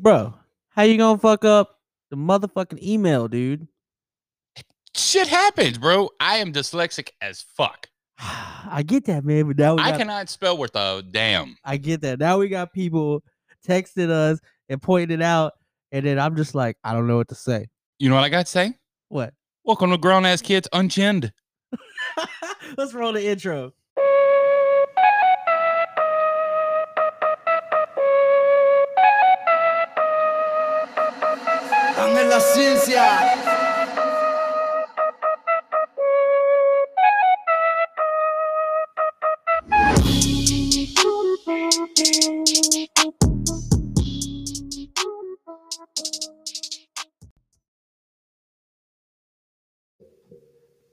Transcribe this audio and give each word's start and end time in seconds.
bro. 0.00 0.34
How 0.70 0.82
you 0.82 0.96
gonna 0.96 1.18
fuck 1.18 1.44
up 1.44 1.78
the 2.10 2.16
motherfucking 2.16 2.82
email, 2.82 3.28
dude? 3.28 3.66
Shit 4.96 5.28
happens, 5.28 5.78
bro. 5.78 6.10
I 6.18 6.38
am 6.38 6.52
dyslexic 6.52 7.10
as 7.20 7.42
fuck. 7.42 7.88
I 8.18 8.82
get 8.84 9.04
that, 9.06 9.24
man, 9.24 9.46
but 9.46 9.58
now 9.58 9.76
we 9.76 9.82
I 9.82 9.90
got, 9.90 9.98
cannot 9.98 10.28
spell 10.28 10.56
worth 10.56 10.74
a 10.74 11.02
damn. 11.10 11.56
I 11.64 11.76
get 11.76 12.00
that. 12.02 12.18
Now 12.18 12.38
we 12.38 12.48
got 12.48 12.72
people 12.72 13.22
texting 13.66 14.10
us 14.10 14.40
and 14.68 14.80
pointing 14.80 15.20
it 15.20 15.22
out, 15.22 15.52
and 15.92 16.04
then 16.04 16.18
I'm 16.18 16.36
just 16.36 16.54
like, 16.54 16.76
I 16.82 16.92
don't 16.92 17.06
know 17.06 17.16
what 17.16 17.28
to 17.28 17.34
say. 17.34 17.68
You 17.98 18.08
know 18.08 18.14
what 18.14 18.24
I 18.24 18.28
got 18.28 18.46
to 18.46 18.52
say? 18.52 18.74
What? 19.08 19.34
Welcome 19.64 19.90
to 19.90 19.98
Grown 19.98 20.24
Ass 20.24 20.42
Kids 20.42 20.68
Unchinned. 20.72 21.32
Let's 22.76 22.94
roll 22.94 23.12
the 23.12 23.24
intro. 23.24 23.72
Dame. 32.60 32.90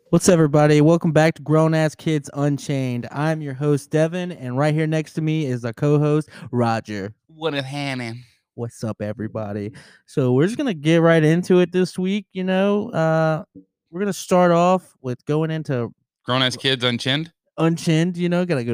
What's 0.10 0.30
up, 0.30 0.34
everybody? 0.34 0.80
Welcome 0.80 1.12
back 1.12 1.34
to 1.34 1.42
Grown 1.42 1.74
Ass 1.74 1.96
Kids 1.96 2.30
Unchained. 2.34 3.10
I'm 3.12 3.42
your 3.42 3.56
host, 3.56 3.92
Devyn, 3.92 4.36
and 4.40 4.58
right 4.58 4.74
here 4.74 4.88
next 4.88 5.14
to 5.14 5.22
me 5.22 5.46
is 5.46 5.66
our 5.66 5.74
co-host, 5.74 6.30
Roger. 6.50 7.14
What 7.28 7.54
is 7.54 7.66
happening? 7.66 8.24
What's 8.58 8.84
up, 8.84 9.04
everybody? 9.04 9.72
So 10.08 10.34
we're 10.34 10.48
just 10.48 10.58
gonna 10.58 10.74
get 10.74 11.04
right 11.04 11.24
into 11.24 11.60
it 11.60 11.72
this 11.72 11.96
week. 11.96 12.26
You 12.34 12.44
know, 12.44 12.90
uh, 12.90 13.44
we're 13.92 14.00
gonna 14.00 14.12
start 14.12 14.52
off 14.52 14.96
with 15.00 15.24
going 15.26 15.52
into 15.52 15.94
Grown 16.26 16.42
Ass 16.42 16.56
Kids 16.58 16.84
Unchinned? 16.84 17.32
unchinned. 17.60 18.18
You 18.18 18.30
know, 18.30 18.48
gotta 18.48 18.64
go 18.64 18.74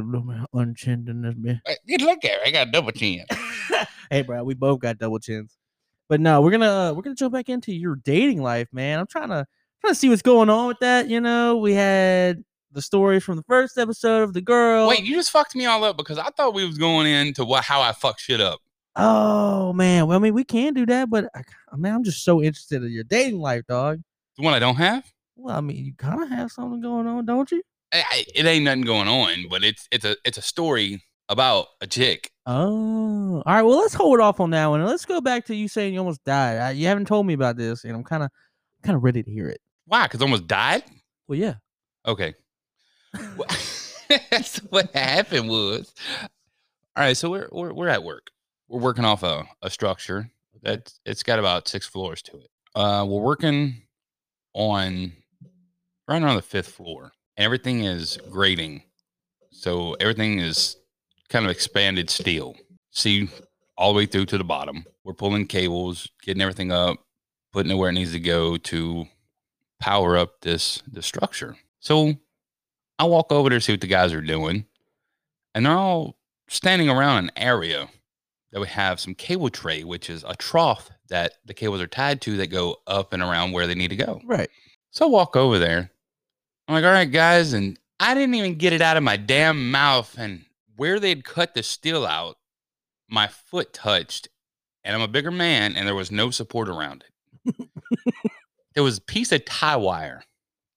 unchinned 0.54 1.10
in 1.10 1.22
this 1.22 1.36
bit. 1.36 1.58
Hey, 1.66 1.98
look 2.00 2.24
at 2.24 2.32
it. 2.32 2.48
I 2.48 2.52
got 2.52 2.70
a 2.70 2.72
double 2.72 2.94
chin. 2.94 3.26
hey, 4.10 4.22
bro, 4.22 4.46
we 4.46 4.54
both 4.54 4.80
got 4.80 5.00
double 5.00 5.20
chins. 5.20 5.58
But 6.08 6.22
no, 6.22 6.42
we're 6.42 6.52
gonna 6.52 6.72
uh, 6.72 6.94
we're 6.94 7.02
gonna 7.02 7.18
jump 7.18 7.34
back 7.34 7.50
into 7.50 7.74
your 7.74 7.98
dating 7.98 8.42
life, 8.42 8.70
man. 8.72 9.00
I'm 9.00 9.08
trying 9.08 9.30
to 9.30 9.46
trying 9.82 9.92
to 9.92 9.96
see 9.96 10.08
what's 10.08 10.22
going 10.22 10.50
on 10.50 10.70
with 10.70 10.80
that. 10.80 11.10
You 11.10 11.20
know, 11.20 11.58
we 11.58 11.74
had 11.74 12.42
the 12.72 12.82
story 12.82 13.20
from 13.20 13.36
the 13.36 13.44
first 13.50 13.78
episode 13.78 14.24
of 14.24 14.32
the 14.32 14.42
girl. 14.42 14.88
Wait, 14.88 15.04
you 15.04 15.14
just 15.14 15.32
fucked 15.32 15.56
me 15.56 15.66
all 15.66 15.84
up 15.84 15.98
because 15.98 16.18
I 16.18 16.30
thought 16.30 16.54
we 16.54 16.66
was 16.66 16.78
going 16.78 17.08
into 17.08 17.44
what 17.44 17.66
how 17.66 17.82
I 17.82 17.92
fuck 17.92 18.18
shit 18.18 18.40
up. 18.40 18.62
Oh 18.96 19.74
man, 19.74 20.08
well, 20.08 20.18
I 20.18 20.22
mean, 20.22 20.34
we 20.34 20.44
can 20.44 20.74
do 20.74 20.86
that, 20.86 21.10
but 21.10 21.26
I, 21.36 21.42
I 21.72 21.76
mean, 21.76 21.94
I'm 21.94 22.04
just 22.04 22.24
so 22.24 22.42
interested 22.42 22.84
in 22.84 22.92
your 22.92 23.04
dating 23.04 23.40
life, 23.40 23.64
dog. 23.68 24.02
The 24.38 24.44
one 24.44 24.54
I 24.54 24.60
don't 24.60 24.76
have? 24.76 25.04
Well, 25.36 25.58
I 25.58 25.62
mean, 25.62 25.84
you 25.84 25.94
kind 25.96 26.22
of 26.22 26.30
have 26.30 26.52
something 26.52 26.80
going 26.80 27.08
on, 27.08 27.26
don't 27.26 27.52
you? 27.52 27.64
I, 27.92 28.04
I, 28.08 28.26
it 28.36 28.46
ain't 28.46 28.66
nothing 28.66 28.82
going 28.82 29.08
on, 29.08 29.48
but 29.50 29.64
it's 29.64 29.88
it's 29.92 30.06
a 30.06 30.16
it's 30.24 30.38
a 30.38 30.42
story 30.44 31.04
about 31.30 31.68
a 31.82 31.88
chick. 31.88 32.32
Oh, 32.46 33.42
all 33.46 33.54
right. 33.54 33.64
Well, 33.64 33.78
let's 33.80 33.94
hold 33.94 34.20
off 34.20 34.40
on 34.40 34.52
that 34.52 34.68
one, 34.68 34.82
and 34.82 34.90
let's 34.90 35.06
go 35.06 35.22
back 35.22 35.46
to 35.46 35.56
you 35.56 35.68
saying 35.68 35.94
you 35.94 36.00
almost 36.00 36.24
died. 36.24 36.58
I, 36.58 36.72
you 36.72 36.88
haven't 36.88 37.08
told 37.08 37.26
me 37.26 37.34
about 37.34 37.58
this, 37.58 37.84
and 37.84 37.94
I'm 37.96 38.04
kind 38.04 38.24
of 38.24 38.30
kind 38.84 38.96
of 38.96 39.04
ready 39.04 39.24
to 39.24 39.32
hear 39.32 39.50
it. 39.50 39.62
Why? 39.86 40.04
Because 40.04 40.22
almost 40.22 40.48
died? 40.48 40.84
Well, 41.28 41.40
yeah. 41.40 41.56
Okay. 42.06 42.36
Well, 43.38 43.48
That's 44.30 44.58
what 44.70 44.92
happened 44.94 45.50
was. 45.50 45.94
All 46.96 47.04
right, 47.04 47.18
so 47.18 47.30
we're 47.30 47.50
we're 47.52 47.74
we're 47.74 47.88
at 47.88 48.04
work. 48.04 48.30
We're 48.74 48.82
working 48.82 49.06
off 49.06 49.22
a, 49.22 49.46
a 49.62 49.70
structure 49.70 50.32
that 50.64 50.92
it's 51.06 51.22
got 51.22 51.38
about 51.38 51.68
six 51.68 51.86
floors 51.86 52.24
to 52.24 52.38
it. 52.38 52.50
Uh, 52.74 53.06
we're 53.08 53.22
working 53.22 53.84
on 54.56 55.14
right 56.08 56.24
on 56.24 56.36
the 56.36 56.42
fifth 56.42 56.70
floor, 56.70 57.12
and 57.38 57.46
everything 57.46 57.84
is 57.84 58.18
grading. 58.32 58.82
So 59.52 59.94
everything 60.00 60.40
is 60.40 60.76
kind 61.30 61.46
of 61.46 61.52
expanded 61.52 62.10
steel. 62.10 62.56
See 62.90 63.30
all 63.78 63.94
the 63.94 63.98
way 63.98 64.06
through 64.08 64.26
to 64.26 64.40
the 64.40 64.44
bottom. 64.44 64.86
We're 65.04 65.14
pulling 65.14 65.46
cables, 65.46 66.10
getting 66.24 66.42
everything 66.42 66.72
up, 66.72 66.98
putting 67.52 67.72
it 67.72 67.76
where 67.76 67.92
it 67.92 67.94
needs 67.94 68.14
to 68.14 68.20
go 68.20 68.58
to 68.58 69.06
power 69.80 70.18
up 70.18 70.42
this 70.42 70.82
this 70.92 71.06
structure. 71.06 71.58
So 71.80 72.16
I 72.98 73.04
walk 73.04 73.32
over 73.32 73.52
there 73.52 73.60
to 73.60 73.64
see 73.64 73.74
what 73.74 73.82
the 73.82 73.88
guys 73.88 74.14
are 74.14 74.22
doing, 74.22 74.66
and 75.54 75.64
they're 75.64 75.74
all 75.74 76.18
standing 76.48 76.90
around 76.90 77.26
an 77.26 77.32
area 77.38 77.88
that 78.54 78.62
we 78.62 78.68
have 78.68 79.00
some 79.00 79.16
cable 79.16 79.50
tray, 79.50 79.84
which 79.84 80.10
is 80.10 80.24
a 80.26 80.36
trough 80.36 80.92
that 81.10 81.34
the 81.44 81.56
cables 81.56 81.82
are 81.82 81.88
tied 81.88 82.22
to 82.22 82.38
that 82.38 82.48
go 82.48 82.78
up 82.86 83.12
and 83.12 83.22
around 83.22 83.52
where 83.52 83.66
they 83.66 83.74
need 83.74 83.90
to 83.90 83.96
go. 83.96 84.22
Right. 84.24 84.50
So 84.92 85.08
I 85.08 85.10
walk 85.10 85.36
over 85.36 85.58
there. 85.58 85.90
I'm 86.68 86.76
like, 86.76 86.86
all 86.86 86.92
right, 86.92 87.12
guys. 87.12 87.54
And 87.54 87.80
I 88.00 88.14
didn't 88.14 88.36
even 88.36 88.56
get 88.56 88.72
it 88.72 88.82
out 88.82 88.96
of 88.96 89.02
my 89.02 89.18
damn 89.18 89.72
mouth. 89.72 90.16
And 90.20 90.46
where 90.76 91.00
they'd 91.00 91.26
cut 91.26 91.56
the 91.56 91.64
steel 91.64 92.06
out, 92.06 92.38
my 93.10 93.28
foot 93.28 93.74
touched. 93.74 94.30
And 94.84 94.96
I'm 94.96 95.02
a 95.02 95.08
bigger 95.08 95.32
man, 95.32 95.76
and 95.76 95.88
there 95.88 95.96
was 95.96 96.12
no 96.12 96.30
support 96.30 96.70
around 96.70 97.06
it. 97.46 97.70
there 98.76 98.84
was 98.84 99.00
a 99.00 99.02
piece 99.02 99.32
of 99.32 99.46
tie 99.46 99.78
wire. 99.78 100.24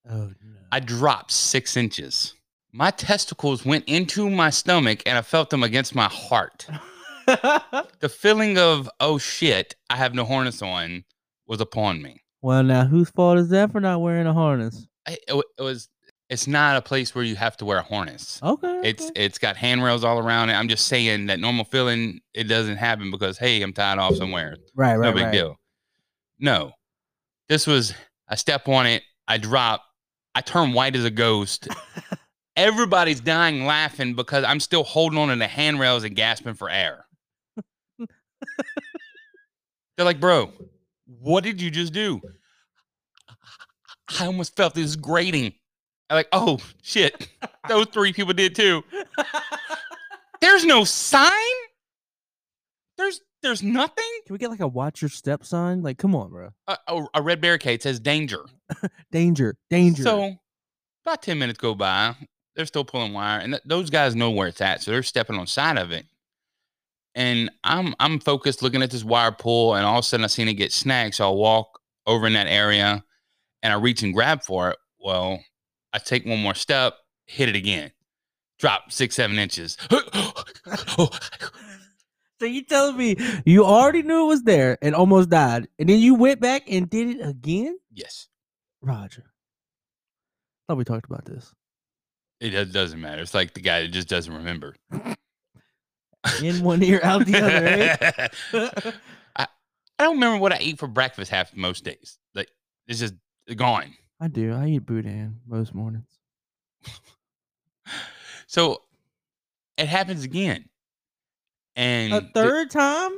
Oh 0.08 0.28
no. 0.28 0.56
I 0.72 0.80
dropped 0.80 1.32
six 1.32 1.76
inches. 1.76 2.34
My 2.72 2.90
testicles 2.90 3.64
went 3.64 3.84
into 3.86 4.30
my 4.30 4.50
stomach, 4.50 5.02
and 5.04 5.18
I 5.18 5.22
felt 5.22 5.50
them 5.50 5.62
against 5.64 5.94
my 5.94 6.08
heart. 6.08 6.66
The 8.00 8.08
feeling 8.08 8.58
of, 8.58 8.88
oh 9.00 9.18
shit, 9.18 9.74
I 9.90 9.96
have 9.96 10.14
no 10.14 10.24
harness 10.24 10.62
on 10.62 11.04
was 11.46 11.60
upon 11.60 12.02
me. 12.02 12.22
well, 12.42 12.62
now 12.62 12.84
whose 12.86 13.10
fault 13.10 13.38
is 13.38 13.48
that 13.50 13.72
for 13.72 13.80
not 13.80 14.00
wearing 14.00 14.26
a 14.26 14.32
harness? 14.34 14.86
I- 15.06 15.18
It, 15.28 15.44
it 15.58 15.62
was. 15.62 15.88
It's 16.28 16.48
not 16.48 16.76
a 16.76 16.82
place 16.82 17.14
where 17.14 17.22
you 17.22 17.36
have 17.36 17.56
to 17.58 17.64
wear 17.64 17.78
a 17.78 17.82
harness. 17.84 18.40
Okay. 18.42 18.80
It's 18.82 19.04
okay. 19.10 19.24
it's 19.24 19.38
got 19.38 19.56
handrails 19.56 20.02
all 20.02 20.18
around 20.18 20.50
it. 20.50 20.54
I'm 20.54 20.66
just 20.66 20.88
saying 20.88 21.26
that 21.26 21.38
normal 21.38 21.64
feeling 21.64 22.18
it 22.34 22.44
doesn't 22.44 22.78
happen 22.78 23.12
because 23.12 23.38
hey, 23.38 23.62
I'm 23.62 23.72
tied 23.72 23.98
off 23.98 24.16
somewhere. 24.16 24.56
right, 24.74 24.96
right, 24.96 25.06
no 25.06 25.12
big 25.12 25.22
right. 25.26 25.32
deal. 25.32 25.56
No, 26.40 26.72
this 27.48 27.64
was 27.64 27.94
I 28.28 28.34
step 28.34 28.66
on 28.68 28.86
it, 28.86 29.04
I 29.28 29.38
drop, 29.38 29.84
I 30.34 30.40
turn 30.40 30.72
white 30.72 30.96
as 30.96 31.04
a 31.04 31.10
ghost. 31.10 31.68
Everybody's 32.56 33.20
dying 33.20 33.64
laughing 33.64 34.14
because 34.14 34.42
I'm 34.42 34.58
still 34.58 34.82
holding 34.82 35.18
on 35.20 35.28
to 35.28 35.36
the 35.36 35.46
handrails 35.46 36.02
and 36.02 36.16
gasping 36.16 36.54
for 36.54 36.68
air. 36.68 37.05
They're 39.96 40.04
like, 40.06 40.20
bro, 40.20 40.52
what 41.06 41.44
did 41.44 41.60
you 41.60 41.70
just 41.70 41.92
do? 41.92 42.20
I 44.20 44.26
almost 44.26 44.56
felt 44.56 44.74
this 44.74 44.96
grating. 44.96 45.52
I'm 46.10 46.16
like, 46.16 46.28
oh 46.32 46.58
shit. 46.82 47.28
Those 47.68 47.86
three 47.86 48.12
people 48.12 48.32
did 48.34 48.54
too. 48.54 48.84
There's 50.40 50.64
no 50.64 50.84
sign. 50.84 51.30
There's 52.96 53.20
there's 53.42 53.62
nothing. 53.62 54.04
Can 54.26 54.32
we 54.32 54.38
get 54.38 54.50
like 54.50 54.60
a 54.60 54.66
watch 54.68 55.02
your 55.02 55.08
step 55.08 55.44
sign? 55.44 55.82
Like, 55.82 55.98
come 55.98 56.14
on, 56.14 56.30
bro. 56.30 56.50
A, 56.66 56.78
a, 56.88 57.06
a 57.14 57.22
red 57.22 57.40
barricade 57.40 57.82
says 57.82 58.00
danger. 58.00 58.44
Danger, 59.12 59.56
danger. 59.70 60.02
So 60.02 60.36
about 61.04 61.22
10 61.22 61.38
minutes 61.38 61.58
go 61.58 61.74
by. 61.74 62.16
They're 62.56 62.66
still 62.66 62.84
pulling 62.84 63.12
wire, 63.12 63.38
and 63.38 63.52
th- 63.52 63.62
those 63.64 63.90
guys 63.90 64.16
know 64.16 64.30
where 64.30 64.48
it's 64.48 64.60
at. 64.60 64.82
So 64.82 64.90
they're 64.90 65.04
stepping 65.04 65.36
on 65.36 65.46
side 65.46 65.78
of 65.78 65.92
it. 65.92 66.06
And 67.16 67.50
I'm 67.64 67.94
I'm 67.98 68.20
focused 68.20 68.62
looking 68.62 68.82
at 68.82 68.92
this 68.92 69.02
wire 69.02 69.32
pull, 69.32 69.74
and 69.74 69.84
all 69.84 69.98
of 69.98 70.04
a 70.04 70.06
sudden 70.06 70.22
I 70.22 70.28
seen 70.28 70.46
it 70.46 70.54
get 70.54 70.72
snagged. 70.72 71.16
So 71.16 71.28
I 71.28 71.34
walk 71.34 71.80
over 72.06 72.26
in 72.26 72.34
that 72.34 72.46
area 72.46 73.02
and 73.62 73.72
I 73.72 73.76
reach 73.76 74.02
and 74.02 74.14
grab 74.14 74.42
for 74.44 74.70
it. 74.70 74.76
Well, 75.00 75.42
I 75.92 75.98
take 75.98 76.24
one 76.24 76.40
more 76.40 76.54
step, 76.54 76.94
hit 77.24 77.48
it 77.48 77.56
again, 77.56 77.90
drop 78.58 78.92
six, 78.92 79.16
seven 79.16 79.38
inches. 79.38 79.76
So 82.38 82.44
you 82.44 82.64
telling 82.64 82.98
me 82.98 83.16
you 83.46 83.64
already 83.64 84.02
knew 84.02 84.24
it 84.24 84.28
was 84.28 84.42
there 84.42 84.76
and 84.82 84.94
almost 84.94 85.30
died, 85.30 85.68
and 85.78 85.88
then 85.88 86.00
you 86.00 86.14
went 86.14 86.40
back 86.40 86.64
and 86.68 86.88
did 86.88 87.16
it 87.16 87.26
again, 87.26 87.78
yes. 87.90 88.28
Roger? 88.82 89.24
Thought 90.68 90.76
we 90.76 90.84
talked 90.84 91.06
about 91.06 91.24
this. 91.24 91.54
It 92.40 92.72
doesn't 92.72 93.00
matter. 93.00 93.22
It's 93.22 93.32
like 93.32 93.54
the 93.54 93.62
guy 93.62 93.82
that 93.82 93.88
just 93.88 94.08
doesn't 94.08 94.34
remember. 94.34 94.76
In 96.42 96.62
one 96.62 96.82
ear, 96.82 97.00
out 97.02 97.24
the 97.26 97.38
other. 97.38 98.30
Eh? 98.52 98.92
I 99.98 100.04
don't 100.04 100.14
remember 100.16 100.38
what 100.38 100.52
I 100.52 100.58
eat 100.60 100.78
for 100.78 100.86
breakfast 100.88 101.30
half 101.30 101.54
most 101.56 101.84
days. 101.84 102.18
Like 102.34 102.48
it's 102.86 102.98
just 103.00 103.14
gone. 103.56 103.94
I 104.20 104.28
do. 104.28 104.52
I 104.52 104.66
eat 104.68 104.86
boudin 104.86 105.40
most 105.46 105.74
mornings. 105.74 106.08
So 108.46 108.82
it 109.76 109.88
happens 109.88 110.24
again. 110.24 110.68
And 111.74 112.12
A 112.12 112.20
the- 112.20 112.28
third 112.32 112.70
time? 112.70 113.12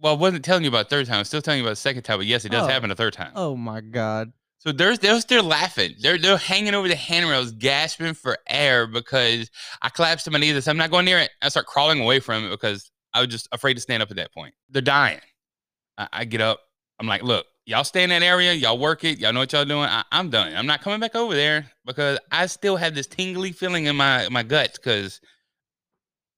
well, 0.00 0.12
I 0.14 0.16
wasn't 0.16 0.44
telling 0.44 0.62
you 0.62 0.68
about 0.68 0.90
third 0.90 1.06
time. 1.06 1.16
I 1.16 1.18
was 1.20 1.28
still 1.28 1.42
telling 1.42 1.58
you 1.58 1.64
about 1.64 1.72
the 1.72 1.76
second 1.76 2.02
time, 2.02 2.18
but 2.18 2.26
yes, 2.26 2.44
it 2.44 2.50
does 2.52 2.64
Oh. 2.64 2.68
happen 2.68 2.90
a 2.90 2.94
third 2.94 3.14
time. 3.14 3.32
Oh 3.34 3.56
my 3.56 3.80
god. 3.80 4.32
So 4.58 4.72
they're 4.72 4.96
they're 4.96 5.20
still 5.20 5.44
laughing. 5.44 5.94
They're 6.00 6.18
they're 6.18 6.36
hanging 6.36 6.74
over 6.74 6.88
the 6.88 6.96
handrails, 6.96 7.52
gasping 7.52 8.14
for 8.14 8.36
air 8.48 8.86
because 8.86 9.50
I 9.82 9.88
collapsed 9.88 10.24
to 10.24 10.30
my 10.32 10.38
knees. 10.38 10.64
Said, 10.64 10.70
I'm 10.72 10.76
not 10.76 10.90
going 10.90 11.04
near 11.04 11.18
it. 11.18 11.30
I 11.42 11.48
start 11.48 11.66
crawling 11.66 12.00
away 12.00 12.18
from 12.18 12.44
it 12.44 12.50
because 12.50 12.90
I 13.14 13.20
was 13.20 13.28
just 13.28 13.48
afraid 13.52 13.74
to 13.74 13.80
stand 13.80 14.02
up 14.02 14.10
at 14.10 14.16
that 14.16 14.32
point. 14.32 14.54
They're 14.68 14.82
dying. 14.82 15.20
I, 15.96 16.08
I 16.12 16.24
get 16.24 16.40
up. 16.40 16.60
I'm 16.98 17.06
like, 17.06 17.22
look, 17.22 17.46
y'all 17.66 17.84
stay 17.84 18.02
in 18.02 18.10
that 18.10 18.22
area. 18.22 18.52
Y'all 18.52 18.78
work 18.78 19.04
it. 19.04 19.18
Y'all 19.18 19.32
know 19.32 19.40
what 19.40 19.52
y'all 19.52 19.64
doing. 19.64 19.88
I, 19.88 20.02
I'm 20.10 20.28
done. 20.28 20.54
I'm 20.54 20.66
not 20.66 20.80
coming 20.80 20.98
back 20.98 21.14
over 21.14 21.34
there 21.34 21.70
because 21.86 22.18
I 22.32 22.46
still 22.46 22.76
have 22.76 22.96
this 22.96 23.06
tingly 23.06 23.52
feeling 23.52 23.86
in 23.86 23.94
my 23.94 24.28
my 24.28 24.42
guts. 24.42 24.76
Because, 24.76 25.20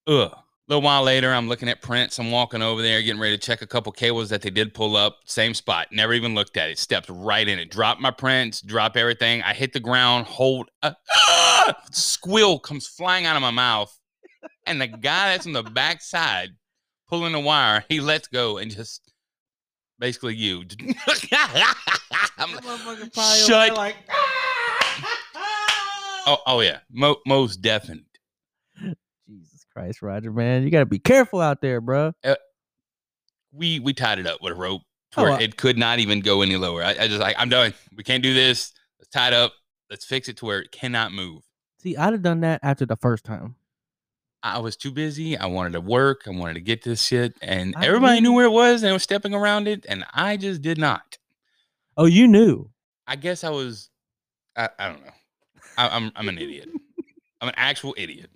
ugh. 0.06 0.36
A 0.70 0.74
little 0.74 0.84
while 0.84 1.02
later, 1.02 1.32
I'm 1.34 1.48
looking 1.48 1.68
at 1.68 1.82
prints. 1.82 2.20
I'm 2.20 2.30
walking 2.30 2.62
over 2.62 2.80
there, 2.80 3.02
getting 3.02 3.20
ready 3.20 3.36
to 3.36 3.44
check 3.44 3.60
a 3.60 3.66
couple 3.66 3.90
cables 3.90 4.28
that 4.30 4.40
they 4.40 4.50
did 4.50 4.72
pull 4.72 4.94
up. 4.94 5.18
Same 5.24 5.52
spot. 5.52 5.88
Never 5.90 6.12
even 6.12 6.32
looked 6.36 6.56
at 6.56 6.70
it. 6.70 6.78
Stepped 6.78 7.08
right 7.08 7.48
in 7.48 7.58
it. 7.58 7.72
Dropped 7.72 8.00
my 8.00 8.12
prints. 8.12 8.60
Drop 8.60 8.96
everything. 8.96 9.42
I 9.42 9.52
hit 9.52 9.72
the 9.72 9.80
ground. 9.80 10.26
Hold. 10.26 10.70
Uh, 10.80 10.92
ah! 11.12 11.74
squill 11.90 12.60
comes 12.60 12.86
flying 12.86 13.26
out 13.26 13.34
of 13.34 13.42
my 13.42 13.50
mouth, 13.50 13.98
and 14.64 14.80
the 14.80 14.86
guy 14.86 15.32
that's 15.32 15.44
on 15.44 15.54
the 15.54 15.64
back 15.64 16.02
side 16.02 16.50
pulling 17.08 17.32
the 17.32 17.40
wire, 17.40 17.84
he 17.88 18.00
lets 18.00 18.28
go 18.28 18.58
and 18.58 18.70
just 18.70 19.10
basically 19.98 20.36
you. 20.36 20.62
I'm 20.80 20.86
like, 21.08 21.30
That 21.30 21.74
motherfucker 22.38 23.12
probably 23.12 23.40
over 23.40 23.44
Shut- 23.44 23.76
like. 23.76 23.96
oh, 26.28 26.38
oh 26.46 26.60
yeah, 26.60 26.78
Mo- 26.92 27.20
most 27.26 27.56
definite. 27.56 28.04
Christ, 29.72 30.02
Roger, 30.02 30.32
man, 30.32 30.62
you 30.62 30.70
gotta 30.70 30.86
be 30.86 30.98
careful 30.98 31.40
out 31.40 31.60
there, 31.60 31.80
bro. 31.80 32.12
Eh, 32.24 32.34
we 33.52 33.80
we 33.80 33.92
tied 33.92 34.18
it 34.18 34.26
up 34.26 34.42
with 34.42 34.52
a 34.52 34.56
rope 34.56 34.82
to 35.12 35.20
Oh, 35.20 35.22
where 35.24 35.40
it 35.40 35.56
could 35.56 35.78
not 35.78 35.98
even 35.98 36.20
go 36.20 36.42
any 36.42 36.56
lower. 36.56 36.82
I, 36.82 36.90
I 37.00 37.08
just 37.08 37.20
like 37.20 37.36
I'm 37.38 37.48
done. 37.48 37.74
We 37.96 38.02
can't 38.04 38.22
do 38.22 38.34
this. 38.34 38.72
Let's 38.98 39.10
tie 39.10 39.28
it 39.28 39.34
up. 39.34 39.52
Let's 39.88 40.04
fix 40.04 40.28
it 40.28 40.36
to 40.38 40.46
where 40.46 40.60
it 40.60 40.70
cannot 40.72 41.12
move. 41.12 41.42
See, 41.78 41.96
I'd 41.96 42.12
have 42.12 42.22
done 42.22 42.40
that 42.40 42.60
after 42.62 42.86
the 42.86 42.96
first 42.96 43.24
time. 43.24 43.56
I 44.42 44.58
was 44.58 44.76
too 44.76 44.90
busy. 44.90 45.36
I 45.36 45.46
wanted 45.46 45.72
to 45.74 45.80
work. 45.80 46.22
I 46.26 46.30
wanted 46.30 46.54
to 46.54 46.60
get 46.60 46.82
this 46.82 47.04
shit, 47.04 47.36
and 47.42 47.74
I 47.76 47.86
everybody 47.86 48.20
knew 48.20 48.30
knew- 48.30 48.36
where 48.36 48.46
it 48.46 48.50
was, 48.50 48.82
and 48.82 48.92
were 48.92 48.98
stepping 48.98 49.34
around 49.34 49.68
it, 49.68 49.84
and 49.88 50.04
I 50.14 50.36
just 50.36 50.62
did 50.62 50.78
not. 50.78 51.18
Oh, 51.96 52.06
you 52.06 52.26
knew. 52.26 52.70
I 53.06 53.16
guess 53.16 53.44
I 53.44 53.50
was. 53.50 53.90
I, 54.56 54.68
I 54.78 54.88
don't 54.88 55.04
know. 55.04 55.12
I, 55.76 55.88
I'm 55.88 56.12
I'm 56.16 56.28
an 56.28 56.38
idiot. 56.38 56.68
I'm 57.40 57.48
an 57.48 57.54
actual 57.56 57.94
idiot. 57.98 58.30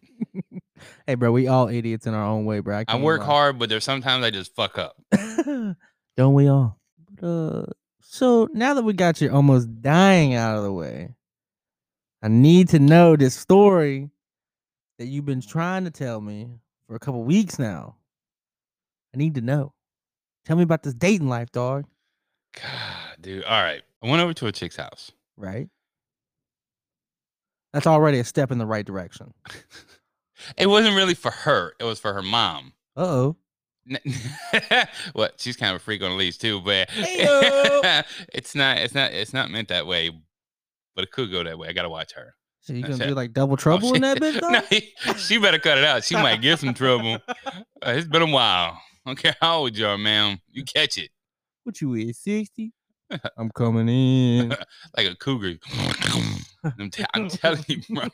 Hey, 1.07 1.17
bro, 1.17 1.31
we 1.33 1.49
all 1.49 1.69
idiots 1.69 2.07
in 2.07 2.15
our 2.15 2.25
own 2.25 2.47
way, 2.47 2.61
bro. 2.61 2.79
I 2.79 2.85
can't 2.85 3.03
work 3.03 3.21
lie. 3.21 3.27
hard, 3.27 3.59
but 3.59 3.69
there's 3.69 3.85
sometimes 3.85 4.25
I 4.25 4.31
just 4.31 4.55
fuck 4.55 4.79
up. 4.79 4.97
Don't 6.17 6.35
we 6.35 6.49
all? 6.49 6.79
But, 7.21 7.27
uh, 7.27 7.67
so 8.01 8.49
now 8.55 8.73
that 8.75 8.85
we 8.85 8.95
got 8.95 9.21
you 9.21 9.31
almost 9.31 9.83
dying 9.83 10.35
out 10.35 10.57
of 10.57 10.63
the 10.63 10.73
way, 10.73 11.15
I 12.23 12.29
need 12.29 12.71
to 12.71 12.79
know 12.79 13.17
this 13.17 13.35
story 13.35 14.09
that 14.99 15.07
you've 15.07 15.27
been 15.27 15.43
trying 15.43 15.85
to 15.85 15.91
tell 15.91 16.21
me 16.23 16.49
for 16.87 16.97
a 16.97 16.99
couple 16.99 17.23
weeks 17.23 17.59
now. 17.59 17.97
I 19.15 19.19
need 19.19 19.35
to 19.35 19.43
know. 19.43 19.75
Tell 20.47 20.57
me 20.57 20.63
about 20.63 20.83
this 20.83 20.95
dating 20.95 21.29
life, 21.29 21.53
dog. 21.53 21.85
God, 22.55 23.17
dude. 23.21 23.45
All 23.45 23.63
right. 23.63 23.83
I 24.03 24.09
went 24.09 24.23
over 24.23 24.33
to 24.35 24.47
a 24.47 24.53
chick's 24.53 24.77
house. 24.77 25.13
Right? 25.37 25.69
That's 27.75 27.87
already 27.87 28.21
a 28.21 28.25
step 28.25 28.51
in 28.51 28.59
the 28.59 28.67
right 28.67 28.87
direction. 28.87 29.35
It 30.57 30.67
wasn't 30.67 30.97
really 30.97 31.15
for 31.15 31.31
her. 31.31 31.73
It 31.81 31.85
was 31.85 31.99
for 32.01 32.13
her 32.13 32.23
mom. 32.23 32.73
Uh 32.97 33.01
oh. 33.01 33.37
What? 35.13 35.41
She's 35.41 35.57
kind 35.57 35.75
of 35.75 35.81
a 35.81 35.85
freak 35.85 36.03
on 36.03 36.11
the 36.11 36.17
leash 36.17 36.39
too, 36.39 36.61
but 36.61 36.89
it's 36.95 38.55
not. 38.55 38.79
It's 38.79 38.95
not. 38.95 39.13
It's 39.13 39.33
not 39.33 39.51
meant 39.51 39.69
that 39.69 39.87
way. 39.87 40.11
But 40.95 41.05
it 41.05 41.11
could 41.11 41.31
go 41.31 41.43
that 41.45 41.59
way. 41.59 41.69
I 41.69 41.73
gotta 41.73 41.89
watch 41.91 42.13
her. 42.15 42.35
So 42.61 42.73
you 42.73 42.83
gonna 42.83 42.97
do 42.97 43.05
it. 43.13 43.15
like 43.17 43.33
double 43.35 43.55
Oh, 43.55 43.57
trouble 43.57 43.95
in 43.95 44.01
that 44.03 44.19
bitch, 44.19 44.41
no, 45.07 45.13
she 45.15 45.37
better 45.39 45.59
cut 45.59 45.77
it 45.77 45.85
out. 45.85 46.03
She 46.05 46.15
might 46.15 46.41
get 46.41 46.59
some 46.61 46.75
trouble. 46.75 47.19
Uh, 47.87 47.91
it's 47.91 48.09
been 48.09 48.23
a 48.23 48.27
while. 48.27 48.81
I 49.05 49.11
don't 49.11 49.19
care 49.19 49.37
how 49.43 49.59
old 49.59 49.77
you 49.77 49.87
are, 49.87 49.99
ma'am. 49.99 50.41
You 50.51 50.65
catch 50.65 50.97
it 50.97 51.11
What 51.65 51.79
you 51.83 51.93
is 51.93 52.19
60? 52.21 52.73
I'm 53.37 53.51
coming 53.51 53.87
in. 53.91 54.49
like 54.97 55.07
a 55.07 55.15
cougar. 55.17 55.59
I'm, 56.79 56.89
t- 56.91 57.05
I'm 57.13 57.29
telling 57.29 57.63
you, 57.69 57.83
bro, 57.91 58.09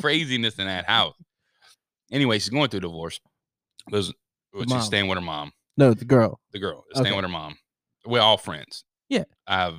craziness 0.00 0.56
in 0.58 0.66
that 0.66 0.86
house. 0.86 1.14
Anyway, 2.10 2.38
she's 2.38 2.48
going 2.50 2.68
through 2.68 2.78
a 2.78 2.80
divorce. 2.82 3.20
Was 3.90 4.12
she's 4.68 4.84
staying 4.84 5.08
with 5.08 5.16
her 5.18 5.24
mom. 5.24 5.52
No, 5.76 5.92
the 5.94 6.04
girl. 6.04 6.40
The 6.52 6.58
girl 6.58 6.84
is 6.90 6.98
staying 6.98 7.08
Okay. 7.08 7.16
with 7.16 7.24
her 7.24 7.28
mom. 7.30 7.56
We're 8.04 8.20
all 8.22 8.38
friends. 8.38 8.84
Yeah. 9.08 9.24
I've 9.46 9.78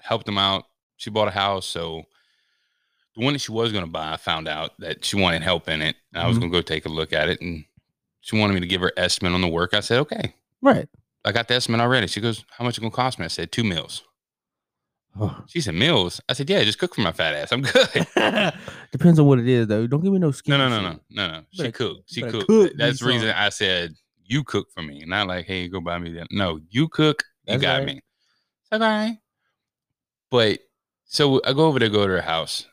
helped 0.00 0.26
them 0.26 0.38
out. 0.38 0.64
She 0.96 1.10
bought 1.10 1.28
a 1.28 1.32
house, 1.32 1.66
so 1.66 2.02
the 3.16 3.24
one 3.24 3.32
that 3.32 3.38
she 3.40 3.52
was 3.52 3.72
going 3.72 3.84
to 3.84 3.90
buy, 3.90 4.12
I 4.12 4.16
found 4.16 4.46
out 4.48 4.72
that 4.80 5.04
she 5.04 5.16
wanted 5.16 5.42
help 5.42 5.68
in 5.68 5.80
it. 5.82 5.96
And 6.12 6.22
I 6.22 6.26
was 6.28 6.36
Mhm. 6.36 6.40
going 6.40 6.52
to 6.52 6.58
go 6.58 6.62
take 6.62 6.84
a 6.86 6.90
look 6.90 7.12
at 7.12 7.28
it, 7.28 7.40
and 7.40 7.64
she 8.20 8.36
wanted 8.36 8.54
me 8.54 8.60
to 8.60 8.66
give 8.66 8.80
her 8.82 8.92
estimate 8.96 9.32
on 9.32 9.40
the 9.40 9.48
work. 9.48 9.72
I 9.72 9.80
said, 9.80 9.98
okay. 10.00 10.34
Right. 10.60 10.88
I 11.24 11.32
got 11.32 11.48
the 11.48 11.54
estimate 11.54 11.80
already. 11.80 12.06
She 12.06 12.20
goes, 12.20 12.44
how 12.56 12.64
much 12.64 12.76
it 12.76 12.80
going 12.82 12.90
to 12.90 12.96
cost 12.96 13.18
me? 13.18 13.24
I 13.24 13.28
said, 13.28 13.50
two 13.52 13.64
meals. 13.64 14.02
Oh. 15.18 15.42
She 15.48 15.60
said, 15.60 15.74
meals? 15.74 16.20
I 16.28 16.34
said, 16.34 16.48
yeah, 16.48 16.62
just 16.62 16.78
cook 16.78 16.94
for 16.94 17.00
my 17.00 17.12
fat 17.12 17.34
ass. 17.34 17.52
I'm 17.52 17.62
good. 17.62 18.06
Depends 18.92 19.18
on 19.18 19.26
what 19.26 19.38
it 19.38 19.48
is, 19.48 19.66
though. 19.66 19.86
Don't 19.86 20.02
give 20.02 20.12
me 20.12 20.18
no 20.18 20.30
skin. 20.30 20.56
No, 20.56 20.68
no, 20.68 20.80
no, 20.80 20.90
no, 20.90 21.00
no, 21.10 21.32
no. 21.32 21.42
She 21.50 21.72
cooked. 21.72 22.02
She 22.06 22.22
cooked. 22.22 22.46
cook 22.46 22.72
That's 22.76 23.00
the 23.00 23.06
reason 23.06 23.28
some. 23.28 23.36
I 23.36 23.48
said 23.48 23.94
you 24.24 24.44
cook 24.44 24.68
for 24.72 24.82
me, 24.82 25.04
not 25.06 25.26
like, 25.26 25.46
hey, 25.46 25.66
go 25.66 25.80
buy 25.80 25.98
me 25.98 26.12
that. 26.12 26.28
No, 26.30 26.60
you 26.70 26.88
cook. 26.88 27.24
You 27.46 27.54
That's 27.54 27.62
got 27.62 27.78
right. 27.78 27.86
me. 27.86 27.92
It's 27.94 28.72
like, 28.72 28.80
all 28.80 28.88
right. 28.88 29.18
But 30.30 30.60
so 31.06 31.40
I 31.44 31.52
go 31.52 31.66
over 31.66 31.80
to 31.80 31.88
go 31.88 32.06
to 32.06 32.12
her 32.12 32.20
house 32.20 32.66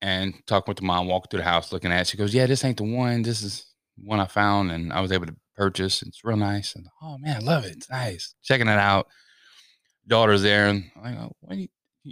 and 0.00 0.34
talk 0.46 0.68
with 0.68 0.76
the 0.76 0.84
mom. 0.84 1.08
Walk 1.08 1.28
through 1.28 1.40
the 1.40 1.44
house, 1.44 1.72
looking 1.72 1.90
at. 1.90 2.02
it. 2.02 2.06
She 2.06 2.16
goes, 2.16 2.32
yeah, 2.32 2.46
this 2.46 2.64
ain't 2.64 2.76
the 2.76 2.84
one. 2.84 3.22
This 3.22 3.42
is 3.42 3.66
one 3.96 4.20
I 4.20 4.26
found, 4.26 4.70
and 4.70 4.92
I 4.92 5.00
was 5.00 5.10
able 5.10 5.26
to 5.26 5.34
purchase. 5.56 6.02
It's 6.02 6.24
real 6.24 6.36
nice. 6.36 6.76
And 6.76 6.86
oh 7.02 7.18
man, 7.18 7.36
I 7.36 7.40
love 7.40 7.64
it. 7.64 7.72
It's 7.76 7.90
nice. 7.90 8.34
Checking 8.44 8.68
it 8.68 8.78
out. 8.78 9.08
Daughter's 10.06 10.42
there, 10.42 10.68
and 10.68 10.90
I'm 10.96 11.02
like, 11.02 11.18
oh, 11.18 11.32
what 11.40 11.54
do 11.54 11.60
you, 11.62 11.68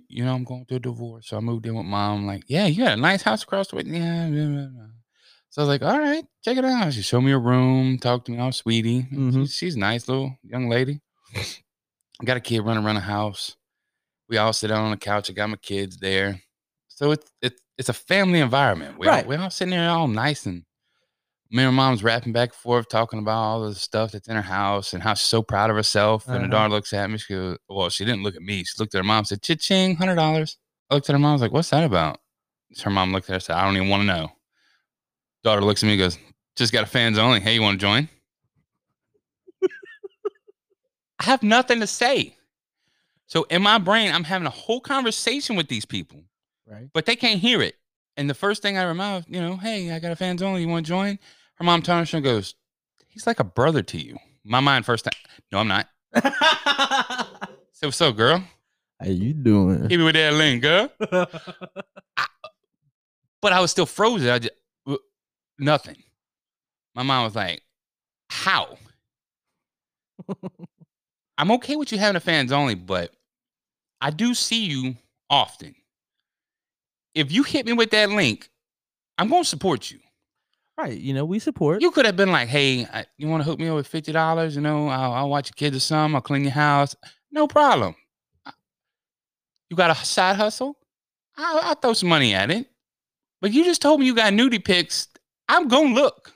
you 0.09 0.25
know, 0.25 0.35
I'm 0.35 0.45
going 0.45 0.65
through 0.67 0.77
a 0.79 0.81
divorce. 0.81 1.29
So 1.29 1.37
I 1.37 1.41
moved 1.41 1.67
in 1.67 1.75
with 1.75 1.87
mom. 1.87 2.27
like, 2.27 2.45
yeah, 2.49 2.67
you 2.67 2.85
got 2.85 2.99
a 2.99 3.01
nice 3.01 3.23
house 3.23 3.43
across 3.43 3.69
the 3.69 3.77
way. 3.77 3.83
Yeah. 3.87 4.29
blah, 4.29 4.47
blah, 4.47 4.67
blah. 4.67 4.87
So 5.51 5.63
I 5.63 5.65
was 5.65 5.69
like, 5.69 5.83
all 5.83 5.99
right, 5.99 6.25
check 6.45 6.57
it 6.59 6.65
out. 6.65 6.93
She 6.93 7.03
showed 7.03 7.23
me 7.23 7.33
a 7.33 7.39
room, 7.39 7.99
talked 7.99 8.27
to 8.27 8.33
me, 8.33 8.39
all 8.39 8.53
sweetie. 8.53 9.07
Mhm. 9.13 9.33
She's, 9.47 9.55
she's 9.55 9.77
a 9.77 9.79
nice 9.79 10.07
little 10.09 10.37
young 10.43 10.69
lady. 10.69 11.01
I 12.21 12.25
got 12.25 12.37
a 12.37 12.41
kid 12.41 12.61
running 12.61 12.85
around 12.85 12.97
the 12.97 13.01
house. 13.03 13.57
We 14.29 14.37
all 14.37 14.53
sit 14.53 14.69
down 14.69 14.85
on 14.85 14.91
the 14.91 14.97
couch. 14.97 15.31
I 15.31 15.33
got 15.33 15.49
my 15.49 15.57
kids 15.57 15.97
there. 15.97 16.41
So 16.89 17.13
it's 17.13 17.31
it's 17.41 17.63
it's 17.79 17.89
a 17.89 17.93
family 17.95 18.41
environment. 18.41 18.99
We 18.99 19.07
Right. 19.07 19.25
all 19.25 19.29
we 19.31 19.37
all 19.37 19.51
sitting 19.51 19.71
there 19.71 19.89
all 19.89 20.09
nice 20.09 20.45
and 20.47 20.65
me 21.51 21.63
and 21.65 21.75
mom's 21.75 22.03
rapping 22.03 22.33
back 22.33 22.51
and 22.51 22.57
forth, 22.57 22.89
talking 22.89 23.19
about 23.19 23.39
all 23.39 23.63
the 23.63 23.75
stuff 23.75 24.13
that's 24.13 24.29
in 24.29 24.37
her 24.37 24.43
house 24.43 24.93
and 24.93 25.03
how 25.03 25.15
she's 25.15 25.29
so 25.29 25.43
proud 25.43 25.71
of 25.71 25.77
herself. 25.77 26.27
And 26.27 26.37
the 26.37 26.39
Uh-huh. 26.41 26.49
daughter 26.49 26.75
looks 26.75 26.93
at 26.93 27.09
me. 27.11 27.19
She 27.19 27.33
goes, 27.35 27.59
Well, 27.69 27.89
she 27.89 28.05
didn't 28.05 28.23
look 28.23 28.37
at 28.37 28.43
me. 28.43 28.65
She 28.65 28.75
looked 28.79 28.95
at 28.95 28.99
her 28.99 29.05
mom, 29.05 29.25
said, 29.25 29.43
Cha-ching, 29.43 29.97
hundred 29.97 30.17
dollars. 30.17 30.59
I 30.91 30.95
looked 30.95 31.09
at 31.09 31.15
her 31.15 31.19
mom, 31.19 31.31
I 31.31 31.33
was 31.35 31.43
like, 31.43 31.53
What's 31.53 31.71
that 31.71 31.85
about? 31.85 32.21
Her 32.83 32.91
mom 32.91 33.13
looked 33.13 33.27
at 33.27 33.29
her 33.31 33.35
and 33.35 33.43
said, 33.43 33.57
I 33.57 33.65
don't 33.65 33.77
even 33.77 33.89
want 33.89 34.03
to 34.03 34.07
know. 34.07 34.33
Daughter 35.43 35.63
looks 35.63 35.83
at 35.83 35.87
me 35.87 35.93
and 35.95 36.01
goes, 36.01 36.19
Just 36.57 36.73
got 36.73 36.85
a 36.85 36.87
fans 36.87 37.17
only. 37.19 37.41
Hey, 37.41 37.55
you 37.55 37.63
want 37.63 37.81
to 37.81 37.87
join? 37.87 38.09
I 41.21 41.25
have 41.25 41.43
nothing 41.43 41.81
to 41.81 41.87
say. 41.87 42.37
So 43.27 43.45
in 43.45 43.63
my 43.63 43.79
brain, 43.79 44.13
I'm 44.15 44.25
having 44.25 44.47
a 44.47 44.51
whole 44.51 44.81
conversation 44.81 45.57
with 45.57 45.69
these 45.69 45.85
people, 45.85 46.23
Right. 46.67 46.89
but 46.95 47.07
they 47.07 47.17
can't 47.17 47.41
hear 47.41 47.61
it. 47.61 47.77
And 48.17 48.29
the 48.29 48.35
first 48.35 48.63
thing 48.63 48.79
I 48.79 48.83
remember, 48.85 49.25
you 49.29 49.41
know, 49.41 49.57
hey, 49.57 49.91
I 49.93 49.99
got 49.99 50.13
a 50.13 50.17
fans 50.17 50.43
only. 50.43 50.63
You 50.63 50.69
want 50.69 50.87
to 50.87 50.89
join? 50.89 51.19
Her 51.59 51.65
mom 51.65 51.83
turns 51.83 52.15
and 52.15 52.23
goes, 52.25 52.55
He's 53.09 53.27
like 53.27 53.41
a 53.41 53.45
brother 53.45 53.83
to 53.83 53.99
you. 53.99 54.17
My 54.45 54.61
mind 54.61 54.87
first 54.87 55.05
time. 55.05 55.15
No, 55.53 55.59
I'm 55.59 55.69
not. 55.69 55.89
So 57.73 57.87
what's 57.87 58.01
up, 58.01 58.17
girl? 58.17 58.43
How 59.01 59.07
you 59.07 59.33
doing? 59.33 59.89
Hit 59.89 59.99
me 59.99 60.03
with 60.05 60.17
that 60.17 60.35
link, 60.35 60.63
girl. 60.63 60.91
But 63.41 63.53
I 63.53 63.61
was 63.61 63.71
still 63.71 63.87
frozen. 63.87 64.29
I 64.31 64.41
just 64.41 64.55
nothing. 65.61 66.03
My 66.97 67.05
mom 67.05 67.23
was 67.23 67.37
like, 67.37 67.63
"How?" 68.29 68.79
I'm 71.39 71.53
okay 71.53 71.77
with 71.77 71.93
you 71.93 71.99
having 71.99 72.17
a 72.17 72.21
fans 72.21 72.51
only, 72.51 72.75
but 72.75 73.13
I 74.01 74.11
do 74.11 74.35
see 74.35 74.65
you 74.65 74.97
often. 75.31 75.77
If 77.15 77.31
you 77.31 77.45
hit 77.45 77.65
me 77.65 77.75
with 77.75 77.91
that 77.93 78.11
link, 78.11 78.51
I'm 79.19 79.29
going 79.29 79.45
to 79.45 79.49
support 79.49 79.89
you. 79.89 80.01
Right. 80.79 80.97
You 80.99 81.15
know, 81.15 81.25
we 81.25 81.39
support. 81.39 81.83
You 81.83 81.91
could 81.91 82.07
have 82.07 82.17
been 82.17 82.33
like, 82.33 82.49
"Hey, 82.49 82.85
I, 82.87 83.05
you 83.17 83.29
want 83.29 83.43
to 83.43 83.45
hook 83.49 83.59
me 83.59 83.69
up 83.69 83.77
with 83.77 83.87
fifty 83.87 84.13
dollars? 84.13 84.55
You 84.55 84.63
know, 84.63 84.89
I'll, 84.89 85.13
I'll 85.13 85.29
watch 85.29 85.49
your 85.49 85.57
kids 85.57 85.77
or 85.77 85.81
something. 85.81 86.15
I'll 86.15 86.21
clean 86.23 86.43
your 86.43 86.53
house. 86.53 86.95
No 87.31 87.47
problem. 87.47 87.95
You 89.71 89.77
got 89.77 89.91
a 89.91 89.95
side 90.05 90.37
hustle? 90.37 90.79
I'll, 91.37 91.59
I'll 91.59 91.75
throw 91.75 91.93
some 91.93 92.09
money 92.09 92.35
at 92.35 92.51
it. 92.51 92.67
But 93.41 93.53
you 93.53 93.65
just 93.65 93.83
told 93.83 94.01
me 94.01 94.07
you 94.07 94.15
got 94.15 94.33
nudie 94.33 94.65
pics. 94.65 95.09
I'm 95.49 95.69
gonna 95.69 95.95
look. 95.95 96.33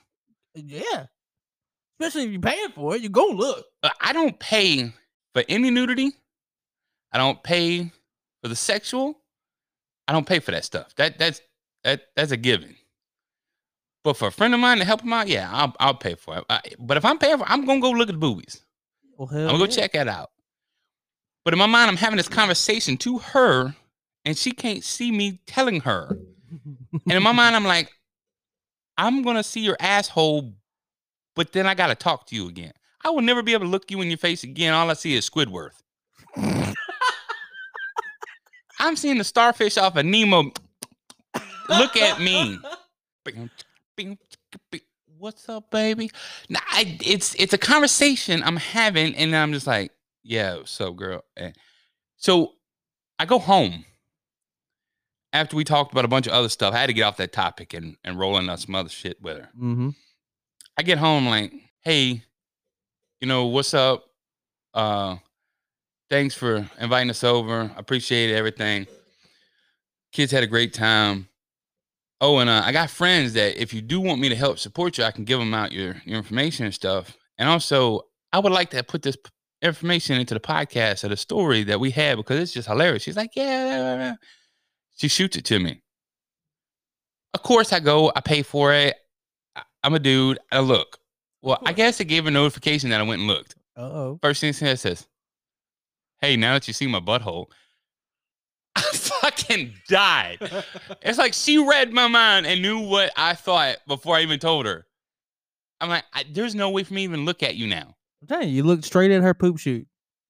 Yeah. 0.55 1.07
Especially 1.99 2.25
if 2.25 2.33
you're 2.33 2.41
paying 2.41 2.71
for 2.75 2.97
it, 2.97 3.03
you 3.03 3.09
go 3.09 3.27
look. 3.27 3.65
I 4.01 4.13
don't 4.13 4.39
pay 4.39 4.93
for 5.35 5.45
any 5.49 5.71
nudity. 5.71 6.13
I 7.13 7.19
don't 7.19 7.43
pay 7.43 7.91
for 8.43 8.49
the 8.49 8.57
sexual. 8.57 9.19
I 10.09 10.13
don't 10.13 10.27
pay 10.27 10.41
for 10.41 10.51
that 10.51 10.65
stuff. 10.65 10.95
That 10.97 11.19
that's 11.19 11.41
that 11.85 12.03
that's 12.17 12.33
a 12.33 12.37
given. 12.37 12.77
But 14.05 14.17
for 14.17 14.29
a 14.29 14.33
friend 14.33 14.53
of 14.53 14.61
mine 14.61 14.79
to 14.79 14.85
help 14.85 15.03
him 15.03 15.13
out, 15.13 15.29
yeah, 15.29 15.49
I'll 15.53 15.75
I'll 15.79 15.95
pay 15.95 16.15
for 16.15 16.39
it. 16.39 16.45
I- 16.51 16.61
but 16.79 16.97
if 16.97 17.05
I'm 17.05 17.19
paying 17.19 17.39
for, 17.39 17.45
it, 17.45 17.51
I'm 17.51 17.65
gonna 17.65 17.81
go 17.81 17.91
look 17.91 18.09
at 18.09 18.13
the 18.13 18.19
boobies. 18.19 18.63
Well, 19.17 19.29
hell 19.29 19.43
I'm 19.43 19.47
gonna 19.47 19.59
go 19.59 19.65
yeah. 19.65 19.71
check 19.71 19.93
that 19.93 20.09
out. 20.09 20.31
But 21.45 21.55
in 21.55 21.59
my 21.59 21.67
mind, 21.67 21.89
I'm 21.91 21.97
having 21.97 22.17
this 22.17 22.29
conversation 22.29 22.97
to 22.99 23.19
her, 23.19 23.75
and 24.25 24.37
she 24.37 24.53
can't 24.53 24.83
see 24.83 25.11
me 25.13 25.41
telling 25.47 25.81
her. 25.81 26.19
And 26.93 27.13
in 27.13 27.23
my 27.23 27.33
mind, 27.33 27.57
I'm 27.57 27.65
like, 27.65 27.91
I'm 28.99 29.23
gonna 29.23 29.43
see 29.43 29.61
your 29.61 29.77
asshole, 29.81 30.53
but 31.35 31.53
then 31.53 31.67
I 31.67 31.75
gotta 31.75 31.95
talk 31.95 32.27
to 32.27 32.35
you 32.37 32.49
again. 32.49 32.73
I 33.05 33.11
will 33.11 33.23
never 33.23 33.43
be 33.43 33.53
able 33.53 33.65
to 33.67 33.71
look 33.71 33.91
you 33.91 34.01
in 34.01 34.09
your 34.09 34.19
face 34.19 34.45
again. 34.45 34.75
All 34.75 34.91
I 34.91 34.95
see 34.95 35.15
is 35.15 35.29
Squidward. 35.29 35.71
I'm 38.79 38.97
seeing 38.97 39.19
the 39.19 39.25
starfish 39.25 39.79
off 39.79 39.97
of 39.97 40.05
Nemo. 40.05 40.53
Look 41.69 41.97
at 41.97 42.21
me. 42.21 42.59
What's 45.19 45.49
up, 45.49 45.71
baby? 45.71 46.11
Nah, 46.49 46.61
I, 46.71 46.99
it's 47.05 47.35
it's 47.37 47.53
a 47.53 47.59
conversation 47.59 48.43
I'm 48.43 48.57
having, 48.57 49.15
and 49.15 49.35
I'm 49.37 49.53
just 49.53 49.67
like, 49.67 49.93
yeah, 50.23 50.59
so 50.65 50.93
girl? 50.93 51.23
And 51.37 51.55
so 52.17 52.53
I 53.19 53.25
go 53.25 53.39
home 53.39 53.85
after 55.33 55.57
we 55.57 55.65
talked 55.65 55.93
about 55.93 56.05
a 56.05 56.09
bunch 56.09 56.27
of 56.27 56.33
other 56.33 56.49
stuff. 56.49 56.75
I 56.75 56.79
had 56.79 56.87
to 56.87 56.93
get 56.93 57.03
off 57.03 57.17
that 57.19 57.33
topic 57.33 57.75
and 57.75 57.97
and 58.05 58.19
roll 58.19 58.37
into 58.39 58.57
some 58.59 58.75
other 58.75 58.89
shit 58.89 59.21
with 59.23 59.39
her. 59.39 59.49
Mm-hmm. 59.57 59.91
I 60.77 60.83
get 60.83 60.99
home 60.99 61.27
like, 61.27 61.53
hey, 61.81 62.23
you 63.21 63.29
know, 63.29 63.47
what's 63.47 63.75
up? 63.75 64.05
Uh 64.75 65.17
thanks 66.11 66.35
for 66.35 66.69
inviting 66.79 67.11
us 67.11 67.25
over. 67.25 67.71
I 67.75 67.79
appreciate 67.79 68.35
everything. 68.35 68.87
Kids 70.13 70.33
had 70.33 70.43
a 70.43 70.49
great 70.49 70.75
time. 70.75 71.29
Oh, 72.23 72.39
and 72.39 72.49
uh, 72.49 72.63
I 72.65 72.71
got 72.71 72.89
friends 72.89 73.33
that 73.33 73.61
if 73.61 73.75
you 73.75 73.83
do 73.83 74.01
want 74.01 74.21
me 74.21 74.29
to 74.29 74.37
help 74.37 74.61
support 74.61 74.97
you, 74.97 75.03
I 75.03 75.11
can 75.11 75.25
give 75.25 75.41
them 75.41 75.53
out 75.53 75.73
your, 75.73 76.01
your 76.05 76.17
information 76.17 76.65
and 76.65 76.73
stuff. 76.73 77.17
And 77.37 77.49
also, 77.49 78.03
I 78.33 78.39
would 78.39 78.53
like 78.53 78.71
to 78.71 78.85
put 78.85 79.03
this 79.03 79.17
information 79.61 80.21
into 80.21 80.35
the 80.35 80.41
podcast 80.41 81.03
of 81.03 81.11
the 81.11 81.17
story 81.17 81.65
that 81.65 81.81
we 81.81 81.91
had 81.91 82.17
because 82.19 82.39
it's 82.39 82.53
just 82.53 82.69
hilarious. 82.69 83.03
She's 83.03 83.17
like, 83.17 83.33
yeah. 83.35 83.45
yeah, 83.45 83.77
yeah, 83.77 83.97
yeah." 83.97 84.15
She 84.97 85.09
shoots 85.09 85.37
it 85.37 85.45
to 85.47 85.59
me. 85.59 85.83
Of 87.35 87.43
course, 87.43 87.73
I 87.73 87.81
go, 87.81 88.13
I 88.15 88.21
pay 88.21 88.43
for 88.43 88.73
it. 88.73 88.95
I'm 89.83 89.95
a 89.95 89.99
dude. 89.99 90.39
I 90.53 90.61
look. 90.61 90.99
Well, 91.43 91.59
I 91.67 91.73
guess 91.73 91.99
it 91.99 92.05
gave 92.05 92.29
a 92.29 92.31
notification 92.31 92.91
that 92.91 93.01
I 93.01 93.05
went 93.05 93.19
and 93.19 93.27
looked. 93.27 93.57
Uh 93.77 93.81
oh. 93.81 94.19
First 94.23 94.43
thing 94.43 94.51
it 94.51 94.79
says, 94.79 95.09
Hey, 96.21 96.37
now 96.37 96.53
that 96.53 96.69
you 96.69 96.75
see 96.75 96.87
my 96.87 97.01
butthole, 97.01 97.47
I 98.77 98.83
fucking 98.83 99.75
died. 99.89 100.39
It's 101.03 101.19
like 101.19 101.35
she 101.35 101.59
read 101.59 101.93
my 101.93 102.07
mind 102.07 102.47
and 102.47 102.63
knew 102.63 102.81
what 102.81 103.13
I 103.17 103.35
thought 103.35 103.77
before 103.87 104.17
I 104.17 104.23
even 104.23 104.39
told 104.39 104.67
her. 104.67 104.87
I'm 105.81 105.89
like, 105.89 106.05
I, 106.15 106.25
there's 106.31 106.55
no 106.55 106.71
way 106.71 106.85
for 106.85 106.95
me 106.95 107.01
to 107.01 107.13
even 107.13 107.25
look 107.25 107.43
at 107.43 107.57
you 107.57 107.67
now. 107.67 107.97
I'm 108.31 108.43
you, 108.43 108.49
you 108.49 108.63
looked 108.63 108.85
straight 108.85 109.11
at 109.11 109.23
her 109.23 109.35
poop 109.35 109.59
shoot, 109.59 109.87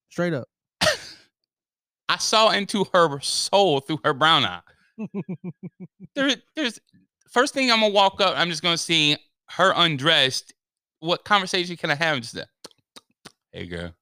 straight 0.08 0.32
up. 0.32 0.48
I 2.08 2.16
saw 2.18 2.50
into 2.50 2.86
her 2.92 3.20
soul 3.20 3.80
through 3.80 4.00
her 4.04 4.14
brown 4.14 4.44
eye. 4.44 4.60
There, 6.14 6.30
there's 6.54 6.78
first 7.30 7.54
thing 7.54 7.70
I'm 7.70 7.80
gonna 7.80 7.94
walk 7.94 8.20
up. 8.20 8.34
I'm 8.36 8.50
just 8.50 8.62
gonna 8.62 8.76
see 8.76 9.16
her 9.48 9.72
undressed. 9.74 10.52
What 11.00 11.24
conversation 11.24 11.76
can 11.76 11.90
I 11.90 11.94
have? 11.94 12.20
Just 12.20 12.36
hey 13.52 13.66
girl. 13.66 13.94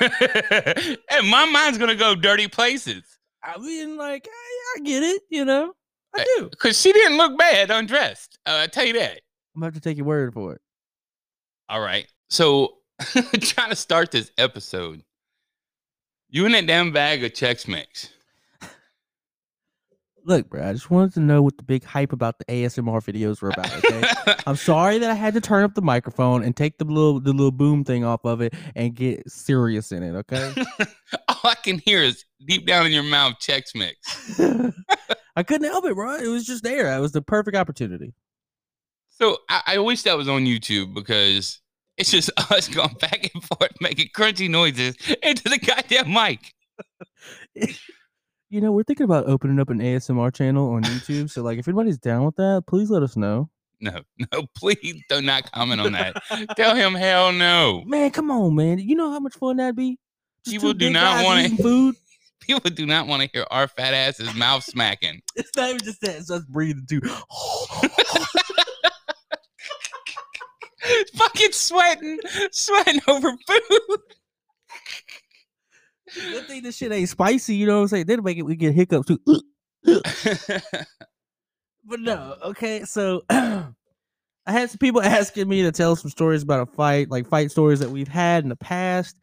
and 0.00 1.28
my 1.28 1.44
mind's 1.46 1.78
gonna 1.78 1.96
go 1.96 2.14
dirty 2.14 2.46
places. 2.46 3.15
I 3.42 3.58
mean, 3.58 3.96
like, 3.96 4.28
I, 4.30 4.76
I 4.76 4.82
get 4.82 5.02
it, 5.02 5.22
you 5.30 5.44
know. 5.44 5.72
I 6.14 6.20
Eh, 6.20 6.24
do. 6.38 6.50
Cause 6.58 6.80
she 6.80 6.92
didn't 6.92 7.18
look 7.18 7.38
bad 7.38 7.70
undressed. 7.70 8.38
Uh, 8.46 8.60
I 8.62 8.66
tell 8.66 8.84
you 8.84 8.94
that. 8.94 9.20
I'm 9.54 9.62
have 9.62 9.74
to 9.74 9.80
take 9.80 9.96
your 9.96 10.06
word 10.06 10.32
for 10.34 10.54
it. 10.54 10.60
All 11.68 11.80
right. 11.80 12.06
So 12.30 12.78
trying 13.40 13.70
to 13.70 13.76
start 13.76 14.10
this 14.10 14.30
episode. 14.38 15.02
You 16.28 16.46
in 16.46 16.52
that 16.52 16.66
damn 16.66 16.92
bag 16.92 17.22
of 17.24 17.32
Chex 17.32 17.68
Mix. 17.68 18.10
Look, 20.24 20.50
bro, 20.50 20.68
I 20.68 20.72
just 20.72 20.90
wanted 20.90 21.14
to 21.14 21.20
know 21.20 21.40
what 21.40 21.56
the 21.56 21.62
big 21.62 21.84
hype 21.84 22.12
about 22.12 22.40
the 22.40 22.44
ASMR 22.46 23.00
videos 23.00 23.40
were 23.40 23.50
about. 23.50 23.72
Okay. 23.76 24.34
I'm 24.46 24.56
sorry 24.56 24.98
that 24.98 25.08
I 25.08 25.14
had 25.14 25.34
to 25.34 25.40
turn 25.40 25.62
up 25.62 25.74
the 25.76 25.82
microphone 25.82 26.42
and 26.42 26.56
take 26.56 26.78
the 26.78 26.84
little 26.84 27.20
the 27.20 27.30
little 27.32 27.52
boom 27.52 27.84
thing 27.84 28.04
off 28.04 28.24
of 28.24 28.40
it 28.40 28.52
and 28.74 28.92
get 28.92 29.30
serious 29.30 29.92
in 29.92 30.02
it. 30.02 30.16
Okay. 30.16 30.52
I 31.46 31.54
can 31.54 31.78
hear 31.78 32.02
is 32.02 32.24
deep 32.46 32.66
down 32.66 32.86
in 32.86 32.92
your 32.92 33.02
mouth 33.02 33.34
Chex 33.40 33.74
Mix. 33.74 34.40
I 35.36 35.42
couldn't 35.42 35.70
help 35.70 35.84
it, 35.84 35.94
bro. 35.94 36.16
It 36.16 36.28
was 36.28 36.46
just 36.46 36.62
there. 36.62 36.94
It 36.96 37.00
was 37.00 37.12
the 37.12 37.22
perfect 37.22 37.56
opportunity. 37.56 38.14
So 39.08 39.38
I, 39.48 39.62
I 39.66 39.78
wish 39.78 40.02
that 40.02 40.16
was 40.16 40.28
on 40.28 40.44
YouTube 40.44 40.94
because 40.94 41.60
it's 41.96 42.10
just 42.10 42.30
us 42.50 42.68
going 42.68 42.94
back 43.00 43.30
and 43.34 43.42
forth 43.42 43.72
making 43.80 44.08
crunchy 44.14 44.48
noises 44.48 44.96
into 45.22 45.48
the 45.48 45.58
goddamn 45.58 46.12
mic. 46.12 46.52
You 48.48 48.60
know, 48.60 48.70
we're 48.70 48.84
thinking 48.84 49.04
about 49.04 49.26
opening 49.26 49.58
up 49.58 49.70
an 49.70 49.80
ASMR 49.80 50.32
channel 50.32 50.70
on 50.70 50.84
YouTube. 50.84 51.28
So, 51.30 51.42
like, 51.42 51.58
if 51.58 51.66
anybody's 51.66 51.98
down 51.98 52.24
with 52.24 52.36
that, 52.36 52.62
please 52.68 52.88
let 52.88 53.02
us 53.02 53.16
know. 53.16 53.50
No, 53.80 54.02
no, 54.32 54.46
please 54.56 55.02
do 55.08 55.20
not 55.20 55.50
comment 55.50 55.80
on 55.80 55.92
that. 55.92 56.22
Tell 56.56 56.76
him 56.76 56.94
hell 56.94 57.32
no. 57.32 57.82
Man, 57.86 58.10
come 58.12 58.30
on, 58.30 58.54
man. 58.54 58.78
You 58.78 58.94
know 58.94 59.10
how 59.10 59.18
much 59.18 59.34
fun 59.34 59.56
that'd 59.56 59.74
be? 59.74 59.98
People 60.50 60.74
do 60.74 60.90
not 60.90 61.24
wanna- 61.24 61.48
food. 61.50 61.96
People 62.40 62.70
do 62.70 62.86
not 62.86 63.08
want 63.08 63.22
to 63.22 63.28
hear 63.32 63.44
our 63.50 63.66
fat 63.66 63.92
asses 63.92 64.32
mouth 64.34 64.62
smacking. 64.62 65.20
It's 65.36 65.50
not 65.56 65.68
even 65.70 65.80
just 65.80 66.00
that; 66.02 66.16
it's 66.16 66.30
us 66.30 66.44
breathing 66.44 66.86
too. 66.88 67.00
Fucking 71.16 71.52
sweating, 71.52 72.18
sweating 72.52 73.00
over 73.08 73.30
food. 73.30 73.98
Good 76.14 76.46
thing 76.46 76.62
this 76.62 76.76
shit 76.76 76.92
ain't 76.92 77.08
spicy. 77.08 77.56
You 77.56 77.66
know 77.66 77.76
what 77.78 77.82
I'm 77.82 77.88
saying? 77.88 78.06
That'll 78.06 78.24
make 78.24 78.38
it 78.38 78.42
we 78.42 78.54
get 78.54 78.74
hiccups 78.74 79.08
too. 79.08 79.20
But 81.84 82.00
no, 82.00 82.36
okay. 82.44 82.84
So 82.84 83.22
I 83.30 83.72
had 84.46 84.70
some 84.70 84.78
people 84.78 85.02
asking 85.02 85.48
me 85.48 85.62
to 85.62 85.72
tell 85.72 85.96
some 85.96 86.10
stories 86.10 86.42
about 86.42 86.68
a 86.68 86.72
fight, 86.72 87.10
like 87.10 87.26
fight 87.28 87.50
stories 87.50 87.80
that 87.80 87.90
we've 87.90 88.08
had 88.08 88.44
in 88.44 88.48
the 88.48 88.56
past. 88.56 89.16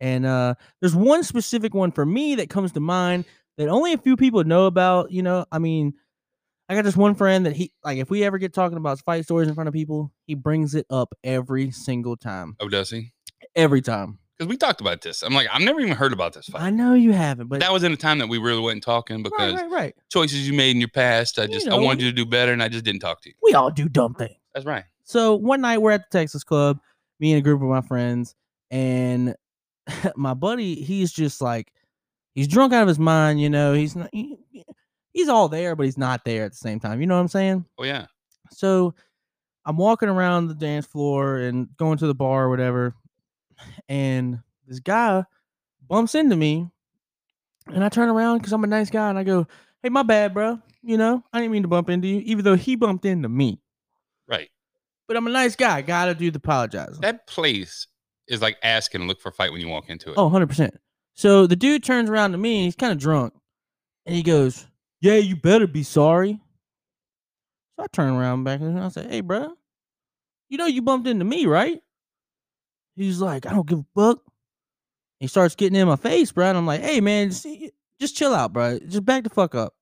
And 0.00 0.26
uh 0.26 0.54
there's 0.80 0.96
one 0.96 1.22
specific 1.22 1.74
one 1.74 1.92
for 1.92 2.06
me 2.06 2.36
that 2.36 2.50
comes 2.50 2.72
to 2.72 2.80
mind 2.80 3.24
that 3.58 3.68
only 3.68 3.92
a 3.92 3.98
few 3.98 4.16
people 4.16 4.42
know 4.44 4.66
about. 4.66 5.12
You 5.12 5.22
know, 5.22 5.44
I 5.52 5.58
mean, 5.58 5.94
I 6.68 6.74
got 6.74 6.84
this 6.84 6.96
one 6.96 7.14
friend 7.14 7.46
that 7.46 7.54
he 7.54 7.72
like 7.84 7.98
if 7.98 8.10
we 8.10 8.24
ever 8.24 8.38
get 8.38 8.52
talking 8.54 8.78
about 8.78 9.00
fight 9.00 9.24
stories 9.24 9.48
in 9.48 9.54
front 9.54 9.68
of 9.68 9.74
people, 9.74 10.12
he 10.26 10.34
brings 10.34 10.74
it 10.74 10.86
up 10.88 11.12
every 11.24 11.70
single 11.70 12.16
time. 12.16 12.56
oh, 12.60 12.68
does 12.68 12.90
he? 12.90 13.12
Every 13.54 13.82
time. 13.82 14.18
Because 14.38 14.48
we 14.48 14.56
talked 14.56 14.80
about 14.80 15.02
this. 15.02 15.22
I'm 15.22 15.34
like, 15.34 15.48
I've 15.52 15.60
never 15.60 15.80
even 15.80 15.94
heard 15.94 16.14
about 16.14 16.32
this 16.32 16.46
fight. 16.46 16.62
I 16.62 16.70
know 16.70 16.94
you 16.94 17.12
haven't, 17.12 17.48
but 17.48 17.60
that 17.60 17.72
was 17.72 17.82
in 17.82 17.92
a 17.92 17.96
time 17.96 18.20
that 18.20 18.28
we 18.28 18.38
really 18.38 18.60
wasn't 18.60 18.82
talking 18.82 19.22
because 19.22 19.52
right, 19.52 19.64
right, 19.64 19.70
right. 19.70 19.94
choices 20.10 20.48
you 20.48 20.54
made 20.54 20.70
in 20.70 20.80
your 20.80 20.88
past. 20.88 21.38
I 21.38 21.42
You 21.42 21.48
just 21.48 21.68
I 21.68 21.74
wanted 21.74 22.04
you 22.04 22.10
to 22.10 22.16
do 22.16 22.24
better, 22.24 22.50
and 22.50 22.62
I 22.62 22.68
just 22.68 22.84
didn't 22.84 23.00
talk 23.00 23.20
to 23.22 23.28
you. 23.28 23.34
We 23.42 23.52
all 23.52 23.70
do 23.70 23.86
dumb 23.86 24.14
things. 24.14 24.36
That's 24.54 24.64
right. 24.64 24.84
So 25.04 25.34
one 25.34 25.60
night 25.60 25.78
we're 25.78 25.90
at 25.90 26.10
the 26.10 26.18
Texas 26.18 26.42
Club, 26.42 26.78
me 27.18 27.32
and 27.32 27.38
a 27.40 27.42
group 27.42 27.60
of 27.60 27.68
my 27.68 27.82
friends, 27.82 28.34
and 28.70 29.34
my 30.16 30.34
buddy, 30.34 30.74
he's 30.76 31.12
just 31.12 31.40
like, 31.40 31.72
he's 32.34 32.48
drunk 32.48 32.72
out 32.72 32.82
of 32.82 32.88
his 32.88 32.98
mind. 32.98 33.40
You 33.40 33.50
know, 33.50 33.72
he's 33.74 33.96
not, 33.96 34.10
he- 34.12 34.38
he's 35.12 35.28
all 35.28 35.48
there, 35.48 35.74
but 35.76 35.84
he's 35.86 35.98
not 35.98 36.24
there 36.24 36.44
at 36.44 36.52
the 36.52 36.56
same 36.58 36.80
time. 36.80 37.00
You 37.00 37.06
know 37.06 37.14
what 37.16 37.22
I'm 37.22 37.28
saying? 37.28 37.64
Oh 37.78 37.84
yeah. 37.84 38.06
So 38.52 38.94
I'm 39.64 39.76
walking 39.76 40.08
around 40.08 40.48
the 40.48 40.54
dance 40.54 40.86
floor 40.86 41.38
and 41.38 41.68
going 41.76 41.98
to 41.98 42.06
the 42.06 42.14
bar 42.14 42.44
or 42.44 42.50
whatever, 42.50 42.94
and 43.88 44.40
this 44.66 44.80
guy 44.80 45.24
bumps 45.86 46.14
into 46.14 46.36
me, 46.36 46.68
and 47.66 47.84
I 47.84 47.88
turn 47.88 48.08
around 48.08 48.38
because 48.38 48.52
I'm 48.52 48.64
a 48.64 48.68
nice 48.68 48.90
guy, 48.90 49.08
and 49.10 49.18
I 49.18 49.24
go, 49.24 49.46
"Hey, 49.82 49.88
my 49.88 50.02
bad, 50.02 50.34
bro. 50.34 50.58
You 50.82 50.96
know, 50.96 51.22
I 51.32 51.40
didn't 51.40 51.52
mean 51.52 51.62
to 51.62 51.68
bump 51.68 51.90
into 51.90 52.08
you, 52.08 52.20
even 52.24 52.44
though 52.44 52.56
he 52.56 52.74
bumped 52.76 53.04
into 53.04 53.28
me." 53.28 53.60
Right. 54.26 54.48
But 55.06 55.16
I'm 55.16 55.26
a 55.26 55.30
nice 55.30 55.56
guy. 55.56 55.82
Gotta 55.82 56.14
do 56.14 56.30
the 56.30 56.38
apologizing. 56.38 57.00
That 57.02 57.26
place 57.26 57.86
is 58.30 58.40
like 58.40 58.56
asking 58.62 59.02
to 59.02 59.06
look 59.06 59.20
for 59.20 59.28
a 59.28 59.32
fight 59.32 59.52
when 59.52 59.60
you 59.60 59.68
walk 59.68 59.90
into 59.90 60.10
it. 60.10 60.14
Oh, 60.16 60.30
100%. 60.30 60.70
So 61.14 61.46
the 61.46 61.56
dude 61.56 61.82
turns 61.82 62.08
around 62.08 62.32
to 62.32 62.38
me 62.38 62.58
and 62.58 62.64
he's 62.64 62.76
kind 62.76 62.92
of 62.92 62.98
drunk. 62.98 63.34
And 64.06 64.14
he 64.14 64.22
goes, 64.22 64.66
Yeah, 65.02 65.16
you 65.16 65.36
better 65.36 65.66
be 65.66 65.82
sorry. 65.82 66.40
So 67.76 67.84
I 67.84 67.86
turn 67.92 68.14
around 68.14 68.44
back 68.44 68.60
and 68.60 68.78
I 68.78 68.88
say, 68.88 69.06
Hey, 69.06 69.20
bro, 69.20 69.52
you 70.48 70.56
know 70.56 70.66
you 70.66 70.80
bumped 70.80 71.08
into 71.08 71.24
me, 71.24 71.44
right? 71.46 71.82
He's 72.96 73.20
like, 73.20 73.46
I 73.46 73.50
don't 73.50 73.68
give 73.68 73.80
a 73.80 73.86
fuck. 73.94 74.22
He 75.18 75.26
starts 75.26 75.54
getting 75.54 75.78
in 75.78 75.88
my 75.88 75.96
face, 75.96 76.32
bro. 76.32 76.46
And 76.46 76.56
I'm 76.56 76.66
like, 76.66 76.80
Hey, 76.80 77.00
man, 77.00 77.28
just, 77.30 77.46
just 78.00 78.16
chill 78.16 78.34
out, 78.34 78.52
bro. 78.52 78.78
Just 78.78 79.04
back 79.04 79.24
the 79.24 79.30
fuck 79.30 79.54
up. 79.54 79.74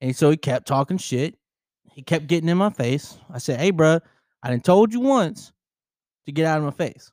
And 0.00 0.16
so 0.16 0.30
he 0.30 0.36
kept 0.36 0.66
talking 0.66 0.98
shit. 0.98 1.36
He 1.92 2.02
kept 2.02 2.28
getting 2.28 2.48
in 2.48 2.56
my 2.56 2.70
face. 2.70 3.18
I 3.30 3.38
said, 3.38 3.58
Hey, 3.58 3.72
bro, 3.72 3.98
I 4.42 4.50
done 4.50 4.60
told 4.60 4.92
you 4.92 5.00
once 5.00 5.52
to 6.26 6.32
get 6.32 6.46
out 6.46 6.58
of 6.58 6.64
my 6.64 6.70
face. 6.70 7.10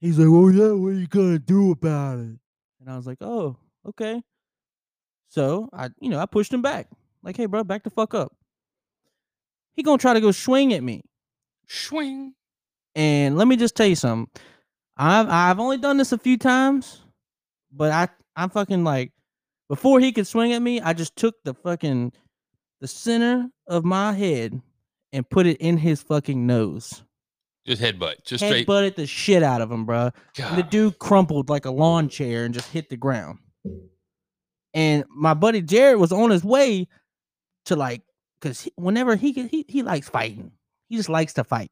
He's 0.00 0.18
like, 0.18 0.28
"Oh 0.28 0.48
yeah, 0.48 0.72
what 0.72 0.88
are 0.88 0.92
you 0.92 1.06
gonna 1.08 1.38
do 1.38 1.72
about 1.72 2.18
it?" 2.18 2.38
And 2.80 2.88
I 2.88 2.96
was 2.96 3.06
like, 3.06 3.18
"Oh, 3.20 3.56
okay." 3.86 4.22
So 5.28 5.68
I, 5.72 5.90
you 6.00 6.08
know, 6.10 6.18
I 6.18 6.26
pushed 6.26 6.52
him 6.52 6.62
back, 6.62 6.88
like, 7.22 7.36
"Hey, 7.36 7.46
bro, 7.46 7.64
back 7.64 7.82
the 7.84 7.90
fuck 7.90 8.14
up." 8.14 8.32
He 9.74 9.82
gonna 9.82 9.98
try 9.98 10.14
to 10.14 10.20
go 10.20 10.32
swing 10.32 10.72
at 10.72 10.82
me, 10.82 11.02
Swing. 11.66 12.34
and 12.94 13.36
let 13.36 13.46
me 13.48 13.56
just 13.56 13.76
tell 13.76 13.86
you 13.86 13.96
something. 13.96 14.30
I've 14.96 15.28
I've 15.28 15.60
only 15.60 15.78
done 15.78 15.96
this 15.98 16.12
a 16.12 16.18
few 16.18 16.36
times, 16.36 17.02
but 17.72 17.92
I 17.92 18.08
I'm 18.36 18.50
fucking 18.50 18.84
like 18.84 19.12
before 19.68 20.00
he 20.00 20.12
could 20.12 20.26
swing 20.26 20.52
at 20.52 20.62
me, 20.62 20.80
I 20.80 20.92
just 20.92 21.16
took 21.16 21.36
the 21.44 21.54
fucking 21.54 22.12
the 22.80 22.88
center 22.88 23.48
of 23.66 23.84
my 23.84 24.12
head 24.12 24.60
and 25.12 25.28
put 25.28 25.46
it 25.46 25.58
in 25.58 25.76
his 25.78 26.02
fucking 26.02 26.46
nose. 26.46 27.02
Just 27.68 27.82
headbutt. 27.82 28.24
Just 28.24 28.42
straight. 28.42 28.66
Headbutted 28.66 28.94
the 28.94 29.06
shit 29.06 29.42
out 29.42 29.60
of 29.60 29.70
him, 29.70 29.84
bro. 29.84 30.10
And 30.38 30.56
the 30.56 30.62
dude 30.62 30.98
crumpled 30.98 31.50
like 31.50 31.66
a 31.66 31.70
lawn 31.70 32.08
chair 32.08 32.46
and 32.46 32.54
just 32.54 32.70
hit 32.70 32.88
the 32.88 32.96
ground. 32.96 33.40
And 34.72 35.04
my 35.10 35.34
buddy 35.34 35.60
Jared 35.60 35.98
was 35.98 36.10
on 36.10 36.30
his 36.30 36.42
way 36.42 36.88
to 37.66 37.76
like, 37.76 38.00
cause 38.40 38.62
he, 38.62 38.72
whenever 38.76 39.16
he 39.16 39.32
he 39.32 39.66
he 39.68 39.82
likes 39.82 40.08
fighting, 40.08 40.52
he 40.88 40.96
just 40.96 41.10
likes 41.10 41.34
to 41.34 41.44
fight. 41.44 41.70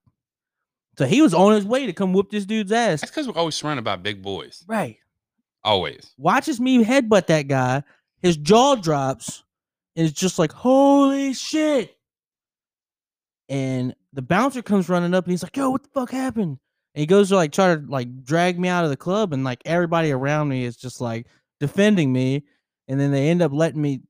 So 0.98 1.06
he 1.06 1.22
was 1.22 1.32
on 1.32 1.54
his 1.54 1.64
way 1.64 1.86
to 1.86 1.94
come 1.94 2.12
whoop 2.12 2.30
this 2.30 2.44
dude's 2.44 2.72
ass. 2.72 3.00
That's 3.00 3.10
because 3.10 3.26
we're 3.26 3.38
always 3.38 3.54
surrounded 3.54 3.84
by 3.84 3.96
big 3.96 4.20
boys. 4.20 4.64
Right. 4.68 4.98
Always. 5.64 6.12
Watches 6.18 6.60
me 6.60 6.84
headbutt 6.84 7.26
that 7.28 7.48
guy. 7.48 7.84
His 8.20 8.36
jaw 8.36 8.74
drops, 8.74 9.44
and 9.94 10.06
it's 10.06 10.18
just 10.18 10.38
like, 10.38 10.52
holy 10.52 11.32
shit. 11.32 11.96
And 13.48 13.94
the 14.16 14.22
bouncer 14.22 14.62
comes 14.62 14.88
running 14.88 15.14
up 15.14 15.24
and 15.24 15.30
he's 15.30 15.42
like, 15.42 15.56
yo, 15.56 15.70
what 15.70 15.82
the 15.82 15.90
fuck 15.90 16.10
happened? 16.10 16.58
And 16.94 17.00
he 17.00 17.06
goes 17.06 17.28
to 17.28 17.36
like 17.36 17.52
try 17.52 17.74
to 17.74 17.82
like 17.86 18.24
drag 18.24 18.58
me 18.58 18.68
out 18.68 18.82
of 18.82 18.90
the 18.90 18.96
club, 18.96 19.34
and 19.34 19.44
like 19.44 19.60
everybody 19.66 20.10
around 20.10 20.48
me 20.48 20.64
is 20.64 20.76
just 20.76 21.00
like 21.00 21.26
defending 21.60 22.12
me. 22.12 22.44
And 22.88 22.98
then 22.98 23.12
they 23.12 23.28
end 23.28 23.42
up 23.42 23.52
letting 23.52 23.82
me 23.82 24.00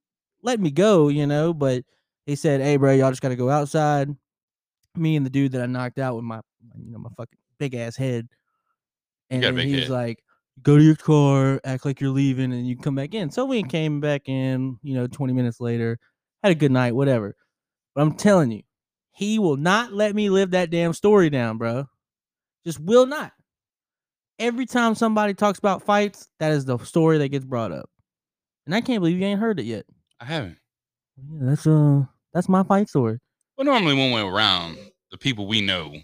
let 0.43 0.61
me 0.61 0.71
go, 0.71 1.09
you 1.09 1.27
know. 1.27 1.53
But 1.53 1.85
he 2.25 2.37
said, 2.37 2.61
Hey 2.61 2.77
bro, 2.77 2.93
y'all 2.93 3.11
just 3.11 3.21
gotta 3.21 3.35
go 3.35 3.51
outside. 3.51 4.15
Me 4.95 5.17
and 5.17 5.27
the 5.27 5.31
dude 5.31 5.53
that 5.53 5.63
I 5.63 5.67
knocked 5.67 5.99
out 5.99 6.15
with 6.15 6.25
my 6.25 6.41
you 6.77 6.93
know, 6.93 6.99
my 6.99 7.11
fucking 7.17 7.39
big 7.59 7.75
ass 7.75 7.97
head. 7.97 8.29
And 9.31 9.43
then 9.43 9.59
he's 9.59 9.91
like, 9.91 10.23
go 10.63 10.77
to 10.77 10.83
your 10.83 10.95
car, 10.95 11.61
act 11.65 11.85
like 11.85 12.01
you're 12.01 12.11
leaving, 12.11 12.53
and 12.53 12.67
you 12.67 12.77
come 12.77 12.95
back 12.95 13.13
in. 13.13 13.31
So 13.31 13.45
we 13.45 13.65
came 13.65 14.01
back 14.01 14.29
in, 14.29 14.79
you 14.83 14.95
know, 14.95 15.09
20 15.09 15.33
minutes 15.33 15.61
later, 15.61 15.99
had 16.45 16.53
a 16.53 16.55
good 16.55 16.71
night, 16.71 16.95
whatever. 16.95 17.35
But 17.95 18.03
I'm 18.03 18.15
telling 18.15 18.53
you, 18.53 18.63
he 19.17 19.39
will 19.39 19.57
not 19.57 19.95
let 19.95 20.15
me 20.15 20.29
live 20.29 20.51
that 20.51 20.69
damn 20.69 20.93
story 20.93 21.31
down, 21.31 21.57
bro. 21.57 21.89
Just 22.67 22.79
will 22.79 23.07
not. 23.07 23.33
Every 24.39 24.67
time 24.67 24.95
somebody 24.95 25.33
talks 25.33 25.59
about 25.59 25.83
fights, 25.83 26.29
that 26.39 26.53
is 26.53 26.67
the 26.67 26.77
story 26.79 27.17
that 27.19 27.29
gets 27.29 27.47
brought 27.47 27.73
up. 27.73 27.89
And 28.67 28.75
I 28.75 28.83
can't 28.83 29.01
believe 29.01 29.19
you 29.19 29.25
ain't 29.25 29.41
heard 29.41 29.59
it 29.59 29.65
yet. 29.65 29.87
I 30.21 30.27
haven't. 30.27 30.59
Yeah, 31.17 31.39
that's 31.49 31.67
uh 31.67 32.03
that's 32.35 32.49
my 32.49 32.63
fight 32.63 32.91
story. 32.91 33.19
Well, 33.57 33.65
normally 33.65 33.95
when 33.95 34.13
we're 34.13 34.31
around 34.31 34.77
the 35.11 35.17
people 35.17 35.47
we 35.47 35.63
know, 35.63 35.95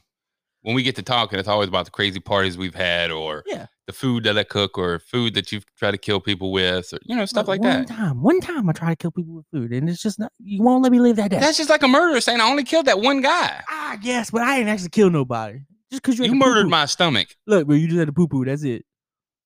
when 0.62 0.74
we 0.74 0.82
get 0.82 0.96
to 0.96 1.02
talking, 1.02 1.38
it's 1.38 1.48
always 1.48 1.68
about 1.68 1.84
the 1.84 1.90
crazy 1.90 2.18
parties 2.20 2.56
we've 2.56 2.74
had 2.74 3.10
or 3.10 3.42
Yeah. 3.46 3.66
The 3.86 3.92
food 3.92 4.24
that 4.24 4.38
I 4.38 4.44
cook 4.44 4.78
or 4.78 4.98
food 5.00 5.34
that 5.34 5.50
you've 5.50 5.64
tried 5.76 5.90
to 5.90 5.98
kill 5.98 6.20
people 6.20 6.52
with 6.52 6.92
or, 6.92 6.98
you 7.04 7.16
know, 7.16 7.24
stuff 7.26 7.48
Look, 7.48 7.48
like 7.48 7.60
one 7.60 7.70
that. 7.70 7.78
One 7.78 7.86
time, 7.86 8.22
one 8.22 8.40
time 8.40 8.68
I 8.68 8.72
try 8.72 8.90
to 8.90 8.96
kill 8.96 9.10
people 9.10 9.34
with 9.34 9.46
food, 9.52 9.72
and 9.72 9.88
it's 9.90 10.00
just 10.02 10.18
not 10.20 10.30
you 10.38 10.62
won't 10.62 10.82
let 10.82 10.92
me 10.92 11.00
live 11.00 11.16
that 11.16 11.30
down. 11.32 11.40
That's 11.40 11.56
just 11.58 11.68
like 11.70 11.82
a 11.82 11.88
murderer 11.88 12.20
saying, 12.20 12.40
I 12.40 12.48
only 12.48 12.64
killed 12.64 12.86
that 12.86 13.00
one 13.00 13.20
guy. 13.20 13.60
ah, 13.68 13.98
yes, 14.02 14.30
but 14.30 14.42
I 14.42 14.56
didn't 14.58 14.68
actually 14.70 14.90
kill 14.90 15.10
nobody. 15.10 15.60
Just 15.90 16.02
because 16.02 16.18
you, 16.18 16.24
You 16.26 16.34
murdered 16.34 16.62
poo-poo. 16.62 16.68
my 16.70 16.86
stomach. 16.86 17.36
Look, 17.46 17.66
bro, 17.66 17.76
you 17.76 17.86
just 17.88 17.98
had 17.98 18.08
a 18.08 18.12
poo 18.12 18.28
poo. 18.28 18.44
That's 18.44 18.62
it. 18.62 18.84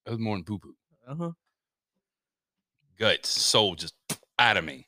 That 0.04 0.12
was 0.12 0.20
more 0.20 0.36
than 0.36 0.44
poo 0.44 0.58
poo. 0.58 0.74
Uh-huh. 1.08 1.30
Guts, 2.98 3.28
soul 3.28 3.74
just 3.74 3.94
out 4.38 4.56
of 4.56 4.64
me. 4.64 4.86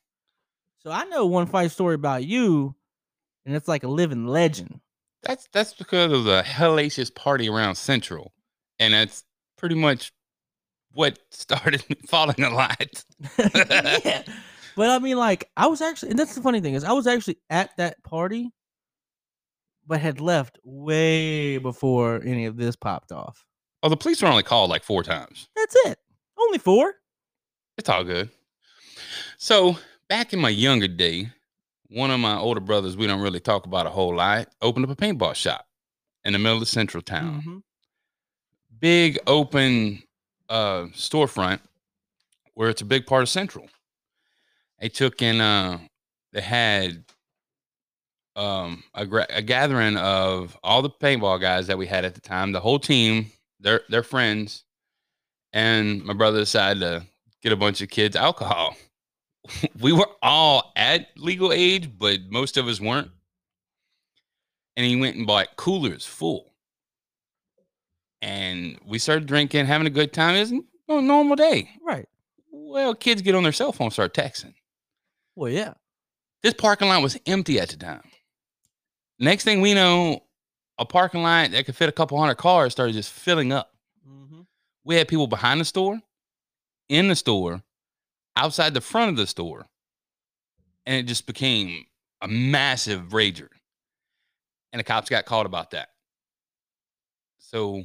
So 0.83 0.90
I 0.90 1.05
know 1.05 1.26
one 1.26 1.47
fight 1.47 1.71
story 1.71 1.95
about 1.95 2.25
you, 2.25 2.75
and 3.45 3.55
it's 3.55 3.69
like 3.69 3.83
a 3.83 3.88
living 3.88 4.26
legend. 4.26 4.81
That's 5.23 5.49
that's 5.52 5.75
because 5.75 6.12
of 6.12 6.25
the 6.25 6.43
hellacious 6.47 7.12
party 7.14 7.49
around 7.49 7.75
Central. 7.75 8.33
And 8.78 8.95
that's 8.95 9.25
pretty 9.59 9.75
much 9.75 10.12
what 10.93 11.19
started 11.31 11.85
me 11.88 11.97
falling 12.07 12.43
a 12.43 12.50
lot. 12.50 13.05
yeah. 13.38 14.23
But 14.77 14.90
I 14.90 14.99
mean, 15.01 15.16
like, 15.16 15.51
I 15.57 15.66
was 15.66 15.81
actually, 15.83 16.11
and 16.11 16.18
that's 16.18 16.35
the 16.35 16.40
funny 16.40 16.61
thing 16.61 16.75
is, 16.75 16.85
I 16.85 16.92
was 16.92 17.07
actually 17.07 17.38
at 17.51 17.77
that 17.77 18.03
party, 18.05 18.51
but 19.87 20.01
had 20.01 20.21
left 20.21 20.59
way 20.64 21.59
before 21.59 22.23
any 22.25 22.47
of 22.47 22.57
this 22.57 22.77
popped 22.77 23.11
off. 23.12 23.44
Oh, 23.83 23.88
the 23.88 23.97
police 23.97 24.23
were 24.23 24.29
only 24.29 24.42
called 24.42 24.71
like 24.71 24.85
four 24.85 25.03
times. 25.03 25.49
That's 25.57 25.75
it. 25.87 25.99
Only 26.38 26.59
four. 26.59 26.94
It's 27.77 27.88
all 27.88 28.05
good. 28.05 28.31
So 29.37 29.79
back 30.09 30.33
in 30.33 30.40
my 30.40 30.49
younger 30.49 30.88
day, 30.88 31.31
one 31.88 32.11
of 32.11 32.21
my 32.21 32.37
older 32.37 32.61
brothers, 32.61 32.97
we 32.97 33.07
don't 33.07 33.21
really 33.21 33.40
talk 33.40 33.66
about 33.66 33.87
a 33.87 33.90
whole 33.90 34.14
lot, 34.14 34.49
opened 34.61 34.85
up 34.85 34.90
a 34.90 34.97
paintball 34.97 35.35
shop 35.35 35.66
in 36.25 36.33
the 36.35 36.38
middle 36.38 36.61
of 36.61 36.68
central 36.68 37.03
town. 37.03 37.42
Mhm. 37.47 37.62
Big 38.81 39.19
open 39.27 40.03
uh 40.49 40.85
storefront 40.95 41.61
where 42.55 42.71
it's 42.71 42.83
a 42.83 42.87
big 42.87 43.07
part 43.07 43.23
of 43.23 43.29
central. 43.29 43.69
They 44.81 44.88
took 44.88 45.23
in 45.23 45.41
uh 45.41 45.79
they 46.33 46.41
had 46.41 47.05
um 48.37 48.83
a, 48.95 49.05
gra- 49.07 49.27
a 49.31 49.43
gathering 49.43 49.97
of 49.97 50.57
all 50.62 50.83
the 50.83 50.91
paintball 50.91 51.41
guys 51.41 51.67
that 51.67 51.79
we 51.79 51.87
had 51.87 52.05
at 52.05 52.14
the 52.14 52.21
time, 52.21 52.53
the 52.53 52.61
whole 52.61 52.79
team, 52.79 53.31
their 53.61 53.83
their 53.88 54.03
friends, 54.03 54.64
and 55.53 56.05
my 56.05 56.12
brother 56.14 56.38
decided 56.38 56.81
to 56.81 57.07
get 57.43 57.53
a 57.53 57.57
bunch 57.57 57.81
of 57.81 57.88
kids 57.88 58.17
alcohol. 58.17 58.77
we 59.81 59.93
were 59.93 60.09
all 60.23 60.73
at 60.77 61.09
legal 61.17 61.53
age, 61.53 61.91
but 61.99 62.21
most 62.31 62.57
of 62.57 62.67
us 62.67 62.81
weren't. 62.81 63.11
And 64.77 64.87
he 64.87 64.97
went 64.97 65.17
and 65.17 65.27
bought 65.27 65.57
coolers 65.57 66.07
full. 66.07 66.47
And 68.20 68.78
we 68.85 68.98
started 68.98 69.26
drinking, 69.26 69.66
having 69.66 69.87
a 69.87 69.90
good 69.90 70.12
time. 70.12 70.35
It 70.35 70.40
was 70.40 70.52
a 70.88 71.00
normal 71.00 71.37
day. 71.37 71.70
Right. 71.85 72.09
Well, 72.50 72.94
kids 72.94 73.22
get 73.22 73.35
on 73.35 73.42
their 73.42 73.52
cell 73.52 73.72
phone, 73.72 73.90
start 73.90 74.14
texting. 74.14 74.54
Well, 75.37 75.50
yeah. 75.50 75.74
This 76.42 76.54
parking 76.54 76.88
lot 76.88 77.02
was 77.02 77.18
empty 77.26 77.61
at 77.61 77.68
the 77.68 77.76
time. 77.76 78.02
Next 79.18 79.44
thing 79.44 79.61
we 79.61 79.74
know, 79.74 80.22
a 80.78 80.85
parking 80.85 81.22
lot 81.22 81.50
that 81.50 81.66
could 81.66 81.76
fit 81.76 81.88
a 81.88 81.92
couple 81.92 82.18
hundred 82.18 82.37
cars 82.37 82.72
started 82.72 82.92
just 82.92 83.12
filling 83.12 83.52
up. 83.52 83.72
Mm-hmm. 84.09 84.40
We 84.85 84.96
had 84.96 85.09
people 85.09 85.26
behind 85.26 85.61
the 85.61 85.64
store, 85.64 86.00
in 86.88 87.09
the 87.09 87.16
store, 87.16 87.62
outside 88.37 88.74
the 88.74 88.81
front 88.81 89.11
of 89.11 89.16
the 89.16 89.26
store. 89.26 89.66
And 90.87 90.96
it 90.96 91.07
just 91.09 91.26
became 91.26 91.85
a 92.22 92.28
massive 92.28 93.09
rager. 93.09 93.48
And 94.72 94.81
the 94.81 94.85
cops 94.85 95.09
got 95.09 95.26
called 95.26 95.46
about 95.46 95.72
that. 95.72 95.88
So 97.38 97.85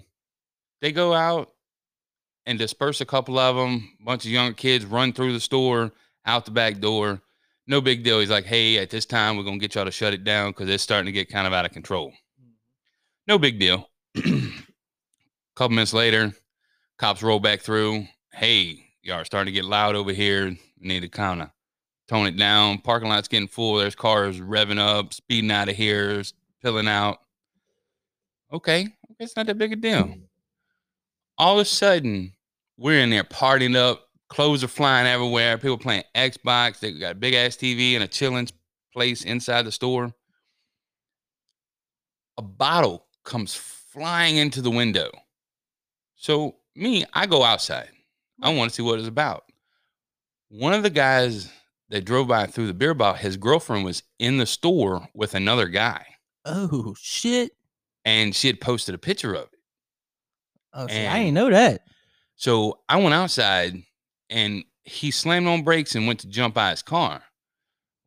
they 0.83 0.91
go 0.91 1.13
out 1.13 1.53
and 2.45 2.59
disperse 2.59 2.99
a 2.99 3.05
couple 3.05 3.39
of 3.39 3.55
them. 3.55 3.89
A 4.01 4.03
bunch 4.03 4.25
of 4.25 4.31
young 4.31 4.53
kids 4.53 4.83
run 4.83 5.13
through 5.13 5.31
the 5.31 5.39
store, 5.39 5.93
out 6.25 6.43
the 6.43 6.51
back 6.51 6.79
door. 6.81 7.21
No 7.65 7.79
big 7.79 8.03
deal. 8.03 8.19
He's 8.19 8.29
like, 8.29 8.43
hey, 8.43 8.77
at 8.79 8.89
this 8.89 9.05
time, 9.05 9.37
we're 9.37 9.43
going 9.43 9.59
to 9.59 9.61
get 9.61 9.75
y'all 9.75 9.85
to 9.85 9.91
shut 9.91 10.13
it 10.13 10.25
down 10.25 10.51
because 10.51 10.67
it's 10.67 10.83
starting 10.83 11.05
to 11.05 11.13
get 11.13 11.29
kind 11.29 11.47
of 11.47 11.53
out 11.53 11.63
of 11.63 11.71
control. 11.71 12.09
Mm-hmm. 12.09 12.51
No 13.27 13.37
big 13.37 13.59
deal. 13.59 13.89
a 14.17 14.21
couple 15.55 15.73
minutes 15.73 15.93
later, 15.93 16.33
cops 16.97 17.23
roll 17.23 17.39
back 17.39 17.61
through. 17.61 18.05
Hey, 18.33 18.83
y'all 19.01 19.21
are 19.21 19.25
starting 19.25 19.53
to 19.53 19.57
get 19.57 19.63
loud 19.63 19.95
over 19.95 20.11
here. 20.11 20.49
We 20.49 20.57
need 20.87 20.99
to 20.99 21.07
kind 21.07 21.43
of 21.43 21.49
tone 22.09 22.27
it 22.27 22.35
down. 22.35 22.79
Parking 22.79 23.07
lot's 23.07 23.29
getting 23.29 23.47
full. 23.47 23.75
There's 23.75 23.95
cars 23.95 24.41
revving 24.41 24.79
up, 24.79 25.13
speeding 25.13 25.49
out 25.49 25.69
of 25.69 25.77
here, 25.77 26.21
spilling 26.59 26.89
out. 26.89 27.19
Okay, 28.51 28.81
okay, 28.81 28.89
it's 29.21 29.37
not 29.37 29.45
that 29.45 29.57
big 29.57 29.71
a 29.71 29.77
deal. 29.77 30.03
Mm. 30.03 30.23
All 31.37 31.55
of 31.59 31.61
a 31.61 31.65
sudden, 31.65 32.33
we're 32.77 32.99
in 32.99 33.09
there 33.09 33.23
partying 33.23 33.75
up. 33.75 34.07
Clothes 34.29 34.63
are 34.63 34.67
flying 34.67 35.07
everywhere. 35.07 35.57
People 35.57 35.77
playing 35.77 36.03
Xbox. 36.15 36.79
They 36.79 36.91
got 36.91 37.11
a 37.13 37.15
big 37.15 37.33
ass 37.33 37.55
TV 37.55 37.93
and 37.95 38.03
a 38.03 38.07
chilling 38.07 38.47
place 38.93 39.23
inside 39.23 39.63
the 39.63 39.71
store. 39.71 40.11
A 42.37 42.41
bottle 42.41 43.05
comes 43.23 43.53
flying 43.53 44.37
into 44.37 44.61
the 44.61 44.71
window. 44.71 45.11
So 46.15 46.55
me, 46.75 47.05
I 47.13 47.25
go 47.25 47.43
outside. 47.43 47.89
I 48.41 48.53
want 48.53 48.69
to 48.71 48.75
see 48.75 48.81
what 48.83 48.99
it's 48.99 49.07
about. 49.07 49.43
One 50.49 50.73
of 50.73 50.83
the 50.83 50.89
guys 50.89 51.51
that 51.89 52.05
drove 52.05 52.27
by 52.27 52.47
threw 52.47 52.65
the 52.67 52.73
beer 52.73 52.93
bottle, 52.93 53.17
his 53.19 53.37
girlfriend 53.37 53.85
was 53.85 54.03
in 54.19 54.37
the 54.37 54.45
store 54.45 55.07
with 55.13 55.35
another 55.35 55.67
guy, 55.67 56.05
Oh 56.45 56.95
shit. 56.99 57.51
and 58.05 58.35
she 58.35 58.47
had 58.47 58.59
posted 58.61 58.95
a 58.95 58.99
picture 58.99 59.33
of 59.35 59.43
it. 59.52 59.52
Oh, 60.73 60.87
see, 60.87 61.05
I 61.05 61.19
ain't 61.19 61.33
know 61.33 61.49
that. 61.49 61.81
So 62.35 62.79
I 62.89 62.97
went 62.97 63.13
outside, 63.13 63.75
and 64.29 64.63
he 64.83 65.11
slammed 65.11 65.47
on 65.47 65.63
brakes 65.63 65.95
and 65.95 66.07
went 66.07 66.19
to 66.21 66.27
jump 66.27 66.57
out 66.57 66.71
his 66.71 66.81
car. 66.81 67.21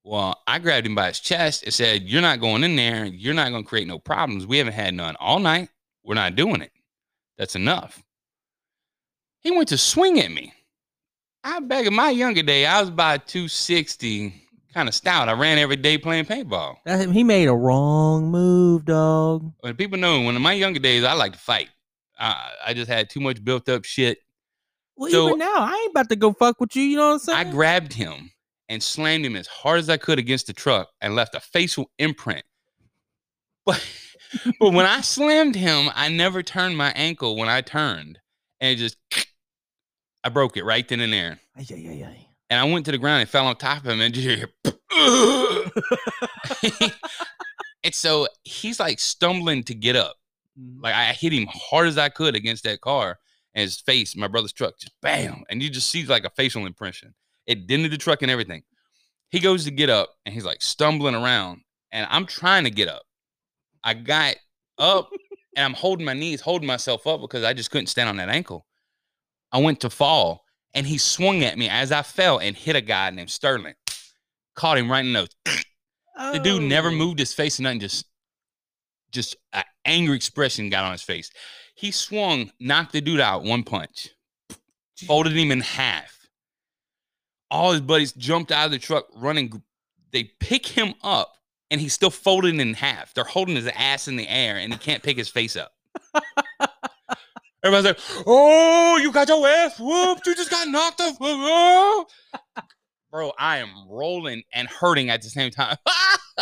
Well, 0.04 0.40
I 0.46 0.58
grabbed 0.58 0.86
him 0.86 0.94
by 0.94 1.08
his 1.08 1.20
chest 1.20 1.64
and 1.64 1.72
said, 1.74 2.02
"You're 2.02 2.22
not 2.22 2.40
going 2.40 2.64
in 2.64 2.76
there. 2.76 3.04
You're 3.04 3.34
not 3.34 3.50
going 3.50 3.64
to 3.64 3.68
create 3.68 3.88
no 3.88 3.98
problems. 3.98 4.46
We 4.46 4.58
haven't 4.58 4.74
had 4.74 4.94
none 4.94 5.16
all 5.16 5.38
night. 5.38 5.68
We're 6.04 6.14
not 6.14 6.36
doing 6.36 6.60
it. 6.60 6.72
That's 7.38 7.56
enough." 7.56 8.02
He 9.40 9.50
went 9.50 9.68
to 9.68 9.78
swing 9.78 10.20
at 10.20 10.30
me. 10.30 10.52
I 11.44 11.60
back 11.60 11.86
in 11.86 11.94
my 11.94 12.10
younger 12.10 12.42
day, 12.42 12.66
I 12.66 12.80
was 12.80 12.88
about 12.88 13.28
260, 13.28 14.34
kind 14.74 14.88
of 14.88 14.94
stout. 14.94 15.28
I 15.28 15.32
ran 15.32 15.58
every 15.58 15.76
day 15.76 15.96
playing 15.96 16.24
paintball. 16.24 16.78
That, 16.84 17.08
he 17.10 17.22
made 17.22 17.46
a 17.46 17.54
wrong 17.54 18.30
move, 18.32 18.84
dog. 18.84 19.52
When 19.60 19.76
people 19.76 19.98
know, 19.98 20.22
when 20.22 20.34
in 20.34 20.42
my 20.42 20.54
younger 20.54 20.80
days, 20.80 21.04
I 21.04 21.12
like 21.12 21.32
to 21.34 21.38
fight. 21.38 21.68
I, 22.18 22.50
I 22.66 22.74
just 22.74 22.90
had 22.90 23.10
too 23.10 23.20
much 23.20 23.44
built 23.44 23.68
up 23.68 23.84
shit. 23.84 24.18
Well, 24.96 25.10
So- 25.10 25.26
even 25.28 25.38
now, 25.38 25.54
I 25.56 25.74
ain't 25.82 25.90
about 25.90 26.08
to 26.10 26.16
go 26.16 26.32
fuck 26.32 26.60
with 26.60 26.76
you. 26.76 26.82
You 26.82 26.96
know 26.96 27.08
what 27.08 27.12
I'm 27.14 27.18
saying? 27.20 27.48
I 27.48 27.50
grabbed 27.50 27.92
him 27.92 28.30
and 28.68 28.82
slammed 28.82 29.24
him 29.24 29.36
as 29.36 29.46
hard 29.46 29.78
as 29.78 29.88
I 29.88 29.96
could 29.96 30.18
against 30.18 30.46
the 30.46 30.52
truck 30.52 30.88
and 31.00 31.14
left 31.14 31.34
a 31.34 31.40
facial 31.40 31.90
imprint. 31.98 32.44
But 33.66 33.84
but 34.60 34.72
when 34.72 34.86
I 34.86 35.00
slammed 35.00 35.56
him, 35.56 35.88
I 35.94 36.08
never 36.08 36.42
turned 36.42 36.76
my 36.76 36.90
ankle 36.92 37.36
when 37.36 37.48
I 37.48 37.62
turned, 37.62 38.18
and 38.60 38.72
it 38.72 38.76
just 38.76 38.96
I 40.24 40.28
broke 40.28 40.56
it 40.56 40.64
right 40.64 40.86
then 40.86 41.00
and 41.00 41.12
there. 41.12 41.38
Ay, 41.56 41.66
ay, 41.70 42.04
ay. 42.06 42.26
And 42.50 42.60
I 42.60 42.64
went 42.72 42.84
to 42.86 42.92
the 42.92 42.98
ground 42.98 43.22
and 43.22 43.30
fell 43.30 43.46
on 43.46 43.56
top 43.56 43.78
of 43.78 43.86
him 43.86 44.00
and 44.00 44.14
just 44.14 44.44
and 47.84 47.94
so 47.94 48.26
he's 48.44 48.80
like 48.80 48.98
stumbling 49.00 49.62
to 49.64 49.74
get 49.74 49.96
up. 49.96 50.16
Mhm. 50.58 50.82
Like 50.82 50.94
I 50.94 51.12
hit 51.12 51.32
him 51.32 51.46
hard 51.52 51.88
as 51.88 51.98
I 51.98 52.08
could 52.08 52.34
against 52.36 52.64
that 52.64 52.80
car, 52.80 53.18
and 53.54 53.62
his 53.62 53.80
face, 53.80 54.16
my 54.16 54.28
brother's 54.28 54.52
truck, 54.52 54.78
just 54.78 54.92
bam, 55.02 55.44
and 55.48 55.62
you 55.62 55.70
just 55.70 55.90
see 55.90 56.04
like 56.06 56.24
a 56.24 56.30
facial 56.30 56.66
impression. 56.66 57.14
It 57.46 57.66
dented 57.66 57.92
the 57.92 57.98
truck 57.98 58.22
and 58.22 58.30
everything. 58.30 58.62
He 59.30 59.40
goes 59.40 59.64
to 59.64 59.70
get 59.70 59.90
up, 59.90 60.14
and 60.24 60.34
he's 60.34 60.44
like 60.44 60.62
stumbling 60.62 61.14
around, 61.14 61.62
and 61.92 62.06
I'm 62.10 62.26
trying 62.26 62.64
to 62.64 62.70
get 62.70 62.88
up. 62.88 63.02
I 63.84 63.94
got 63.94 64.36
up, 64.78 65.10
and 65.56 65.64
I'm 65.64 65.74
holding 65.74 66.06
my 66.06 66.14
knees, 66.14 66.40
holding 66.40 66.66
myself 66.66 67.06
up 67.06 67.20
because 67.20 67.44
I 67.44 67.52
just 67.52 67.70
couldn't 67.70 67.86
stand 67.88 68.08
on 68.08 68.16
that 68.16 68.28
ankle. 68.28 68.66
I 69.52 69.58
went 69.58 69.80
to 69.80 69.90
fall, 69.90 70.44
and 70.74 70.86
he 70.86 70.98
swung 70.98 71.42
at 71.44 71.56
me 71.58 71.68
as 71.68 71.92
I 71.92 72.02
fell 72.02 72.38
and 72.38 72.56
hit 72.56 72.76
a 72.76 72.80
guy 72.80 73.10
named 73.10 73.30
Sterling. 73.30 73.74
Caught 74.54 74.78
him 74.78 74.90
right 74.90 75.04
in 75.04 75.12
the 75.12 75.20
nose. 75.20 75.28
The 76.32 76.38
dude 76.38 76.62
never 76.62 76.88
Oh. 76.88 76.92
moved 76.92 77.18
his 77.18 77.32
face 77.34 77.58
and 77.58 77.64
nothing, 77.64 77.80
just 77.80 78.06
just 79.10 79.36
an 79.52 79.64
angry 79.84 80.16
expression 80.16 80.70
got 80.70 80.84
on 80.84 80.92
his 80.92 81.02
face. 81.02 81.30
He 81.74 81.90
swung, 81.90 82.50
knocked 82.58 82.92
the 82.92 83.00
dude 83.00 83.20
out 83.20 83.44
one 83.44 83.62
punch, 83.62 84.08
folded 85.06 85.36
him 85.36 85.50
in 85.50 85.60
half. 85.60 86.12
All 87.50 87.72
his 87.72 87.80
buddies 87.80 88.12
jumped 88.12 88.50
out 88.50 88.66
of 88.66 88.72
the 88.72 88.78
truck 88.78 89.06
running. 89.14 89.62
They 90.12 90.30
pick 90.40 90.66
him 90.66 90.94
up 91.02 91.34
and 91.70 91.80
he's 91.80 91.92
still 91.92 92.10
folded 92.10 92.58
in 92.58 92.74
half. 92.74 93.14
They're 93.14 93.24
holding 93.24 93.56
his 93.56 93.68
ass 93.68 94.08
in 94.08 94.16
the 94.16 94.28
air 94.28 94.56
and 94.56 94.72
he 94.72 94.78
can't 94.78 95.02
pick 95.02 95.16
his 95.16 95.28
face 95.28 95.56
up. 95.56 95.72
Everybody's 97.64 97.86
like, 97.86 98.24
Oh, 98.26 98.98
you 99.02 99.12
got 99.12 99.28
your 99.28 99.46
ass 99.46 99.78
whooped. 99.78 100.26
You 100.26 100.34
just 100.34 100.50
got 100.50 100.68
knocked 100.68 101.00
off. 101.00 101.16
Oh." 101.20 102.06
Bro, 103.10 103.32
I 103.38 103.58
am 103.58 103.70
rolling 103.88 104.42
and 104.52 104.68
hurting 104.68 105.10
at 105.10 105.22
the 105.22 105.28
same 105.28 105.50
time. 105.50 105.76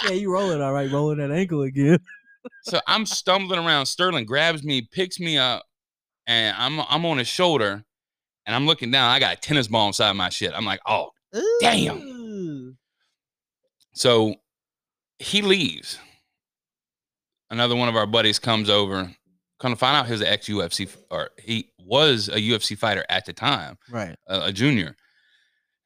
Yeah, 0.03 0.11
you 0.11 0.33
rolling 0.33 0.61
all 0.61 0.72
right, 0.72 0.90
rolling 0.90 1.18
that 1.18 1.31
ankle 1.31 1.62
again. 1.62 2.00
So 2.63 2.81
I'm 2.87 3.07
stumbling 3.07 3.61
around. 3.65 3.87
Sterling 3.87 4.25
grabs 4.27 4.63
me, 4.63 4.83
picks 4.93 5.19
me 5.21 5.39
up, 5.39 5.65
and 6.27 6.57
I'm 6.59 6.81
I'm 6.89 7.05
on 7.07 7.19
his 7.19 7.29
shoulder, 7.29 7.85
and 8.47 8.55
I'm 8.57 8.67
looking 8.67 8.91
down. 8.91 9.11
I 9.11 9.19
got 9.21 9.37
a 9.37 9.41
tennis 9.41 9.69
ball 9.69 9.87
inside 9.89 10.13
my 10.13 10.29
shit. 10.29 10.53
I'm 10.55 10.65
like, 10.65 10.81
oh. 10.87 11.11
Damn. 11.61 12.77
So 13.95 14.35
he 15.19 15.43
leaves. 15.43 15.99
Another 17.51 17.77
one 17.77 17.89
of 17.89 17.97
our 17.97 18.07
buddies 18.07 18.39
comes 18.39 18.71
over. 18.71 19.11
Come 19.61 19.73
to 19.73 19.77
find 19.77 19.97
out, 19.97 20.07
he 20.07 20.13
was 20.13 20.21
an 20.21 20.27
ex 20.29 20.49
UFC, 20.49 20.89
or 21.11 21.31
he 21.39 21.71
was 21.79 22.29
a 22.29 22.37
UFC 22.37 22.77
fighter 22.77 23.05
at 23.09 23.25
the 23.25 23.33
time, 23.33 23.79
Right. 23.91 24.17
a, 24.27 24.47
a 24.47 24.53
junior. 24.53 24.97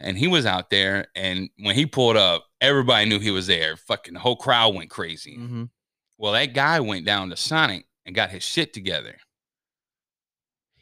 And 0.00 0.16
he 0.16 0.28
was 0.28 0.46
out 0.46 0.70
there, 0.70 1.06
and 1.14 1.50
when 1.60 1.74
he 1.74 1.84
pulled 1.86 2.16
up, 2.16 2.44
everybody 2.60 3.08
knew 3.08 3.18
he 3.18 3.30
was 3.30 3.46
there. 3.46 3.76
Fucking 3.76 4.14
the 4.14 4.20
whole 4.20 4.36
crowd 4.36 4.74
went 4.74 4.90
crazy. 4.90 5.36
Mm-hmm. 5.38 5.64
Well, 6.18 6.32
that 6.32 6.52
guy 6.52 6.80
went 6.80 7.06
down 7.06 7.30
to 7.30 7.36
Sonic 7.36 7.86
and 8.04 8.14
got 8.14 8.30
his 8.30 8.42
shit 8.42 8.72
together. 8.74 9.16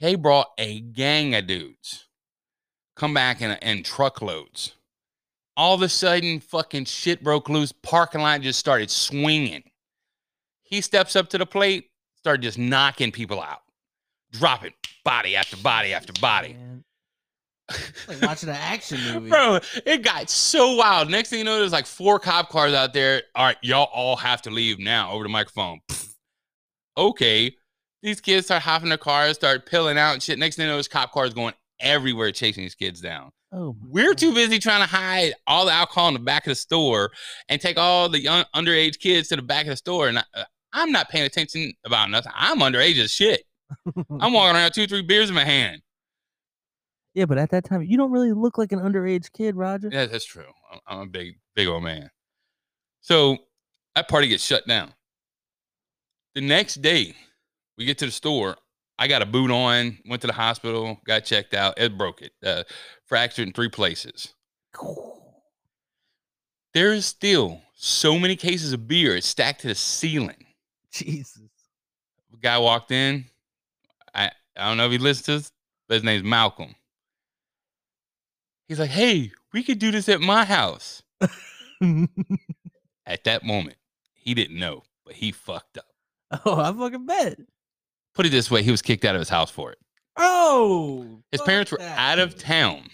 They 0.00 0.14
brought 0.14 0.48
a 0.58 0.80
gang 0.80 1.34
of 1.34 1.46
dudes 1.46 2.06
come 2.96 3.14
back 3.14 3.40
in, 3.40 3.52
in 3.62 3.82
truckloads. 3.84 4.72
All 5.56 5.74
of 5.74 5.82
a 5.82 5.88
sudden, 5.88 6.40
fucking 6.40 6.86
shit 6.86 7.22
broke 7.22 7.48
loose. 7.48 7.72
Parking 7.72 8.22
lot 8.22 8.40
just 8.40 8.58
started 8.58 8.90
swinging. 8.90 9.62
He 10.62 10.80
steps 10.80 11.14
up 11.14 11.28
to 11.28 11.38
the 11.38 11.46
plate, 11.46 11.90
started 12.16 12.42
just 12.42 12.58
knocking 12.58 13.12
people 13.12 13.40
out, 13.40 13.62
dropping 14.32 14.72
body 15.04 15.36
after 15.36 15.56
body 15.56 15.94
after 15.94 16.12
body. 16.20 16.56
Like 18.08 18.22
watching 18.22 18.48
an 18.48 18.54
action 18.54 19.00
movie. 19.12 19.28
Bro, 19.30 19.58
it 19.84 20.02
got 20.02 20.30
so 20.30 20.76
wild. 20.76 21.10
Next 21.10 21.30
thing 21.30 21.40
you 21.40 21.44
know, 21.44 21.58
there's 21.58 21.72
like 21.72 21.86
four 21.86 22.20
cop 22.20 22.48
cars 22.50 22.72
out 22.72 22.92
there. 22.92 23.22
All 23.34 23.46
right, 23.46 23.56
y'all 23.62 23.88
all 23.92 24.16
have 24.16 24.42
to 24.42 24.50
leave 24.50 24.78
now 24.78 25.10
over 25.10 25.24
the 25.24 25.28
microphone. 25.28 25.80
Pfft. 25.90 26.14
Okay. 26.96 27.54
These 28.02 28.20
kids 28.20 28.46
start 28.46 28.62
hopping 28.62 28.88
their 28.88 28.98
cars, 28.98 29.34
start 29.36 29.66
pilling 29.66 29.98
out 29.98 30.12
and 30.12 30.22
shit. 30.22 30.38
Next 30.38 30.56
thing 30.56 30.64
you 30.64 30.68
know, 30.70 30.76
there's 30.76 30.86
cop 30.88 31.10
cars 31.12 31.34
going 31.34 31.54
everywhere 31.80 32.30
chasing 32.30 32.62
these 32.62 32.74
kids 32.76 33.00
down. 33.00 33.30
Oh, 33.52 33.76
We're 33.88 34.10
God. 34.10 34.18
too 34.18 34.34
busy 34.34 34.58
trying 34.58 34.82
to 34.82 34.86
hide 34.86 35.34
all 35.46 35.66
the 35.66 35.72
alcohol 35.72 36.08
in 36.08 36.14
the 36.14 36.20
back 36.20 36.46
of 36.46 36.50
the 36.50 36.54
store 36.56 37.10
and 37.48 37.60
take 37.60 37.78
all 37.78 38.08
the 38.08 38.20
young 38.20 38.44
underage 38.54 38.98
kids 38.98 39.28
to 39.28 39.36
the 39.36 39.42
back 39.42 39.64
of 39.64 39.70
the 39.70 39.76
store. 39.76 40.08
And 40.08 40.18
I, 40.18 40.24
uh, 40.34 40.44
I'm 40.72 40.92
not 40.92 41.08
paying 41.08 41.24
attention 41.24 41.72
about 41.84 42.10
nothing. 42.10 42.32
I'm 42.34 42.58
underage 42.60 42.98
as 42.98 43.10
shit. 43.10 43.42
I'm 44.20 44.32
walking 44.32 44.56
around 44.56 44.72
two, 44.72 44.86
three 44.86 45.02
beers 45.02 45.28
in 45.28 45.34
my 45.34 45.44
hand. 45.44 45.80
Yeah, 47.16 47.24
but 47.24 47.38
at 47.38 47.48
that 47.50 47.64
time, 47.64 47.82
you 47.82 47.96
don't 47.96 48.12
really 48.12 48.32
look 48.32 48.58
like 48.58 48.72
an 48.72 48.78
underage 48.78 49.32
kid, 49.32 49.56
Roger. 49.56 49.88
Yeah, 49.90 50.04
that's 50.04 50.26
true. 50.26 50.44
I'm, 50.70 50.80
I'm 50.86 50.98
a 51.00 51.06
big, 51.06 51.38
big 51.54 51.66
old 51.66 51.82
man. 51.82 52.10
So 53.00 53.38
that 53.94 54.06
party 54.06 54.28
gets 54.28 54.44
shut 54.44 54.66
down. 54.68 54.92
The 56.34 56.42
next 56.42 56.82
day, 56.82 57.14
we 57.78 57.86
get 57.86 57.96
to 57.98 58.06
the 58.06 58.12
store. 58.12 58.56
I 58.98 59.08
got 59.08 59.22
a 59.22 59.26
boot 59.26 59.50
on, 59.50 59.96
went 60.06 60.20
to 60.20 60.26
the 60.26 60.34
hospital, 60.34 61.00
got 61.06 61.24
checked 61.24 61.54
out. 61.54 61.78
It 61.78 61.96
broke 61.96 62.20
it, 62.20 62.32
uh, 62.44 62.64
fractured 63.06 63.46
in 63.48 63.54
three 63.54 63.70
places. 63.70 64.34
There 66.74 66.92
is 66.92 67.06
still 67.06 67.62
so 67.74 68.18
many 68.18 68.36
cases 68.36 68.74
of 68.74 68.86
beer 68.86 69.16
it's 69.16 69.26
stacked 69.26 69.62
to 69.62 69.68
the 69.68 69.74
ceiling. 69.74 70.44
Jesus. 70.92 71.48
A 72.34 72.36
guy 72.42 72.58
walked 72.58 72.90
in. 72.90 73.24
I, 74.14 74.30
I 74.54 74.68
don't 74.68 74.76
know 74.76 74.84
if 74.84 74.92
he 74.92 74.98
listens 74.98 75.24
to 75.24 75.32
this, 75.38 75.52
but 75.88 75.94
his 75.94 76.04
name's 76.04 76.22
Malcolm. 76.22 76.74
He's 78.68 78.78
like, 78.80 78.90
hey, 78.90 79.30
we 79.52 79.62
could 79.62 79.78
do 79.78 79.90
this 79.90 80.08
at 80.08 80.20
my 80.20 80.44
house. 80.44 81.02
At 83.06 83.22
that 83.24 83.44
moment, 83.44 83.76
he 84.14 84.34
didn't 84.34 84.58
know, 84.58 84.82
but 85.04 85.14
he 85.14 85.30
fucked 85.30 85.78
up. 85.78 85.86
oh, 86.44 86.58
I 86.58 86.72
fucking 86.72 87.06
bet. 87.06 87.38
Put 88.14 88.26
it 88.26 88.30
this 88.30 88.50
way, 88.50 88.62
he 88.64 88.70
was 88.72 88.82
kicked 88.82 89.04
out 89.04 89.14
of 89.14 89.20
his 89.20 89.28
house 89.28 89.50
for 89.50 89.70
it. 89.70 89.78
Oh, 90.16 91.20
His 91.30 91.42
parents 91.42 91.70
were 91.70 91.78
that. 91.78 91.98
out 91.98 92.18
of 92.18 92.36
town. 92.36 92.88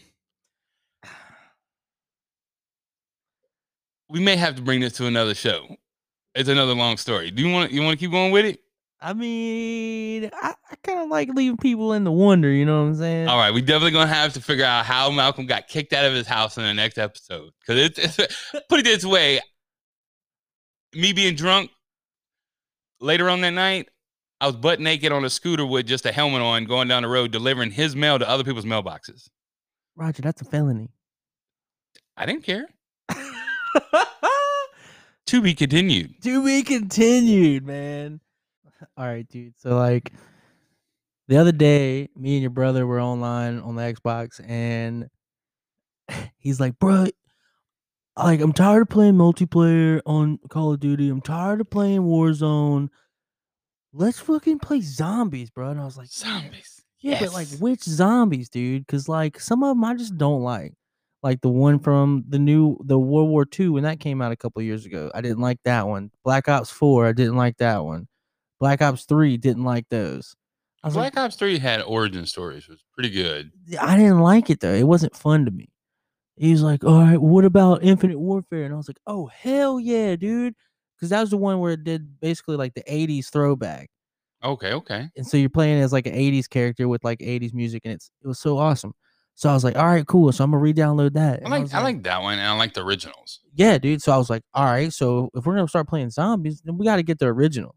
We 4.09 4.21
may 4.21 4.37
have 4.37 4.57
to 4.57 4.63
bring 4.63 4.81
this 4.81 4.93
to 4.95 5.07
another 5.07 5.35
show. 5.35 5.77
It's 6.35 6.49
another 6.49 6.75
long 6.75 6.97
story. 6.97 7.31
Do 7.31 7.43
you 7.43 7.53
want 7.53 7.73
you 7.73 7.83
want 7.83 7.99
to 7.99 8.05
keep 8.05 8.11
going 8.11 8.33
with 8.33 8.45
it? 8.45 8.61
I 9.03 9.15
mean, 9.15 10.31
I, 10.33 10.55
I 10.71 10.75
kind 10.85 11.01
of 11.01 11.09
like 11.09 11.29
leaving 11.35 11.57
people 11.57 11.93
in 11.93 12.05
the 12.05 12.13
wonder. 12.13 12.49
You 12.51 12.65
know 12.65 12.83
what 12.83 12.89
I'm 12.89 12.95
saying? 12.95 13.29
All 13.29 13.37
right, 13.37 13.53
we 13.53 13.61
definitely 13.61 13.91
gonna 13.91 14.07
have 14.07 14.33
to 14.35 14.41
figure 14.41 14.65
out 14.65 14.85
how 14.85 15.11
Malcolm 15.11 15.47
got 15.47 15.67
kicked 15.67 15.93
out 15.93 16.05
of 16.05 16.13
his 16.13 16.27
house 16.27 16.57
in 16.57 16.63
the 16.63 16.73
next 16.73 16.99
episode. 16.99 17.51
Because 17.61 17.83
it's, 17.83 17.99
it's 17.99 18.17
put 18.69 18.79
it 18.81 18.85
this 18.85 19.05
way, 19.05 19.41
me 20.95 21.13
being 21.13 21.35
drunk 21.35 21.71
later 23.01 23.29
on 23.29 23.41
that 23.41 23.51
night, 23.51 23.89
I 24.41 24.47
was 24.47 24.57
butt 24.57 24.79
naked 24.81 25.11
on 25.11 25.25
a 25.25 25.31
scooter 25.31 25.67
with 25.67 25.87
just 25.87 26.07
a 26.07 26.13
helmet 26.13 26.43
on, 26.43 26.65
going 26.65 26.87
down 26.89 27.03
the 27.03 27.09
road 27.09 27.33
delivering 27.33 27.73
his 27.73 27.97
mail 27.97 28.19
to 28.19 28.29
other 28.29 28.45
people's 28.45 28.65
mailboxes. 28.65 29.29
Roger, 29.97 30.23
that's 30.23 30.43
a 30.43 30.45
felony. 30.45 30.91
I 32.17 32.27
didn't 32.27 32.45
care. 32.45 32.67
To 35.27 35.41
be 35.41 35.55
continued. 35.55 36.21
to 36.25 36.45
be 36.45 36.63
continued, 36.63 37.65
man. 37.67 38.21
All 38.97 39.07
right, 39.07 39.27
dude. 39.29 39.55
So 39.59 39.77
like 39.77 40.13
the 41.29 41.37
other 41.37 41.53
day, 41.53 42.09
me 42.17 42.35
and 42.35 42.43
your 42.43 42.51
brother 42.51 42.87
were 42.87 43.01
online 43.01 43.59
on 43.61 43.77
the 43.77 43.83
Xbox, 43.83 44.41
and 44.47 45.09
he's 46.39 46.61
like, 46.61 46.79
"Bro, 46.79 47.07
like 48.17 48.41
I'm 48.41 48.53
tired 48.53 48.83
of 48.83 48.89
playing 48.89 49.15
multiplayer 49.15 50.01
on 50.07 50.39
Call 50.49 50.73
of 50.73 50.81
Duty. 50.81 51.09
I'm 51.09 51.21
tired 51.21 51.61
of 51.61 51.71
playing 51.71 52.03
Warzone. 52.03 52.89
Let's 53.93 54.21
fucking 54.21 54.59
play 54.61 54.81
zombies, 54.81 55.51
bro." 55.51 55.71
And 55.71 55.81
I 55.81 55.85
was 55.85 55.97
like, 55.99 56.09
Zombies. 56.09 56.83
Yeah, 57.01 57.19
but 57.21 57.33
like 57.33 57.49
which 57.59 57.83
zombies, 57.83 58.49
dude? 58.49 58.87
Because 58.87 59.09
like 59.09 59.41
some 59.41 59.63
of 59.65 59.71
them 59.77 59.85
I 59.85 59.95
just 59.95 60.17
don't 60.17 60.43
like. 60.43 60.75
Like 61.23 61.41
the 61.41 61.49
one 61.51 61.79
from 61.79 62.25
the 62.29 62.39
new 62.39 62.77
the 62.85 62.99
World 62.99 63.29
War 63.31 63.47
II 63.59 63.71
when 63.71 63.85
that 63.85 64.01
came 64.01 64.23
out 64.23 64.33
a 64.33 64.37
couple 64.37 64.63
years 64.63 64.87
ago. 64.87 65.11
I 65.15 65.21
didn't 65.21 65.41
like 65.41 65.59
that 65.65 65.87
one. 65.89 66.11
Black 66.25 66.49
Ops 66.49 66.71
4, 66.71 67.07
I 67.09 67.13
didn't 67.13 67.37
like 67.37 67.57
that 67.59 67.85
one. 67.85 68.09
Black 68.63 68.81
Ops 68.81 69.05
3, 69.07 69.39
didn't 69.39 69.65
like 69.65 69.89
those. 69.89 70.37
I 70.85 70.87
was 70.87 70.95
like, 70.95 71.15
Black 71.15 71.25
Ops 71.25 71.35
3 71.35 71.59
had 71.59 71.83
origin 71.83 72.27
stories, 72.27 72.63
It 72.65 72.71
was 72.71 72.85
pretty 72.95 73.11
good. 73.11 73.51
I 73.81 73.97
didn't 73.97 74.21
like 74.21 74.51
it 74.51 74.61
though. 74.61 74.73
It 74.73 74.87
wasn't 74.87 75.17
fun 75.17 75.45
to 75.47 75.51
me. 75.51 75.69
He 76.37 76.53
was 76.53 76.63
like, 76.63 76.85
"All 76.85 77.01
right, 77.01 77.21
what 77.21 77.45
about 77.45 77.83
Infinite 77.83 78.21
Warfare?" 78.21 78.63
And 78.65 78.73
I 78.73 78.77
was 78.77 78.89
like, 78.89 79.01
"Oh 79.05 79.27
hell 79.27 79.81
yeah, 79.81 80.15
dude!" 80.15 80.55
Because 80.97 81.11
that 81.11 81.21
was 81.21 81.31
the 81.31 81.39
one 81.39 81.59
where 81.59 81.73
it 81.73 81.83
did 81.83 82.21
basically 82.21 82.57
like 82.57 82.75
the 82.75 82.85
'80s 82.85 83.31
throwback. 83.33 83.91
Okay, 84.45 84.73
okay. 84.75 85.09
and 85.17 85.27
so 85.27 85.37
you're 85.37 85.51
playing 85.51 85.83
as 85.83 85.93
like 85.93 86.07
an 86.07 86.15
80s 86.15 86.49
character 86.49 86.87
with 86.87 87.03
like 87.03 87.19
80s 87.19 87.53
music 87.53 87.83
and 87.85 87.95
it's 87.95 88.11
it 88.25 88.29
was 88.29 88.39
so 88.41 88.59
awesome 88.59 88.93
so 89.35 89.49
i 89.49 89.55
was 89.55 89.63
like 89.63 89.77
all 89.77 89.87
right 89.87 90.05
cool 90.07 90.33
so 90.33 90.43
i'm 90.43 90.51
gonna 90.51 90.61
re-download 90.63 91.13
that 91.15 91.35
I 91.41 91.43
And 91.43 91.51
like 91.51 91.73
I 91.75 91.81
like 91.81 92.03
that 92.03 92.23
one, 92.23 92.39
and 92.41 92.47
I 92.49 92.53
like 92.57 92.75
the 92.75 92.83
originals. 92.85 93.39
yeah 93.55 93.79
dude 93.79 94.03
so 94.03 94.11
i 94.13 94.17
was 94.17 94.29
like 94.31 94.43
all 94.53 94.65
right 94.65 94.93
so 94.93 95.31
if 95.35 95.47
we're 95.47 95.55
gonna 95.55 95.69
start 95.69 95.87
playing 95.89 96.11
zombies 96.11 96.61
then 96.65 96.77
we 96.77 96.85
got 96.85 96.97
to 96.97 97.03
get 97.05 97.19
the 97.21 97.27
original. 97.27 97.75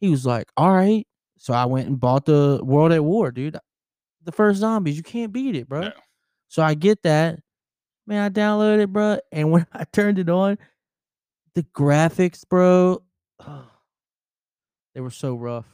He 0.00 0.08
was 0.10 0.24
like 0.26 0.48
all 0.56 0.72
right 0.72 1.06
so 1.38 1.52
i 1.54 1.64
went 1.64 1.88
and 1.88 1.98
bought 2.00 2.24
the 2.26 2.60
world 2.62 2.92
at 2.92 3.04
war 3.04 3.30
dude. 3.30 3.56
The 4.24 4.32
first 4.32 4.60
zombies 4.60 4.96
you 4.96 5.02
can't 5.02 5.32
beat 5.32 5.54
it 5.56 5.68
bro 5.68 5.82
No. 5.82 5.92
so 6.48 6.62
i 6.62 6.74
get 6.74 7.02
that. 7.04 7.40
Man 8.06 8.22
i 8.22 8.28
downloaded 8.28 8.82
it 8.82 8.92
bro 8.92 9.18
and 9.32 9.50
when 9.52 9.66
i 9.72 9.84
turned 9.84 10.18
it 10.18 10.28
on 10.28 10.58
the 11.54 11.62
graphics 11.74 12.42
bro 12.48 13.02
they 14.94 15.00
were 15.00 15.10
so 15.10 15.34
rough. 15.36 15.66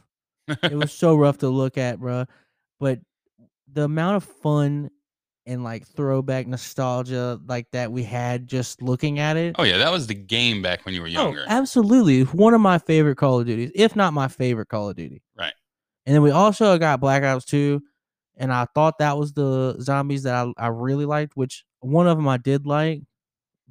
It 0.48 0.74
was 0.74 0.92
so 1.04 1.14
rough 1.16 1.38
to 1.38 1.48
look 1.48 1.78
at, 1.78 1.98
bro. 1.98 2.26
But 2.78 3.00
the 3.72 3.84
amount 3.84 4.16
of 4.16 4.24
fun 4.24 4.90
and 5.46 5.62
like 5.62 5.86
throwback 5.86 6.46
nostalgia 6.46 7.38
like 7.46 7.70
that 7.72 7.92
we 7.92 8.02
had 8.02 8.46
just 8.46 8.80
looking 8.80 9.18
at 9.18 9.36
it. 9.36 9.56
oh 9.58 9.62
yeah, 9.62 9.76
that 9.78 9.92
was 9.92 10.06
the 10.06 10.14
game 10.14 10.62
back 10.62 10.84
when 10.86 10.94
you 10.94 11.00
were 11.02 11.06
Oh, 11.08 11.10
younger. 11.10 11.44
absolutely. 11.48 12.22
One 12.22 12.54
of 12.54 12.60
my 12.60 12.78
favorite 12.78 13.16
Call 13.16 13.40
of 13.40 13.46
Duties, 13.46 13.70
if 13.74 13.94
not 13.94 14.12
my 14.14 14.28
favorite 14.28 14.68
Call 14.68 14.88
of 14.90 14.96
Duty. 14.96 15.22
Right. 15.38 15.52
And 16.06 16.14
then 16.14 16.22
we 16.22 16.30
also 16.30 16.76
got 16.78 17.00
Black 17.00 17.22
Ops 17.22 17.44
2. 17.46 17.80
And 18.36 18.52
I 18.52 18.66
thought 18.74 18.98
that 18.98 19.16
was 19.16 19.32
the 19.32 19.76
zombies 19.80 20.24
that 20.24 20.34
I, 20.58 20.64
I 20.64 20.66
really 20.68 21.04
liked, 21.04 21.36
which 21.36 21.64
one 21.80 22.08
of 22.08 22.16
them 22.16 22.26
I 22.26 22.36
did 22.36 22.66
like, 22.66 23.02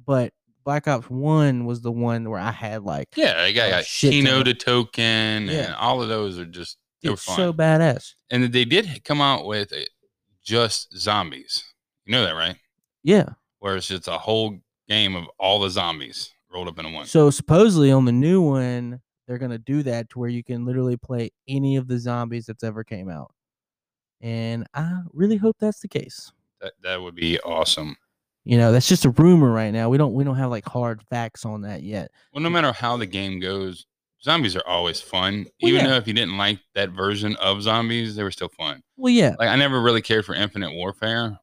but 0.06 0.32
Black 0.64 0.88
Ops 0.88 1.10
1 1.10 1.66
was 1.66 1.82
the 1.82 1.92
one 1.92 2.30
where 2.30 2.40
I 2.40 2.50
had 2.50 2.82
like 2.82 3.08
yeah, 3.16 3.34
I 3.42 3.52
got, 3.52 3.68
a 3.68 3.70
got 3.72 3.84
Kino 3.84 4.42
der 4.42 4.54
Toten, 4.54 5.46
Yeah. 5.50 5.66
and 5.66 5.74
all 5.74 6.00
of 6.00 6.08
those 6.08 6.38
are 6.38 6.46
just 6.46 6.78
they 7.02 7.10
were 7.10 7.16
fun. 7.18 7.36
so 7.36 7.52
badass. 7.52 8.14
and 8.30 8.44
they 8.44 8.64
did 8.64 9.04
come 9.04 9.20
out 9.20 9.44
with 9.44 9.70
a, 9.72 9.86
just 10.44 10.96
zombies. 10.96 11.64
You 12.06 12.12
know 12.12 12.24
that, 12.24 12.34
right? 12.34 12.56
Yeah. 13.02 13.30
Where 13.58 13.76
it's 13.76 13.88
just 13.88 14.08
a 14.08 14.18
whole 14.18 14.58
game 14.88 15.16
of 15.16 15.24
all 15.38 15.60
the 15.60 15.70
zombies 15.70 16.30
rolled 16.52 16.68
up 16.68 16.78
into 16.78 16.90
one. 16.92 17.06
So 17.06 17.30
supposedly 17.30 17.90
on 17.90 18.04
the 18.04 18.12
new 18.12 18.40
one, 18.42 19.00
they're 19.26 19.38
gonna 19.38 19.58
do 19.58 19.82
that 19.84 20.10
to 20.10 20.18
where 20.18 20.28
you 20.28 20.44
can 20.44 20.66
literally 20.66 20.96
play 20.98 21.30
any 21.48 21.76
of 21.76 21.88
the 21.88 21.98
zombies 21.98 22.46
that's 22.46 22.62
ever 22.62 22.84
came 22.84 23.08
out. 23.08 23.32
And 24.20 24.66
I 24.74 25.00
really 25.12 25.36
hope 25.36 25.56
that's 25.58 25.80
the 25.80 25.88
case. 25.88 26.30
that 26.60 26.74
that 26.82 27.00
would 27.02 27.14
be 27.14 27.40
awesome. 27.40 27.96
You 28.44 28.58
know, 28.58 28.72
that's 28.72 28.88
just 28.88 29.06
a 29.06 29.10
rumor 29.10 29.50
right 29.50 29.72
now. 29.72 29.88
We 29.88 29.96
don't 29.96 30.12
we 30.12 30.24
don't 30.24 30.36
have 30.36 30.50
like 30.50 30.66
hard 30.66 31.02
facts 31.08 31.46
on 31.46 31.62
that 31.62 31.82
yet. 31.82 32.10
Well, 32.32 32.42
no 32.42 32.50
matter 32.50 32.72
how 32.72 32.98
the 32.98 33.06
game 33.06 33.40
goes, 33.40 33.86
zombies 34.24 34.56
are 34.56 34.66
always 34.66 35.00
fun. 35.00 35.44
Well, 35.62 35.70
Even 35.70 35.82
yeah. 35.84 35.90
though 35.90 35.96
if 35.96 36.08
you 36.08 36.14
didn't 36.14 36.36
like 36.36 36.58
that 36.74 36.90
version 36.90 37.36
of 37.36 37.62
zombies, 37.62 38.16
they 38.16 38.22
were 38.24 38.30
still 38.32 38.48
fun. 38.48 38.82
Well, 38.96 39.12
yeah, 39.12 39.36
Like 39.38 39.48
I 39.50 39.56
never 39.56 39.80
really 39.80 40.02
cared 40.02 40.24
for 40.24 40.34
Infinite 40.34 40.72
Warfare. 40.72 41.38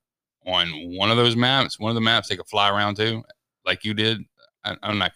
On 0.48 0.68
one 0.98 1.12
of 1.12 1.18
those 1.18 1.36
maps, 1.36 1.80
one 1.80 1.92
of 1.92 1.96
the 1.96 2.02
maps 2.02 2.28
they 2.28 2.36
could 2.36 2.48
fly 2.48 2.68
around 2.70 2.96
to, 2.96 3.22
like 3.64 3.86
you 3.86 3.94
did. 3.94 4.22
I, 4.66 4.76
I'm 4.82 4.98
not. 4.98 5.12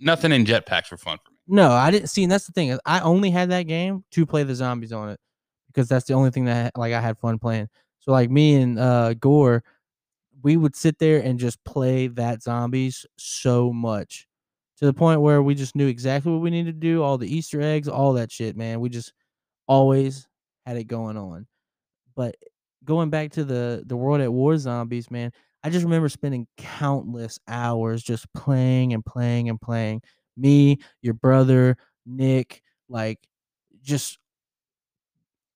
Nothing 0.00 0.32
in 0.32 0.44
jetpacks 0.44 0.90
were 0.90 0.96
fun 0.96 1.18
for 1.24 1.30
me. 1.30 1.36
no, 1.46 1.70
I 1.70 1.90
didn't 1.92 2.08
see. 2.08 2.24
And 2.24 2.32
that's 2.32 2.46
the 2.46 2.52
thing. 2.52 2.76
I 2.84 2.98
only 3.00 3.30
had 3.30 3.50
that 3.50 3.64
game 3.68 4.02
to 4.10 4.26
play 4.26 4.42
the 4.42 4.54
zombies 4.56 4.92
on 4.92 5.10
it 5.10 5.20
because 5.68 5.88
that's 5.88 6.06
the 6.06 6.14
only 6.14 6.30
thing 6.30 6.46
that 6.46 6.76
like 6.76 6.92
I 6.92 7.00
had 7.00 7.16
fun 7.18 7.38
playing. 7.38 7.68
So 8.00 8.10
like 8.10 8.28
me 8.30 8.56
and 8.56 8.76
uh 8.78 9.14
Gore, 9.14 9.62
we 10.42 10.56
would 10.56 10.74
sit 10.74 10.98
there 10.98 11.20
and 11.22 11.38
just 11.38 11.62
play 11.64 12.08
that 12.08 12.42
zombies 12.42 13.06
so 13.18 13.72
much 13.72 14.26
to 14.80 14.86
the 14.86 14.92
point 14.94 15.20
where 15.20 15.42
we 15.42 15.54
just 15.54 15.76
knew 15.76 15.86
exactly 15.86 16.32
what 16.32 16.40
we 16.40 16.50
needed 16.50 16.74
to 16.74 16.80
do, 16.80 17.02
all 17.02 17.18
the 17.18 17.32
Easter 17.32 17.60
eggs, 17.60 17.86
all 17.86 18.14
that 18.14 18.32
shit, 18.32 18.56
man. 18.56 18.80
We 18.80 18.88
just 18.88 19.12
always 19.68 20.26
had 20.66 20.76
it 20.78 20.84
going 20.84 21.16
on. 21.16 21.46
But 22.16 22.34
going 22.84 23.10
back 23.10 23.30
to 23.32 23.44
the 23.44 23.82
the 23.86 23.96
World 23.96 24.20
at 24.22 24.32
War 24.32 24.56
zombies, 24.56 25.10
man, 25.10 25.32
I 25.62 25.70
just 25.70 25.84
remember 25.84 26.08
spending 26.08 26.46
countless 26.56 27.38
hours 27.46 28.02
just 28.02 28.26
playing 28.32 28.94
and 28.94 29.04
playing 29.04 29.48
and 29.50 29.60
playing. 29.60 30.00
Me, 30.36 30.78
your 31.02 31.14
brother, 31.14 31.76
Nick, 32.06 32.62
like 32.88 33.18
just 33.82 34.18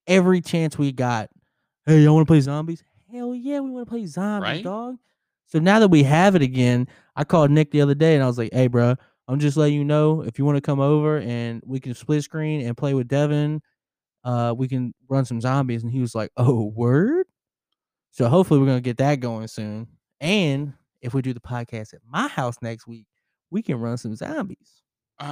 every 0.06 0.40
chance 0.40 0.76
we 0.76 0.92
got. 0.92 1.30
Hey, 1.86 2.00
y'all 2.02 2.14
want 2.14 2.26
to 2.26 2.30
play 2.30 2.40
zombies? 2.40 2.82
Hell 3.10 3.34
yeah, 3.34 3.60
we 3.60 3.70
want 3.70 3.86
to 3.86 3.90
play 3.90 4.06
zombies, 4.06 4.48
Right? 4.48 4.64
dog. 4.64 4.96
So 5.46 5.58
now 5.58 5.78
that 5.78 5.88
we 5.88 6.02
have 6.02 6.34
it 6.34 6.42
again, 6.42 6.88
I 7.16 7.24
called 7.24 7.50
Nick 7.50 7.70
the 7.70 7.80
other 7.80 7.94
day 7.94 8.14
and 8.14 8.24
I 8.24 8.26
was 8.26 8.38
like, 8.38 8.52
"Hey, 8.52 8.66
bro, 8.66 8.96
I'm 9.28 9.38
just 9.38 9.56
letting 9.56 9.74
you 9.76 9.84
know 9.84 10.22
if 10.22 10.38
you 10.38 10.44
want 10.44 10.56
to 10.56 10.60
come 10.62 10.80
over 10.80 11.18
and 11.18 11.62
we 11.66 11.80
can 11.80 11.94
split 11.94 12.22
screen 12.22 12.66
and 12.66 12.76
play 12.76 12.94
with 12.94 13.08
Devyn, 13.08 13.60
uh, 14.24 14.54
we 14.56 14.68
can 14.68 14.92
run 15.08 15.24
some 15.24 15.40
zombies." 15.40 15.82
And 15.82 15.92
he 15.92 16.00
was 16.00 16.14
like, 16.14 16.30
"Oh, 16.36 16.64
word." 16.74 17.26
So 18.10 18.28
hopefully 18.28 18.60
we're 18.60 18.66
gonna 18.66 18.80
get 18.80 18.98
that 18.98 19.20
going 19.20 19.48
soon. 19.48 19.88
And 20.20 20.74
if 21.00 21.14
we 21.14 21.22
do 21.22 21.32
the 21.34 21.40
podcast 21.40 21.94
at 21.94 22.00
my 22.08 22.28
house 22.28 22.56
next 22.62 22.86
week, 22.86 23.06
we 23.50 23.62
can 23.62 23.76
run 23.76 23.96
some 23.98 24.14
zombies. 24.14 24.82
Uh, 25.20 25.24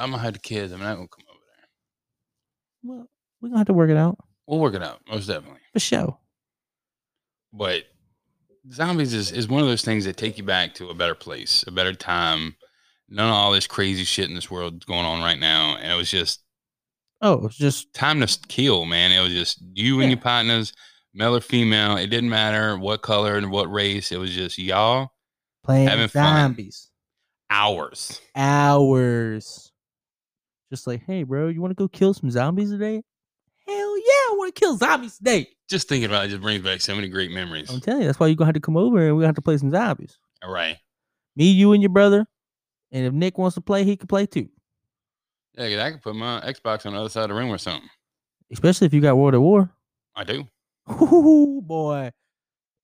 I'm 0.00 0.10
gonna 0.10 0.22
have 0.22 0.34
the 0.34 0.38
kids. 0.38 0.72
I'm 0.72 0.80
not 0.80 0.96
gonna 0.96 1.08
come 1.08 1.24
over 1.30 1.40
there. 1.56 1.68
Well, 2.82 3.10
we're 3.40 3.48
gonna 3.48 3.58
have 3.58 3.66
to 3.68 3.72
work 3.72 3.90
it 3.90 3.96
out 3.96 4.18
We'll 4.48 4.60
work 4.60 4.74
it 4.74 4.82
out, 4.82 5.00
most 5.06 5.26
definitely. 5.26 5.60
for 5.74 5.78
sure. 5.78 6.18
But 7.52 7.84
zombies 8.72 9.12
is, 9.12 9.30
is 9.30 9.46
one 9.46 9.60
of 9.60 9.68
those 9.68 9.84
things 9.84 10.06
that 10.06 10.16
take 10.16 10.38
you 10.38 10.44
back 10.44 10.74
to 10.76 10.88
a 10.88 10.94
better 10.94 11.14
place, 11.14 11.64
a 11.66 11.70
better 11.70 11.92
time. 11.92 12.56
None 13.08 13.28
of 13.28 13.34
all 13.34 13.52
this 13.52 13.66
crazy 13.66 14.04
shit 14.04 14.28
in 14.28 14.34
this 14.34 14.50
world 14.50 14.84
going 14.86 15.04
on 15.06 15.20
right 15.22 15.38
now. 15.38 15.76
And 15.76 15.90
it 15.92 15.96
was 15.96 16.10
just 16.10 16.42
Oh, 17.20 17.46
it's 17.46 17.56
just 17.56 17.92
time 17.94 18.20
to 18.20 18.38
kill, 18.48 18.84
man. 18.84 19.10
It 19.10 19.20
was 19.20 19.32
just 19.32 19.60
you 19.74 20.00
and 20.00 20.10
your 20.10 20.20
partners, 20.20 20.72
male 21.14 21.34
or 21.34 21.40
female. 21.40 21.96
It 21.96 22.08
didn't 22.08 22.30
matter 22.30 22.78
what 22.78 23.02
color 23.02 23.36
and 23.36 23.50
what 23.50 23.72
race. 23.72 24.12
It 24.12 24.18
was 24.18 24.32
just 24.32 24.56
y'all 24.58 25.10
playing 25.64 25.88
Having 25.88 26.08
fun. 26.08 26.36
zombies. 26.36 26.90
hours. 27.50 28.20
Hours. 28.36 29.72
Just 30.70 30.86
like, 30.86 31.02
hey, 31.06 31.22
bro, 31.24 31.48
you 31.48 31.60
want 31.60 31.70
to 31.72 31.74
go 31.82 31.88
kill 31.88 32.14
some 32.14 32.30
zombies 32.30 32.70
today? 32.70 33.02
Hell 33.66 33.98
yeah, 33.98 34.30
I 34.30 34.34
want 34.36 34.54
to 34.54 34.60
kill 34.60 34.76
zombies 34.76 35.16
today. 35.16 35.48
Just 35.68 35.88
thinking 35.88 36.08
about 36.08 36.26
it 36.26 36.28
just 36.28 36.42
brings 36.42 36.62
back 36.62 36.80
so 36.80 36.94
many 36.94 37.08
great 37.08 37.30
memories. 37.30 37.70
I'm 37.70 37.80
telling 37.80 38.02
you, 38.02 38.06
that's 38.06 38.20
why 38.20 38.26
you're 38.28 38.36
gonna 38.36 38.46
have 38.48 38.54
to 38.54 38.60
come 38.60 38.76
over 38.76 38.98
and 38.98 39.14
we're 39.16 39.20
gonna 39.22 39.28
have 39.28 39.34
to 39.34 39.42
play 39.42 39.56
some 39.58 39.70
zombies. 39.70 40.18
All 40.42 40.52
right. 40.52 40.76
Me, 41.36 41.50
you, 41.50 41.72
and 41.72 41.82
your 41.82 41.90
brother. 41.90 42.26
And 42.92 43.04
if 43.06 43.12
Nick 43.12 43.36
wants 43.38 43.54
to 43.56 43.60
play, 43.60 43.84
he 43.84 43.96
can 43.96 44.06
play 44.08 44.26
too. 44.26 44.48
Yeah, 45.56 45.84
I 45.84 45.90
could 45.92 46.02
put 46.02 46.14
my 46.14 46.40
Xbox 46.40 46.86
on 46.86 46.92
the 46.94 47.00
other 47.00 47.08
side 47.08 47.24
of 47.24 47.28
the 47.30 47.34
room 47.34 47.50
or 47.50 47.58
something. 47.58 47.88
Especially 48.52 48.86
if 48.86 48.94
you 48.94 49.00
got 49.00 49.16
World 49.16 49.34
at 49.34 49.40
War. 49.40 49.70
I 50.14 50.24
do. 50.24 50.46
Ooh, 50.90 51.60
boy. 51.62 52.10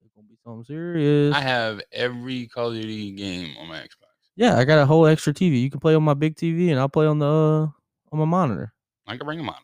It's 0.05 0.13
gonna 0.15 0.27
be 0.29 0.37
something 0.45 0.65
serious. 0.65 1.35
I 1.35 1.41
have 1.41 1.81
every 1.93 2.47
Call 2.49 2.69
of 2.69 2.75
Duty 2.75 3.13
game 3.13 3.57
on 3.59 3.69
my 3.69 3.79
Xbox. 3.79 4.11
yeah, 4.37 4.59
I 4.59 4.65
got 4.65 4.79
a 4.79 4.87
whole 4.87 5.07
extra 5.07 5.33
TV. 5.33 5.63
You 5.63 5.71
can 5.71 5.81
play 5.81 5.95
on 5.95 6.03
my 6.03 6.15
big 6.15 6.35
TV 6.37 6.71
and 6.71 6.79
I'll 6.79 6.89
play 6.89 7.07
on 7.07 7.19
the 7.19 7.27
uh, 7.27 7.67
on 8.13 8.19
my 8.19 8.25
monitor. 8.25 8.73
I 9.07 9.17
can 9.17 9.25
bring 9.27 9.41
a 9.41 9.43
monitor. 9.43 9.63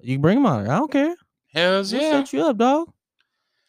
You 0.00 0.14
can 0.16 0.22
bring 0.22 0.38
a 0.38 0.40
monitor. 0.40 0.70
I 0.70 0.78
don't 0.78 0.92
care. 0.92 1.14
Hells 1.54 1.92
We'll 1.92 2.02
yeah. 2.02 2.10
set 2.10 2.32
you 2.32 2.42
up, 2.44 2.56
dog. 2.58 2.86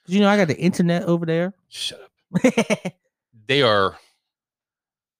'Cause 0.05 0.13
you 0.15 0.19
know 0.19 0.27
I 0.29 0.35
got 0.37 0.47
the 0.49 0.57
internet 0.59 1.03
over 1.03 1.25
there. 1.25 1.53
Shut 1.69 2.01
up. 2.01 2.53
They 3.47 3.61
are 3.61 3.97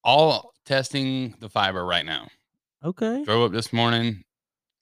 all 0.03 0.52
testing 0.65 1.35
the 1.39 1.49
fiber 1.49 1.85
right 1.85 2.05
now. 2.05 2.27
okay. 2.83 3.23
Drove 3.23 3.43
up 3.43 3.51
this 3.51 3.73
morning 3.73 4.23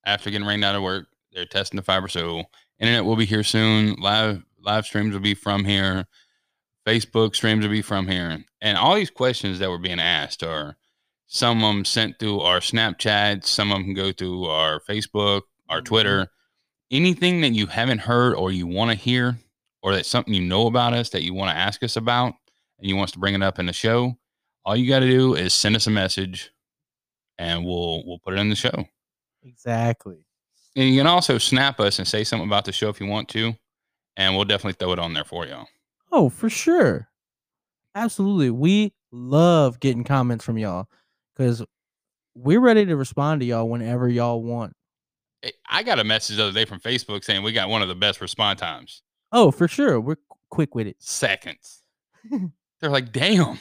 after 0.06 0.30
getting 0.30 0.48
rained 0.48 0.64
out 0.64 0.76
of 0.76 0.84
work. 0.84 1.08
They're 1.34 1.46
testing 1.46 1.78
the 1.78 1.84
fiber, 1.84 2.08
so 2.08 2.44
internet 2.80 3.06
will 3.06 3.16
be 3.16 3.26
here 3.26 3.44
soon. 3.44 3.96
Live 3.96 4.44
live 4.60 4.86
streams 4.86 5.14
will 5.14 5.22
be 5.22 5.34
from 5.34 5.66
here. 5.66 6.06
Facebook 6.86 7.36
streams 7.36 7.64
will 7.64 7.72
be 7.72 7.82
from 7.82 8.08
here, 8.08 8.44
and 8.62 8.78
all 8.78 8.96
these 8.96 9.12
questions 9.12 9.60
that 9.60 9.70
were 9.70 9.78
being 9.78 10.00
asked 10.00 10.44
are 10.44 10.78
some 11.28 11.64
of 11.64 11.74
them 11.74 11.86
sent 11.86 12.20
through 12.20 12.42
our 12.42 12.60
Snapchat, 12.60 13.46
some 13.46 13.72
of 13.72 13.78
them 13.78 13.94
go 13.94 14.12
through 14.12 14.46
our 14.46 14.82
Facebook, 14.82 15.44
our. 15.70 15.82
Twitter. 15.82 16.24
Mm-hmm. 16.24 16.96
Anything 16.98 17.42
that 17.42 17.54
you 17.54 17.68
haven't 17.68 18.00
heard 18.00 18.36
or 18.36 18.52
you 18.52 18.68
want 18.68 18.92
to 18.92 18.98
hear, 18.98 19.38
or 19.82 19.94
that's 19.96 20.10
something 20.10 20.34
you 20.34 20.42
know 20.42 20.68
about 20.68 20.92
us 20.92 21.10
that 21.12 21.24
you 21.24 21.34
want 21.34 21.50
to 21.50 21.58
ask 21.58 21.82
us 21.84 21.96
about, 21.96 22.34
and 22.80 22.90
you 22.90 22.98
want 22.98 23.08
us 23.08 23.14
to 23.14 23.20
bring 23.20 23.34
it 23.34 23.42
up 23.42 23.60
in 23.60 23.66
the 23.66 23.74
show, 23.74 24.18
all 24.66 24.76
you 24.76 24.88
got 24.88 25.00
to 25.00 25.08
do 25.08 25.36
is 25.36 25.54
send 25.54 25.76
us 25.76 25.88
a 25.88 25.92
message, 25.92 26.52
and 27.38 27.66
we'll 27.66 28.06
we'll 28.06 28.20
put 28.20 28.34
it 28.34 28.40
in 28.40 28.50
the 28.50 28.56
show. 28.56 28.86
Exactly. 29.44 30.26
And 30.76 30.90
you 30.90 31.00
can 31.00 31.08
also 31.08 31.38
snap 31.38 31.80
us 31.80 32.00
and 32.00 32.08
say 32.08 32.24
something 32.24 32.48
about 32.48 32.66
the 32.66 32.72
show 32.72 32.90
if 32.90 33.02
you 33.02 33.08
want 33.08 33.28
to, 33.30 33.54
and 34.16 34.36
we'll 34.36 34.46
definitely 34.46 34.78
throw 34.80 34.94
it 34.94 35.00
on 35.00 35.14
there 35.14 35.26
for 35.26 35.46
y'all. 35.46 35.68
Oh, 36.12 36.30
for 36.30 36.50
sure. 36.50 37.10
Absolutely. 37.96 38.52
We 38.52 38.94
love 39.12 39.80
getting 39.80 40.04
comments 40.04 40.46
from 40.46 40.58
y'all 40.58 40.88
because 41.36 41.64
we're 42.36 42.62
ready 42.62 42.86
to 42.86 42.96
respond 42.96 43.42
to 43.42 43.46
y'all 43.46 43.68
whenever 43.68 44.08
y'all 44.08 44.42
want. 44.42 44.74
I 45.70 45.84
got 45.84 46.00
a 46.00 46.04
message 46.04 46.38
the 46.38 46.44
other 46.44 46.52
day 46.54 46.66
from 46.66 46.80
Facebook 46.80 47.24
saying 47.24 47.44
we 47.44 47.52
got 47.52 47.70
one 47.70 47.82
of 47.82 47.88
the 47.88 47.96
best 47.96 48.22
response 48.22 48.60
times. 48.60 49.02
Oh, 49.32 49.52
for 49.52 49.68
sure. 49.68 50.00
We're 50.00 50.18
quick 50.50 50.76
with 50.76 50.88
it. 50.88 50.98
Seconds. 51.00 51.82
They're 52.80 52.90
like, 52.90 53.12
damn. 53.12 53.60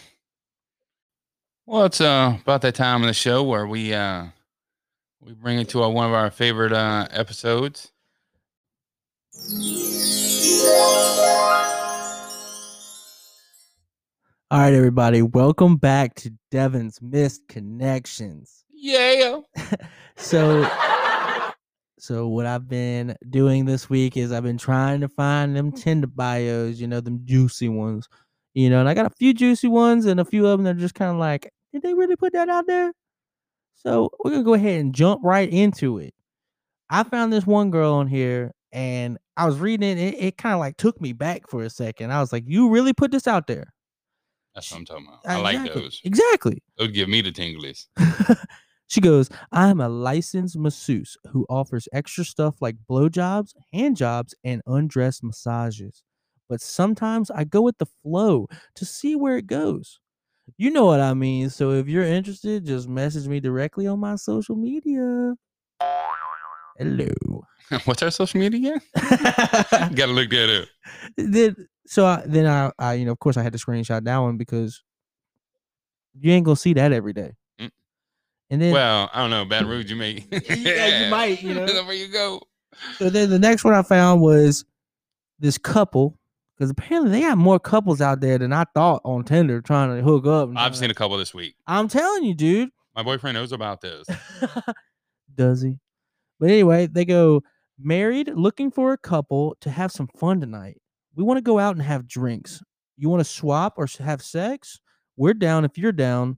Well, 1.66 1.84
it's 1.84 2.00
uh, 2.00 2.36
about 2.42 2.62
that 2.62 2.74
time 2.74 3.02
in 3.02 3.06
the 3.06 3.14
show 3.14 3.42
where 3.44 3.66
we 3.66 3.94
uh, 3.94 4.26
We 5.20 5.34
bring 5.34 5.58
it 5.58 5.68
to 5.70 5.82
our, 5.82 5.90
one 5.90 6.06
of 6.06 6.14
our 6.14 6.30
favorite 6.30 6.72
uh, 6.72 7.06
episodes. 7.10 7.92
All 14.52 14.58
right, 14.58 14.74
everybody, 14.74 15.22
welcome 15.22 15.76
back 15.76 16.14
to 16.16 16.32
Devyn's 16.50 17.00
Missed 17.00 17.46
Connections. 17.48 18.64
Yeah. 18.72 19.40
So, 20.16 20.68
so 21.98 22.28
what 22.28 22.44
I've 22.44 22.68
been 22.68 23.16
doing 23.30 23.64
this 23.64 23.88
week 23.88 24.18
is 24.18 24.32
I've 24.32 24.42
been 24.42 24.58
trying 24.58 25.00
to 25.00 25.08
find 25.08 25.56
them 25.56 25.72
Tinder 25.72 26.08
bios, 26.08 26.78
you 26.78 26.86
know, 26.86 27.00
them 27.00 27.22
juicy 27.24 27.70
ones, 27.70 28.06
you 28.54 28.70
know, 28.70 28.80
and 28.80 28.88
I 28.88 28.94
got 28.94 29.06
a 29.06 29.10
few 29.10 29.32
juicy 29.32 29.68
ones 29.68 30.06
and 30.06 30.20
a 30.20 30.24
few 30.24 30.46
of 30.46 30.58
them 30.58 30.64
that 30.64 30.76
are 30.76 30.80
just 30.80 30.94
kind 30.94 31.10
of 31.10 31.16
like, 31.16 31.52
did 31.72 31.82
they 31.82 31.94
really 31.94 32.16
put 32.16 32.32
that 32.32 32.48
out 32.48 32.66
there? 32.66 32.92
So 33.74 34.10
we're 34.22 34.32
gonna 34.32 34.42
go 34.42 34.54
ahead 34.54 34.80
and 34.80 34.94
jump 34.94 35.20
right 35.24 35.48
into 35.48 35.98
it. 35.98 36.14
I 36.90 37.04
found 37.04 37.32
this 37.32 37.46
one 37.46 37.70
girl 37.70 37.94
on 37.94 38.08
here 38.08 38.52
and 38.72 39.18
I 39.36 39.46
was 39.46 39.58
reading 39.58 39.88
it. 39.88 39.98
It, 39.98 40.14
it 40.18 40.36
kind 40.36 40.54
of 40.54 40.60
like 40.60 40.76
took 40.76 41.00
me 41.00 41.12
back 41.12 41.48
for 41.48 41.62
a 41.62 41.70
second. 41.70 42.12
I 42.12 42.20
was 42.20 42.32
like, 42.32 42.44
you 42.46 42.68
really 42.68 42.92
put 42.92 43.10
this 43.10 43.26
out 43.26 43.46
there? 43.46 43.72
That's 44.54 44.70
what 44.70 44.78
I'm 44.78 44.84
talking 44.84 45.06
about. 45.06 45.20
I 45.24 45.36
like 45.40 45.72
those. 45.72 46.00
Exactly. 46.04 46.62
Those 46.76 46.88
give 46.88 47.08
me 47.08 47.22
the 47.22 47.30
tinglies. 47.30 47.86
she 48.88 49.00
goes, 49.00 49.30
I'm 49.52 49.80
a 49.80 49.88
licensed 49.88 50.58
masseuse 50.58 51.16
who 51.30 51.46
offers 51.48 51.88
extra 51.92 52.24
stuff 52.24 52.56
like 52.60 52.76
blowjobs, 52.88 53.54
hand 53.72 53.96
jobs, 53.96 54.34
and 54.42 54.60
undress 54.66 55.22
massages. 55.22 56.02
But 56.50 56.60
sometimes 56.60 57.30
I 57.30 57.44
go 57.44 57.62
with 57.62 57.78
the 57.78 57.86
flow 58.02 58.48
to 58.74 58.84
see 58.84 59.14
where 59.14 59.36
it 59.36 59.46
goes. 59.46 60.00
You 60.58 60.70
know 60.70 60.84
what 60.84 60.98
I 60.98 61.14
mean. 61.14 61.48
So 61.48 61.70
if 61.70 61.86
you're 61.86 62.04
interested, 62.04 62.66
just 62.66 62.88
message 62.88 63.28
me 63.28 63.38
directly 63.38 63.86
on 63.86 64.00
my 64.00 64.16
social 64.16 64.56
media. 64.56 65.36
Hello. 66.76 67.44
What's 67.84 68.02
our 68.02 68.10
social 68.10 68.40
media 68.40 68.74
again? 68.74 68.80
Gotta 69.94 70.10
look 70.10 70.30
that 70.30 70.62
up. 70.62 70.68
then 71.16 71.68
so 71.86 72.04
I, 72.04 72.24
then 72.26 72.46
I, 72.46 72.72
I, 72.80 72.94
you 72.94 73.04
know, 73.04 73.12
of 73.12 73.20
course, 73.20 73.36
I 73.36 73.44
had 73.44 73.52
to 73.52 73.58
screenshot 73.58 74.02
that 74.02 74.18
one 74.18 74.36
because 74.36 74.82
you 76.18 76.32
ain't 76.32 76.44
gonna 76.44 76.56
see 76.56 76.74
that 76.74 76.92
every 76.92 77.12
day. 77.12 77.34
Mm. 77.60 77.70
And 78.50 78.60
then 78.60 78.72
Well, 78.72 79.08
I 79.14 79.20
don't 79.20 79.30
know. 79.30 79.44
Baton 79.44 79.68
Rouge, 79.68 79.88
you 79.88 79.94
may. 79.94 80.26
Yeah, 80.32 81.04
you 81.04 81.10
might, 81.12 81.40
you 81.44 81.54
know. 81.54 81.64
Where 81.84 81.94
you 81.94 82.08
go. 82.08 82.42
So 82.98 83.08
then 83.08 83.30
the 83.30 83.38
next 83.38 83.62
one 83.62 83.74
I 83.74 83.82
found 83.82 84.20
was 84.20 84.64
this 85.38 85.56
couple 85.56 86.16
because 86.60 86.70
apparently 86.70 87.10
they 87.10 87.22
got 87.22 87.38
more 87.38 87.58
couples 87.58 88.02
out 88.02 88.20
there 88.20 88.36
than 88.36 88.52
I 88.52 88.64
thought 88.74 89.00
on 89.02 89.24
Tinder 89.24 89.62
trying 89.62 89.96
to 89.96 90.02
hook 90.02 90.26
up. 90.26 90.50
I've 90.54 90.76
seen 90.76 90.90
a 90.90 90.94
couple 90.94 91.16
this 91.16 91.32
week. 91.32 91.54
I'm 91.66 91.88
telling 91.88 92.22
you, 92.24 92.34
dude. 92.34 92.68
My 92.94 93.02
boyfriend 93.02 93.34
knows 93.34 93.50
about 93.50 93.80
this. 93.80 94.06
Does 95.34 95.62
he? 95.62 95.78
But 96.38 96.50
anyway, 96.50 96.86
they 96.86 97.06
go 97.06 97.42
married, 97.78 98.30
looking 98.34 98.70
for 98.70 98.92
a 98.92 98.98
couple 98.98 99.56
to 99.62 99.70
have 99.70 99.90
some 99.90 100.06
fun 100.08 100.38
tonight. 100.38 100.76
We 101.14 101.24
want 101.24 101.38
to 101.38 101.42
go 101.42 101.58
out 101.58 101.76
and 101.76 101.82
have 101.82 102.06
drinks. 102.06 102.62
You 102.98 103.08
want 103.08 103.20
to 103.20 103.24
swap 103.24 103.78
or 103.78 103.86
have 103.98 104.20
sex? 104.20 104.80
We're 105.16 105.32
down 105.32 105.64
if 105.64 105.78
you're 105.78 105.92
down. 105.92 106.36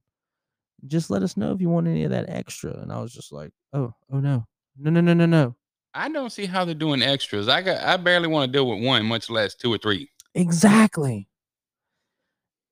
Just 0.86 1.10
let 1.10 1.24
us 1.24 1.36
know 1.36 1.50
if 1.50 1.60
you 1.60 1.68
want 1.68 1.88
any 1.88 2.04
of 2.04 2.12
that 2.12 2.26
extra. 2.28 2.70
And 2.78 2.92
I 2.92 3.00
was 3.00 3.12
just 3.12 3.32
like, 3.32 3.50
oh, 3.72 3.92
oh 4.12 4.20
no, 4.20 4.46
no, 4.78 4.90
no, 4.90 5.00
no, 5.00 5.14
no, 5.14 5.26
no. 5.26 5.56
I 5.94 6.08
don't 6.08 6.30
see 6.30 6.46
how 6.46 6.64
they're 6.64 6.74
doing 6.74 7.02
extras. 7.02 7.48
I 7.48 7.62
got. 7.62 7.82
I 7.82 7.96
barely 7.96 8.28
want 8.28 8.50
to 8.50 8.52
deal 8.56 8.68
with 8.68 8.84
one, 8.84 9.04
much 9.04 9.28
less 9.28 9.54
two 9.54 9.72
or 9.72 9.78
three. 9.78 10.08
Exactly. 10.34 11.28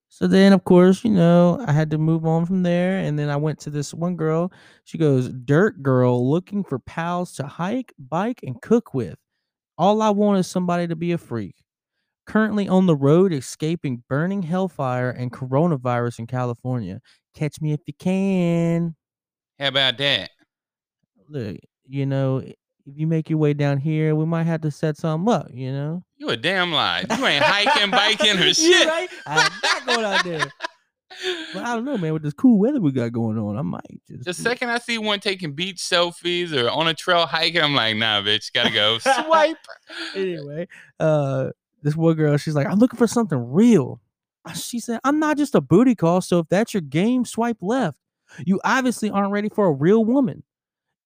So 0.09 0.27
then, 0.27 0.53
of 0.53 0.65
course, 0.65 1.05
you 1.05 1.11
know, 1.11 1.65
I 1.67 1.73
had 1.73 1.91
to 1.91 1.99
move 1.99 2.27
on 2.27 2.45
from 2.45 2.63
there. 2.63 2.99
And 2.99 3.19
then 3.19 3.31
I 3.31 3.37
went 3.37 3.61
to 3.61 3.71
this 3.71 3.95
one 3.95 4.17
girl. 4.17 4.53
She 4.85 4.99
goes, 4.99 5.29
Dirt 5.29 5.83
girl 5.83 6.29
looking 6.29 6.65
for 6.65 6.79
pals 6.81 7.33
to 7.35 7.47
hike, 7.47 7.95
bike, 7.99 8.41
and 8.43 8.61
cook 8.61 8.93
with. 8.93 9.17
All 9.79 10.03
I 10.03 10.11
want 10.11 10.39
is 10.39 10.47
somebody 10.47 10.89
to 10.89 10.97
be 10.97 11.13
a 11.13 11.19
freak. 11.19 11.55
Currently 12.27 12.69
on 12.69 12.87
the 12.87 12.97
road 12.97 13.33
escaping 13.33 14.03
burning 14.09 14.43
hellfire 14.43 15.11
and 15.11 15.33
coronavirus 15.33 16.19
in 16.19 16.27
California. 16.27 17.01
Catch 17.35 17.61
me 17.61 17.73
if 17.73 17.81
you 17.87 17.95
can. 17.99 18.97
How 19.59 19.69
about 19.69 19.97
that? 19.99 20.31
Look, 21.29 21.59
you 21.87 22.05
know, 22.05 22.43
if 22.87 22.99
you 22.99 23.07
make 23.07 23.31
your 23.31 23.39
way 23.39 23.55
down 23.55 23.79
here, 23.79 24.15
we 24.15 24.25
might 24.27 24.45
have 24.45 24.61
to 24.63 24.71
set 24.71 24.97
something 24.97 25.33
up, 25.33 25.49
you 25.53 25.73
know? 25.73 26.03
You 26.19 26.29
a 26.31 26.37
damn 26.37 26.73
lie. 26.73 27.05
You 27.09 27.27
ain't 27.27 27.43
hiking, 27.45 27.91
biking, 27.91 28.39
or 28.39 28.53
shit. 28.55 28.87
right? 28.87 29.09
I'm 29.27 29.51
not 29.63 29.87
going 29.87 30.05
out 30.05 30.25
there. 30.25 30.51
But 31.53 31.65
I 31.65 31.75
don't 31.75 31.85
know, 31.85 31.99
man. 31.99 32.13
With 32.13 32.23
this 32.23 32.33
cool 32.33 32.59
weather 32.59 32.81
we 32.81 32.93
got 32.93 33.13
going 33.13 33.37
on, 33.39 33.59
I 33.59 33.63
might 33.63 34.01
just. 34.09 34.25
The 34.25 34.33
second 34.33 34.71
I 34.71 34.79
see 34.79 34.97
one 34.97 35.21
taking 35.21 35.53
beach 35.53 35.79
selfies 35.79 36.53
or 36.53 36.71
on 36.71 36.89
a 36.89 36.95
trail 36.95 37.27
hiking, 37.27 37.61
I'm 37.61 37.75
like, 37.75 37.97
nah, 37.97 38.23
bitch, 38.23 38.53
gotta 38.53 38.71
go. 38.71 38.99
Swipe. 38.99 39.57
Anyway, 40.15 40.69
uh, 40.99 41.51
this 41.83 41.97
one 41.97 42.15
girl, 42.15 42.37
she's 42.37 42.55
like, 42.55 42.67
I'm 42.67 42.79
looking 42.79 42.97
for 42.97 43.07
something 43.07 43.39
real. 43.53 44.01
She 44.55 44.81
said, 44.81 45.01
I'm 45.05 45.19
not 45.19 45.37
just 45.37 45.55
a 45.55 45.61
booty 45.61 45.95
call, 45.95 46.23
so 46.23 46.39
if 46.39 46.49
that's 46.49 46.73
your 46.73 46.81
game, 46.81 47.25
swipe 47.27 47.59
left. 47.61 47.99
You 48.47 48.61
obviously 48.65 49.11
aren't 49.11 49.33
ready 49.33 49.49
for 49.49 49.67
a 49.67 49.73
real 49.73 50.05
woman. 50.05 50.43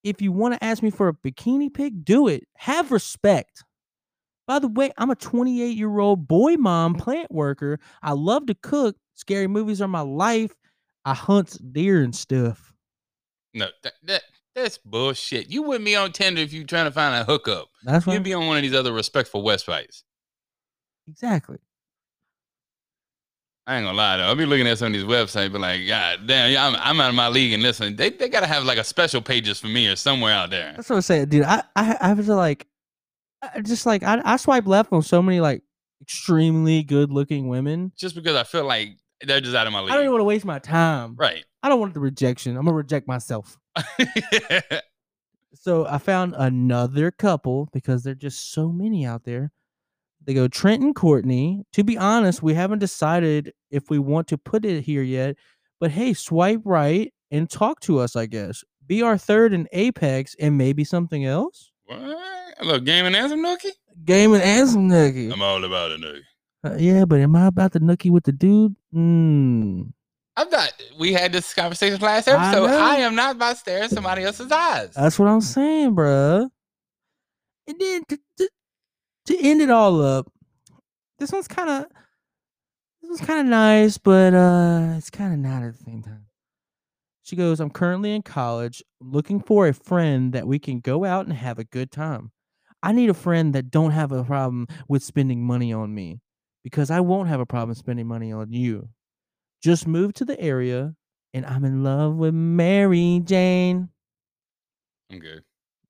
If 0.04 0.20
you 0.20 0.30
want 0.30 0.54
to 0.54 0.62
ask 0.62 0.82
me 0.82 0.90
for 0.90 1.08
a 1.08 1.14
bikini 1.14 1.72
pic, 1.72 2.04
do 2.04 2.28
it. 2.28 2.46
Have 2.56 2.92
respect. 2.92 3.64
By 4.46 4.58
the 4.58 4.68
way, 4.68 4.92
I'm 4.98 5.10
a 5.10 5.14
28 5.14 5.76
year 5.76 5.98
old 5.98 6.28
boy 6.28 6.56
mom, 6.56 6.94
plant 6.94 7.32
worker. 7.32 7.80
I 8.02 8.12
love 8.12 8.46
to 8.46 8.54
cook. 8.54 8.96
Scary 9.14 9.46
movies 9.48 9.80
are 9.80 9.88
my 9.88 10.02
life. 10.02 10.54
I 11.06 11.14
hunt 11.14 11.58
deer 11.72 12.02
and 12.02 12.14
stuff. 12.14 12.74
No, 13.54 13.68
that, 13.82 13.94
that 14.02 14.22
that's 14.54 14.78
bullshit. 14.78 15.48
You 15.48 15.62
wouldn't 15.62 15.84
be 15.84 15.96
on 15.96 16.12
Tinder 16.12 16.42
if 16.42 16.52
you 16.52 16.64
trying 16.64 16.84
to 16.84 16.90
find 16.90 17.14
a 17.14 17.24
hookup. 17.24 17.68
That's 17.82 18.06
You'd 18.06 18.22
be 18.22 18.34
on 18.34 18.46
one 18.46 18.56
of 18.56 18.62
these 18.62 18.74
other 18.74 18.92
respectful 18.92 19.42
websites. 19.42 20.02
exactly. 21.08 21.58
I 23.66 23.76
ain't 23.76 23.86
gonna 23.86 23.96
lie 23.96 24.18
though. 24.18 24.24
I'll 24.24 24.34
be 24.36 24.44
looking 24.44 24.66
at 24.66 24.78
some 24.78 24.88
of 24.88 24.92
these 24.92 25.04
websites, 25.04 25.50
but 25.50 25.60
like, 25.60 25.86
God 25.86 26.26
damn, 26.26 26.52
yeah, 26.52 26.66
I'm, 26.66 26.76
I'm 26.76 27.00
out 27.00 27.08
of 27.08 27.14
my 27.14 27.28
league 27.28 27.52
and 27.52 27.62
listen, 27.62 27.96
they, 27.96 28.10
they 28.10 28.28
gotta 28.28 28.46
have 28.46 28.64
like 28.64 28.78
a 28.78 28.84
special 28.84 29.22
pages 29.22 29.58
for 29.58 29.68
me 29.68 29.88
or 29.88 29.96
somewhere 29.96 30.34
out 30.34 30.50
there. 30.50 30.74
That's 30.76 30.90
what 30.90 30.96
I'm 30.96 31.02
saying, 31.02 31.30
dude. 31.30 31.44
I 31.44 31.62
I, 31.74 31.96
I 32.00 32.12
was 32.12 32.28
like, 32.28 32.66
I 33.42 33.60
just 33.60 33.86
like 33.86 34.02
I, 34.02 34.20
I 34.24 34.36
swipe 34.36 34.66
left 34.66 34.92
on 34.92 35.02
so 35.02 35.22
many 35.22 35.40
like 35.40 35.62
extremely 36.02 36.82
good 36.82 37.10
looking 37.10 37.48
women. 37.48 37.92
Just 37.96 38.14
because 38.14 38.36
I 38.36 38.44
feel 38.44 38.64
like 38.64 38.98
they're 39.22 39.40
just 39.40 39.56
out 39.56 39.66
of 39.66 39.72
my 39.72 39.80
league. 39.80 39.90
I 39.90 39.94
don't 39.94 40.04
even 40.04 40.12
want 40.12 40.20
to 40.20 40.26
waste 40.26 40.44
my 40.44 40.58
time. 40.58 41.16
Right. 41.16 41.44
I 41.62 41.70
don't 41.70 41.80
want 41.80 41.94
the 41.94 42.00
rejection. 42.00 42.56
I'm 42.56 42.64
gonna 42.66 42.76
reject 42.76 43.08
myself. 43.08 43.56
So 45.64 45.86
I 45.86 45.96
found 45.96 46.34
another 46.36 47.10
couple 47.10 47.70
because 47.72 48.02
there're 48.02 48.14
just 48.14 48.52
so 48.52 48.70
many 48.70 49.06
out 49.06 49.24
there. 49.24 49.50
They 50.24 50.34
go 50.34 50.48
Trent 50.48 50.82
and 50.82 50.94
Courtney. 50.94 51.64
To 51.74 51.84
be 51.84 51.98
honest, 51.98 52.42
we 52.42 52.54
haven't 52.54 52.78
decided 52.78 53.52
if 53.70 53.90
we 53.90 53.98
want 53.98 54.28
to 54.28 54.38
put 54.38 54.64
it 54.64 54.82
here 54.82 55.02
yet. 55.02 55.36
But 55.80 55.90
hey, 55.90 56.14
swipe 56.14 56.62
right 56.64 57.12
and 57.30 57.50
talk 57.50 57.80
to 57.80 57.98
us. 57.98 58.16
I 58.16 58.26
guess 58.26 58.64
be 58.86 59.02
our 59.02 59.18
third 59.18 59.52
in 59.52 59.68
Apex 59.72 60.34
and 60.38 60.58
maybe 60.58 60.84
something 60.84 61.24
else. 61.24 61.70
what? 61.86 61.98
A 61.98 62.64
little 62.64 62.80
gaming 62.80 63.14
and 63.14 63.30
some 63.30 63.44
nookie? 63.44 63.72
Gaming 64.04 64.40
and 64.40 64.68
some 64.68 64.88
nookie. 64.88 65.32
I'm 65.32 65.42
all 65.42 65.64
about 65.64 65.92
it, 65.92 66.00
nookie. 66.00 66.22
Uh, 66.64 66.76
yeah, 66.78 67.04
but 67.04 67.20
am 67.20 67.36
I 67.36 67.46
about 67.46 67.72
the 67.72 67.80
nookie 67.80 68.10
with 68.10 68.24
the 68.24 68.32
dude? 68.32 68.74
Mm. 68.94 69.92
I'm 70.36 70.50
not. 70.50 70.72
We 70.98 71.12
had 71.12 71.32
this 71.32 71.52
conversation 71.54 72.00
last 72.00 72.28
episode. 72.28 72.66
know. 72.66 72.78
I, 72.78 72.96
am 72.96 73.14
not 73.14 73.36
about 73.36 73.58
staring 73.58 73.88
somebody 73.88 74.24
else's 74.24 74.50
eyes. 74.50 74.94
That's 74.94 75.18
what 75.18 75.28
I'm 75.28 75.40
saying, 75.40 75.94
bruh. 75.94 76.48
And 77.66 77.80
then 77.80 78.02
to, 78.08 78.18
to, 78.38 78.48
to 79.26 79.38
end 79.38 79.60
it 79.60 79.70
all 79.70 80.02
up, 80.02 80.30
this 81.18 81.32
one's 81.32 81.48
kind 81.48 81.70
of 81.70 81.86
this 83.00 83.08
one's 83.10 83.20
kind 83.20 83.40
of 83.40 83.46
nice, 83.46 83.98
but 83.98 84.34
uh, 84.34 84.94
it's 84.96 85.10
kind 85.10 85.32
of 85.32 85.38
not 85.38 85.62
at 85.62 85.76
the 85.76 85.84
same 85.84 86.02
time. 86.02 86.26
She 87.22 87.36
goes, 87.36 87.60
"I'm 87.60 87.70
currently 87.70 88.14
in 88.14 88.22
college, 88.22 88.82
looking 89.00 89.40
for 89.40 89.66
a 89.66 89.74
friend 89.74 90.32
that 90.32 90.46
we 90.46 90.58
can 90.58 90.80
go 90.80 91.04
out 91.04 91.26
and 91.26 91.34
have 91.34 91.58
a 91.58 91.64
good 91.64 91.90
time. 91.90 92.32
I 92.82 92.92
need 92.92 93.08
a 93.08 93.14
friend 93.14 93.54
that 93.54 93.70
don't 93.70 93.92
have 93.92 94.12
a 94.12 94.24
problem 94.24 94.66
with 94.88 95.02
spending 95.02 95.42
money 95.42 95.72
on 95.72 95.94
me, 95.94 96.20
because 96.62 96.90
I 96.90 97.00
won't 97.00 97.28
have 97.28 97.40
a 97.40 97.46
problem 97.46 97.74
spending 97.74 98.06
money 98.06 98.30
on 98.32 98.52
you. 98.52 98.90
Just 99.62 99.86
move 99.86 100.12
to 100.14 100.26
the 100.26 100.38
area, 100.38 100.94
and 101.32 101.46
I'm 101.46 101.64
in 101.64 101.82
love 101.82 102.16
with 102.16 102.34
Mary 102.34 103.22
Jane." 103.24 103.88
I'm 105.10 105.18
good. 105.18 105.44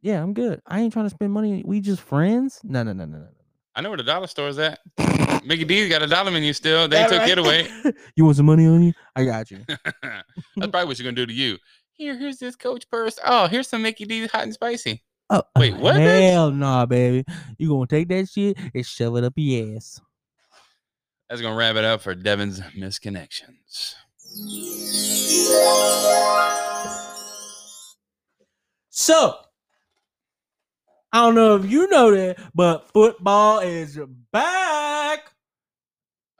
Yeah, 0.04 0.22
I'm 0.22 0.34
good. 0.34 0.60
I 0.66 0.82
ain't 0.82 0.92
trying 0.92 1.06
to 1.06 1.10
spend 1.10 1.32
money. 1.32 1.62
We 1.64 1.80
just 1.80 2.02
friends? 2.02 2.60
No, 2.62 2.82
no, 2.82 2.92
no, 2.92 3.06
no, 3.06 3.20
no. 3.20 3.26
I 3.74 3.80
know 3.80 3.88
where 3.88 3.96
the 3.96 4.04
dollar 4.04 4.26
store 4.26 4.48
is 4.48 4.58
at. 4.58 4.78
Mickey 5.46 5.64
D's 5.64 5.88
got 5.88 6.02
a 6.02 6.06
dollar 6.06 6.30
menu 6.30 6.52
still. 6.52 6.86
They 6.88 7.02
took 7.04 7.20
right? 7.20 7.30
it 7.30 7.38
away. 7.38 7.70
you 8.14 8.26
want 8.26 8.36
some 8.36 8.44
money 8.44 8.66
on 8.66 8.82
you? 8.82 8.92
I 9.16 9.24
got 9.24 9.50
you. 9.50 9.64
That's 9.66 10.26
probably 10.56 10.84
what 10.84 10.98
you're 10.98 11.04
gonna 11.04 11.16
do 11.16 11.24
to 11.24 11.32
you. 11.32 11.56
Here, 11.94 12.18
here's 12.18 12.36
this 12.36 12.54
coach 12.54 12.86
purse. 12.90 13.18
Oh, 13.24 13.46
here's 13.46 13.66
some 13.66 13.80
Mickey 13.80 14.04
D's 14.04 14.30
hot 14.30 14.42
and 14.42 14.52
spicy. 14.52 15.02
Oh, 15.30 15.42
Wait, 15.56 15.74
what, 15.74 15.96
bitch? 15.96 16.30
Hell 16.32 16.50
nah, 16.50 16.84
baby. 16.84 17.24
You 17.56 17.70
gonna 17.70 17.86
take 17.86 18.08
that 18.08 18.28
shit 18.28 18.58
and 18.74 18.84
shove 18.84 19.16
it 19.16 19.24
up 19.24 19.32
your 19.36 19.74
ass. 19.74 20.02
That's 21.30 21.40
gonna 21.40 21.56
wrap 21.56 21.76
it 21.76 21.84
up 21.84 22.02
for 22.02 22.14
Devyn's 22.14 22.60
misconnections. 22.76 23.94
So, 28.90 29.38
I 31.14 31.18
don't 31.18 31.36
know 31.36 31.54
if 31.54 31.70
you 31.70 31.86
know 31.90 32.10
that, 32.10 32.40
but 32.56 32.90
football 32.92 33.60
is 33.60 33.96
back. 34.32 35.20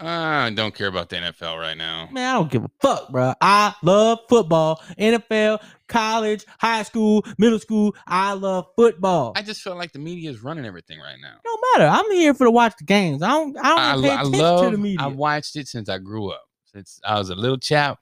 I 0.01 0.51
don't 0.53 0.75
care 0.75 0.89
about 0.89 1.09
the 1.11 1.14
NFL 1.14 1.61
right 1.61 1.77
now. 1.77 2.09
Man, 2.11 2.29
I 2.29 2.33
don't 2.39 2.51
give 2.51 2.64
a 2.64 2.70
fuck, 2.81 3.09
bro. 3.12 3.35
I 3.41 3.77
love 3.85 4.18
football. 4.29 4.83
NFL, 4.99 5.62
college, 5.87 6.45
high 6.59 6.83
school, 6.83 7.25
middle 7.39 7.61
school. 7.61 7.95
I 8.09 8.33
love 8.33 8.66
football. 8.75 9.35
I 9.37 9.43
just 9.43 9.62
feel 9.62 9.77
like 9.77 9.93
the 9.93 10.01
media 10.01 10.29
is 10.29 10.43
running 10.43 10.66
everything 10.66 10.99
right 10.99 11.18
now. 11.22 11.37
no 11.45 11.57
matter. 11.72 11.89
I'm 11.89 12.11
here 12.11 12.35
for 12.35 12.47
to 12.47 12.51
watch 12.51 12.75
the 12.77 12.85
games. 12.85 13.22
I 13.22 13.29
don't. 13.29 13.57
I 13.57 13.62
don't 13.68 13.79
I, 13.79 14.09
pay 14.09 14.11
I 14.11 14.20
attention 14.22 14.41
love. 14.41 14.64
to 14.64 14.70
the 14.77 14.83
media. 14.83 14.99
I 15.05 15.07
watched 15.07 15.55
it 15.55 15.68
since 15.68 15.89
I 15.89 15.99
grew 15.99 16.33
up. 16.33 16.43
Since 16.64 16.99
I 17.05 17.16
was 17.16 17.31
a 17.31 17.37
little 17.37 17.59
chap, 17.59 18.01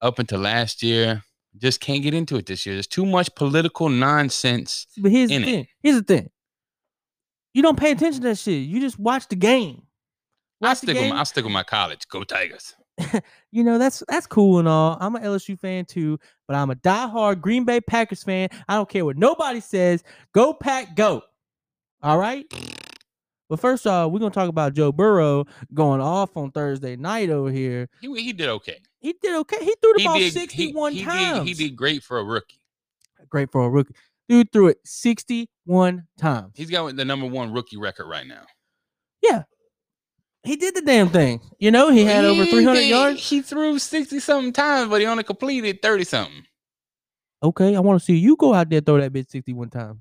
up 0.00 0.20
until 0.20 0.38
last 0.38 0.84
year. 0.84 1.24
Just 1.58 1.80
can't 1.80 2.02
get 2.02 2.14
into 2.14 2.36
it 2.36 2.46
this 2.46 2.66
year. 2.66 2.74
There's 2.74 2.86
too 2.86 3.06
much 3.06 3.34
political 3.34 3.88
nonsense. 3.88 4.86
but 4.98 5.10
here's 5.10 5.30
the 5.30 5.36
in 5.36 5.42
it. 5.42 5.46
thing. 5.46 5.66
Here's 5.82 5.96
the 5.96 6.04
thing. 6.04 6.30
You 7.54 7.62
don't 7.62 7.78
pay 7.78 7.92
attention 7.92 8.22
to 8.22 8.28
that 8.28 8.38
shit. 8.38 8.66
You 8.66 8.80
just 8.80 8.98
watch 8.98 9.28
the 9.28 9.36
game. 9.36 9.82
I 10.62 10.68
Watch 10.68 10.80
the 10.80 10.86
stick 10.88 11.00
with 11.00 11.10
my, 11.10 11.20
I 11.20 11.22
stick 11.24 11.44
with 11.44 11.52
my 11.52 11.62
college. 11.62 12.06
Go 12.08 12.24
Tigers. 12.24 12.74
you 13.52 13.62
know 13.62 13.78
that's 13.78 14.02
that's 14.08 14.26
cool 14.26 14.58
and 14.58 14.68
all. 14.68 14.96
I'm 15.00 15.16
an 15.16 15.22
LSU 15.22 15.58
fan 15.58 15.84
too, 15.84 16.18
but 16.48 16.56
I'm 16.56 16.70
a 16.70 16.74
diehard 16.74 17.40
Green 17.40 17.64
Bay 17.64 17.80
Packers 17.80 18.22
fan. 18.22 18.48
I 18.68 18.74
don't 18.74 18.88
care 18.88 19.04
what 19.04 19.16
nobody 19.16 19.60
says. 19.60 20.02
Go 20.32 20.54
Pack, 20.54 20.96
go! 20.96 21.22
All 22.02 22.18
right. 22.18 22.46
But 23.48 23.60
first 23.60 23.86
off, 23.86 24.10
we're 24.10 24.18
gonna 24.18 24.30
talk 24.30 24.48
about 24.48 24.74
Joe 24.74 24.92
Burrow 24.92 25.44
going 25.72 26.00
off 26.00 26.36
on 26.36 26.50
Thursday 26.50 26.96
night 26.96 27.30
over 27.30 27.50
here. 27.50 27.88
He 28.00 28.12
he 28.22 28.32
did 28.32 28.48
okay. 28.48 28.80
He 29.00 29.14
did 29.22 29.36
okay. 29.36 29.58
He 29.64 29.74
threw 29.80 29.92
the 29.94 30.00
He 30.00 30.04
ball 30.04 30.18
did. 30.18 30.32
61 30.32 30.92
he, 30.92 31.04
times. 31.04 31.38
Did, 31.40 31.46
he 31.48 31.54
did 31.54 31.76
great 31.76 32.02
for 32.02 32.18
a 32.18 32.24
rookie. 32.24 32.58
great 33.28 33.50
for 33.52 33.64
a 33.64 33.70
rookie. 33.70 33.94
Dude 34.28 34.50
threw 34.52 34.68
it 34.68 34.78
61 34.84 36.06
times. 36.18 36.52
He's 36.56 36.70
got 36.70 36.96
the 36.96 37.04
number 37.04 37.26
one 37.26 37.52
rookie 37.52 37.76
record 37.76 38.06
right 38.06 38.26
now. 38.26 38.42
Yeah. 39.22 39.44
He 40.42 40.56
did 40.56 40.74
the 40.76 40.80
damn 40.82 41.08
thing. 41.08 41.40
You 41.58 41.70
know, 41.70 41.90
he 41.90 42.04
had 42.04 42.24
over 42.24 42.44
300 42.44 42.74
did- 42.80 42.88
yards. 42.88 43.28
He 43.28 43.42
threw 43.42 43.78
sixty 43.78 44.20
something 44.20 44.52
times, 44.52 44.88
but 44.88 45.00
he 45.00 45.06
only 45.06 45.24
completed 45.24 45.82
thirty 45.82 46.04
something. 46.04 46.44
Okay, 47.42 47.76
I 47.76 47.80
want 47.80 48.00
to 48.00 48.04
see 48.04 48.16
you 48.16 48.36
go 48.36 48.54
out 48.54 48.68
there 48.70 48.80
throw 48.80 48.98
that 49.00 49.12
bitch 49.12 49.28
61 49.30 49.70
times. 49.70 50.00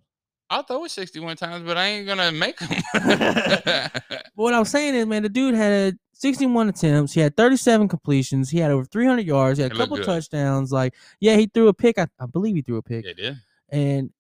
I'll 0.50 0.62
throw 0.64 0.86
it 0.86 0.92
sixty 0.92 1.20
one 1.20 1.36
times, 1.36 1.66
but 1.66 1.76
I 1.78 1.88
ain't 1.88 2.08
gonna 2.08 2.32
make 2.32 2.60
him. 2.60 2.82
But 2.94 3.92
what 4.36 4.54
I'm 4.54 4.66
saying 4.66 4.94
is, 4.96 5.06
man, 5.08 5.24
the 5.24 5.30
dude 5.30 5.56
had 5.56 5.98
61 6.18 6.70
attempts. 6.70 7.14
He 7.14 7.20
had 7.20 7.36
37 7.36 7.88
completions. 7.88 8.50
He 8.50 8.58
had 8.60 8.72
over 8.72 8.86
300 8.86 9.26
yards. 9.26 9.58
He 9.58 9.64
had 9.64 9.72
a 9.72 9.76
It 9.76 9.78
couple 9.78 9.98
touchdowns. 9.98 10.72
Like, 10.72 10.94
yeah, 11.20 11.36
he 11.36 11.48
threw 11.54 11.68
a 11.68 11.74
pick. 11.74 11.98
I, 12.00 12.08
I 12.20 12.26
believe 12.26 12.56
he 12.56 12.62
threw 12.62 12.78
a 12.78 12.82
pick. 12.82 13.06
yeah, 13.06 13.14
did. 13.14 13.38
And, 13.70 14.12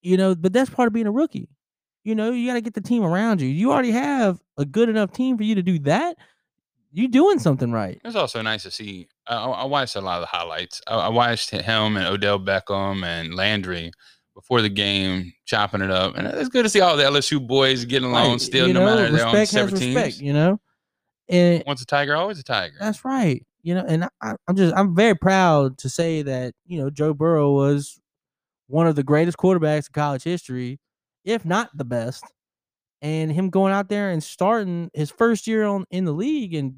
you 0.00 0.16
know, 0.16 0.34
but 0.34 0.52
that's 0.52 0.70
part 0.70 0.86
of 0.86 0.92
being 0.94 1.06
a 1.06 1.12
rookie. 1.12 1.48
You 2.04 2.14
know, 2.14 2.30
you 2.32 2.46
got 2.48 2.54
to 2.54 2.60
get 2.60 2.74
the 2.74 2.80
team 2.80 3.02
around 3.02 3.40
you. 3.40 3.48
You 3.48 3.72
already 3.72 3.90
have 3.90 4.40
a 4.56 4.64
good 4.64 4.88
enough 4.88 5.12
team 5.12 5.36
for 5.36 5.42
you 5.42 5.54
to 5.56 5.62
do 5.62 5.78
that. 5.80 6.16
You're 6.92 7.08
doing 7.08 7.38
something 7.38 7.70
right. 7.72 8.00
It's 8.04 8.16
also 8.16 8.40
nice 8.40 8.62
to 8.62 8.70
see. 8.70 9.06
I, 9.26 9.36
I 9.36 9.64
watched 9.64 9.96
a 9.96 10.00
lot 10.00 10.16
of 10.16 10.22
the 10.22 10.28
highlights. 10.34 10.80
I, 10.86 10.94
I 10.94 11.08
watched 11.08 11.50
him 11.50 11.96
and 11.96 12.06
Odell 12.06 12.38
Beckham 12.38 13.04
and 13.04 13.34
Landry 13.34 13.90
before 14.34 14.62
the 14.62 14.68
game, 14.68 15.32
chopping 15.46 15.80
it 15.82 15.90
up, 15.90 16.16
and 16.16 16.26
it's 16.26 16.48
good 16.48 16.62
to 16.62 16.68
see 16.68 16.80
all 16.80 16.96
the 16.96 17.02
LSU 17.02 17.44
boys 17.44 17.84
getting 17.84 18.08
along 18.08 18.32
Right, 18.32 18.40
still, 18.40 18.68
you 18.68 18.74
no 18.74 18.80
know, 18.80 18.86
matter 18.86 19.10
they're 19.10 19.26
on 19.26 19.34
respect 19.34 19.36
has 19.36 19.50
separate 19.50 19.72
respect, 19.72 20.06
teams. 20.18 20.22
you 20.22 20.32
know? 20.34 20.60
And 21.28 21.62
Once 21.66 21.82
a 21.82 21.86
tiger, 21.86 22.14
always 22.14 22.38
a 22.38 22.44
tiger. 22.44 22.76
That's 22.80 23.04
right. 23.04 23.44
You 23.62 23.74
know, 23.74 23.84
and 23.86 24.04
I, 24.20 24.34
I'm 24.46 24.54
just 24.56 24.74
I'm 24.76 24.94
very 24.94 25.16
proud 25.16 25.78
to 25.78 25.88
say 25.88 26.22
that 26.22 26.54
you 26.66 26.78
know 26.80 26.88
Joe 26.90 27.14
Burrow 27.14 27.52
was 27.52 27.98
one 28.68 28.86
of 28.86 28.94
the 28.96 29.02
greatest 29.02 29.36
quarterbacks 29.38 29.88
in 29.88 29.92
college 29.92 30.22
history, 30.22 30.78
if 31.24 31.44
not 31.44 31.76
the 31.76 31.84
best. 31.84 32.24
And 33.02 33.30
him 33.30 33.50
going 33.50 33.72
out 33.72 33.88
there 33.88 34.10
and 34.10 34.22
starting 34.22 34.90
his 34.94 35.10
first 35.10 35.46
year 35.46 35.64
on 35.64 35.84
in 35.90 36.04
the 36.04 36.12
league 36.12 36.54
and 36.54 36.76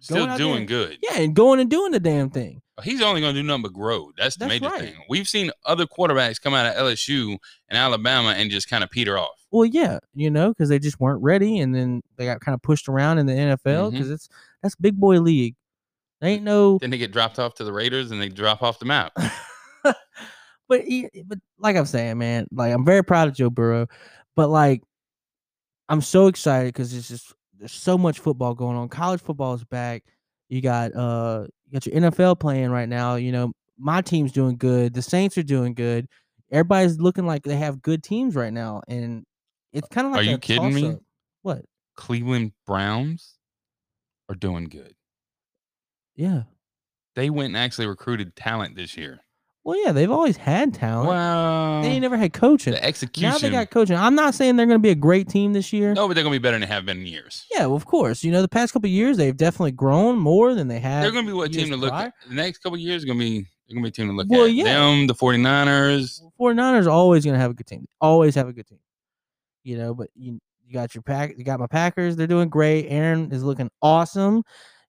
Still 0.00 0.18
going 0.18 0.30
out 0.30 0.38
there 0.38 0.46
doing 0.46 0.58
and- 0.58 0.68
good. 0.68 0.98
yeah, 1.02 1.18
and 1.18 1.34
going 1.34 1.58
and 1.60 1.68
doing 1.68 1.90
the 1.92 2.00
damn 2.00 2.30
thing. 2.30 2.62
He's 2.84 3.02
only 3.02 3.20
going 3.20 3.34
to 3.34 3.40
do 3.42 3.46
nothing 3.46 3.62
but 3.64 3.72
grow. 3.72 4.12
That's 4.16 4.36
the 4.36 4.46
That's 4.46 4.60
major 4.60 4.72
right. 4.72 4.80
thing. 4.80 4.94
We've 5.08 5.26
seen 5.26 5.50
other 5.66 5.84
quarterbacks 5.86 6.40
come 6.40 6.54
out 6.54 6.66
of 6.66 6.74
LSU 6.76 7.36
and 7.68 7.76
Alabama 7.76 8.28
and 8.30 8.50
just 8.50 8.70
kind 8.70 8.84
of 8.84 8.90
peter 8.90 9.18
off. 9.18 9.37
Well, 9.50 9.64
yeah, 9.64 9.98
you 10.14 10.30
know, 10.30 10.50
because 10.50 10.68
they 10.68 10.78
just 10.78 11.00
weren't 11.00 11.22
ready, 11.22 11.58
and 11.58 11.74
then 11.74 12.02
they 12.16 12.26
got 12.26 12.40
kind 12.40 12.54
of 12.54 12.62
pushed 12.62 12.88
around 12.88 13.18
in 13.18 13.26
the 13.26 13.32
NFL 13.32 13.92
because 13.92 14.10
it's 14.10 14.28
that's 14.62 14.74
big 14.76 14.98
boy 14.98 15.20
league. 15.20 15.54
They 16.20 16.34
ain't 16.34 16.42
no 16.42 16.78
Then 16.78 16.90
they 16.90 16.98
get 16.98 17.12
dropped 17.12 17.38
off 17.38 17.54
to 17.54 17.64
the 17.64 17.72
Raiders 17.72 18.10
and 18.10 18.20
they 18.20 18.28
drop 18.28 18.62
off 18.62 18.78
the 18.78 18.84
map. 18.84 19.12
but 19.84 20.82
he, 20.82 21.08
but 21.26 21.38
like 21.58 21.76
I'm 21.76 21.86
saying, 21.86 22.18
man, 22.18 22.46
like 22.50 22.72
I'm 22.72 22.84
very 22.84 23.04
proud 23.04 23.28
of 23.28 23.34
Joe 23.34 23.50
Burrow, 23.50 23.86
but 24.34 24.48
like 24.48 24.82
I'm 25.88 26.00
so 26.00 26.26
excited 26.26 26.74
because 26.74 26.92
it's 26.92 27.08
just 27.08 27.32
there's 27.58 27.72
so 27.72 27.96
much 27.96 28.18
football 28.18 28.54
going 28.54 28.76
on. 28.76 28.88
College 28.88 29.20
football 29.20 29.54
is 29.54 29.64
back. 29.64 30.02
You 30.48 30.60
got 30.60 30.94
uh 30.94 31.46
you 31.66 31.72
got 31.72 31.86
your 31.86 31.94
NFL 31.94 32.40
playing 32.40 32.70
right 32.70 32.88
now. 32.88 33.14
You 33.14 33.32
know 33.32 33.52
my 33.78 34.02
team's 34.02 34.32
doing 34.32 34.56
good. 34.56 34.94
The 34.94 35.02
Saints 35.02 35.38
are 35.38 35.42
doing 35.42 35.74
good. 35.74 36.08
Everybody's 36.50 36.98
looking 36.98 37.26
like 37.26 37.44
they 37.44 37.56
have 37.56 37.82
good 37.82 38.02
teams 38.02 38.34
right 38.34 38.52
now, 38.52 38.82
and 38.88 39.24
it's 39.72 39.88
kind 39.88 40.06
of 40.06 40.12
like 40.12 40.20
Are 40.20 40.30
you 40.30 40.38
kidding 40.38 40.74
me? 40.74 40.96
What? 41.42 41.64
Cleveland 41.96 42.52
Browns 42.66 43.34
are 44.28 44.34
doing 44.34 44.64
good. 44.64 44.94
Yeah. 46.16 46.42
They 47.14 47.30
went 47.30 47.48
and 47.48 47.56
actually 47.56 47.86
recruited 47.86 48.36
talent 48.36 48.76
this 48.76 48.96
year. 48.96 49.20
Well, 49.64 49.78
yeah, 49.84 49.92
they've 49.92 50.10
always 50.10 50.36
had 50.38 50.72
talent. 50.72 51.08
Wow. 51.08 51.82
they 51.82 51.88
ain't 51.88 52.00
never 52.00 52.16
had 52.16 52.32
coaching. 52.32 52.72
the 52.72 52.82
execution. 52.82 53.28
Now 53.30 53.38
they 53.38 53.50
got 53.50 53.70
coaching. 53.70 53.96
I'm 53.96 54.14
not 54.14 54.34
saying 54.34 54.56
they're 54.56 54.64
going 54.66 54.78
to 54.78 54.82
be 54.82 54.90
a 54.90 54.94
great 54.94 55.28
team 55.28 55.52
this 55.52 55.72
year. 55.72 55.92
no, 55.92 56.08
but 56.08 56.14
they're 56.14 56.24
going 56.24 56.32
to 56.32 56.38
be 56.38 56.42
better 56.42 56.54
than 56.58 56.66
they 56.68 56.72
have 56.74 56.86
been 56.86 57.00
in 57.00 57.06
years. 57.06 57.44
Yeah, 57.50 57.66
well, 57.66 57.74
of 57.76 57.84
course. 57.84 58.24
You 58.24 58.32
know, 58.32 58.40
the 58.40 58.48
past 58.48 58.72
couple 58.72 58.86
of 58.86 58.92
years 58.92 59.16
they've 59.18 59.36
definitely 59.36 59.72
grown 59.72 60.18
more 60.18 60.54
than 60.54 60.68
they 60.68 60.78
have. 60.78 61.02
They're 61.02 61.10
going 61.12 61.26
to 61.26 61.30
be 61.32 61.36
what 61.36 61.52
team 61.52 61.68
to 61.70 61.76
look 61.76 61.90
prior. 61.90 62.06
at. 62.06 62.14
The 62.28 62.34
next 62.34 62.58
couple 62.58 62.76
of 62.76 62.80
years 62.80 63.02
are 63.02 63.06
going 63.06 63.18
to 63.18 63.24
be 63.24 63.46
they're 63.68 63.74
going 63.74 63.84
to 63.84 63.88
be 63.88 63.88
a 63.88 63.90
team 63.90 64.06
to 64.08 64.14
look 64.14 64.26
Well, 64.30 64.46
at. 64.46 64.52
yeah. 64.52 64.64
Them, 64.64 65.06
the 65.06 65.14
49ers. 65.14 66.20
49ers 66.40 66.86
are 66.86 66.90
always 66.90 67.24
going 67.24 67.34
to 67.34 67.40
have 67.40 67.50
a 67.50 67.54
good 67.54 67.66
team. 67.66 67.86
Always 68.00 68.34
have 68.36 68.48
a 68.48 68.52
good 68.54 68.66
team. 68.66 68.78
You 69.68 69.76
know, 69.76 69.92
but 69.92 70.08
you 70.14 70.40
you 70.66 70.72
got 70.72 70.94
your 70.94 71.02
pack. 71.02 71.34
You 71.36 71.44
got 71.44 71.60
my 71.60 71.66
Packers. 71.66 72.16
They're 72.16 72.26
doing 72.26 72.48
great. 72.48 72.86
Aaron 72.88 73.30
is 73.32 73.44
looking 73.44 73.70
awesome. 73.82 74.42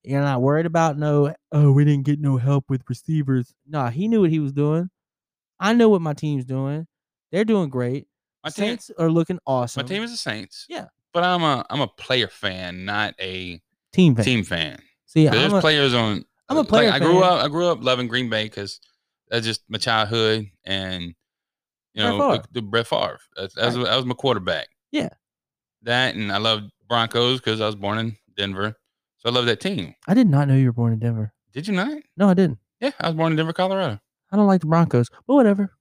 You're 0.03 0.21
not 0.21 0.41
worried 0.41 0.65
about 0.65 0.97
no. 0.97 1.36
Oh, 1.51 1.73
we 1.73 1.84
didn't 1.84 2.05
get 2.05 2.21
no 2.21 2.38
help 2.38 2.63
with 2.69 2.84
receivers. 2.88 3.53
Nah, 3.67 3.89
he 3.89 4.07
knew 4.07 4.21
what 4.21 4.30
he 4.30 4.39
was 4.39 4.53
doing. 4.53 4.89
I 5.59 5.73
know 5.73 5.89
what 5.89 6.01
my 6.01 6.13
team's 6.13 6.45
doing. 6.45 6.88
They're 7.30 7.43
doing 7.43 7.69
great. 7.69 8.07
My 8.41 8.51
team, 8.51 8.67
Saints 8.67 8.91
are 8.97 9.11
looking 9.11 9.38
awesome. 9.45 9.84
my 9.84 9.88
team 9.88 10.01
is 10.01 10.11
the 10.11 10.17
Saints. 10.17 10.65
Yeah. 10.69 10.86
But 11.13 11.25
I'm 11.25 11.43
a 11.43 11.65
I'm 11.69 11.82
a 11.82 11.88
player 11.88 12.30
fan, 12.30 12.86
not 12.86 13.15
a 13.19 13.61
team 13.91 14.15
fan. 14.15 14.23
team 14.23 14.43
fan. 14.45 14.80
See, 15.07 15.27
There's 15.27 15.51
a, 15.51 15.59
players 15.59 15.93
on. 15.93 16.23
I'm 16.47 16.55
a 16.55 16.61
like, 16.61 16.69
player 16.69 16.91
I 16.91 16.99
grew 16.99 17.21
up. 17.21 17.43
I 17.43 17.49
grew 17.49 17.67
up 17.67 17.84
loving 17.84 18.07
Green 18.07 18.30
Bay 18.30 18.45
because 18.45 18.80
that's 19.27 19.45
just 19.45 19.61
my 19.67 19.77
childhood, 19.77 20.49
and 20.63 21.15
you 21.93 22.03
know 22.03 22.17
the, 22.17 22.33
Favre. 22.37 22.45
the 22.51 22.61
Brett 22.61 22.87
Favre. 22.87 23.19
That's, 23.35 23.55
that, 23.55 23.65
was, 23.67 23.77
Right. 23.77 23.85
that 23.85 23.95
was 23.95 24.05
my 24.05 24.13
quarterback. 24.15 24.67
Yeah. 24.91 25.09
That 25.83 26.15
and 26.15 26.31
I 26.31 26.37
love 26.37 26.63
Broncos 26.87 27.39
because 27.39 27.61
I 27.61 27.65
was 27.65 27.75
born 27.75 27.97
in 27.99 28.17
Denver, 28.37 28.75
so 29.17 29.29
I 29.29 29.31
love 29.33 29.45
that 29.45 29.59
team. 29.61 29.95
I 30.07 30.13
did 30.13 30.27
not 30.27 30.47
know 30.47 30.55
you 30.55 30.65
were 30.67 30.73
born 30.73 30.93
in 30.93 30.99
Denver. 30.99 31.33
Did 31.53 31.67
you 31.67 31.73
not? 31.73 31.97
No, 32.17 32.29
I 32.29 32.33
didn't. 32.33 32.59
Yeah, 32.81 32.91
I 32.99 33.07
was 33.07 33.15
born 33.15 33.31
in 33.33 33.37
Denver, 33.37 33.53
Colorado. 33.53 33.99
I 34.31 34.35
don't 34.37 34.47
like 34.47 34.61
the 34.61 34.67
Broncos, 34.67 35.09
but 35.27 35.35
whatever. 35.35 35.71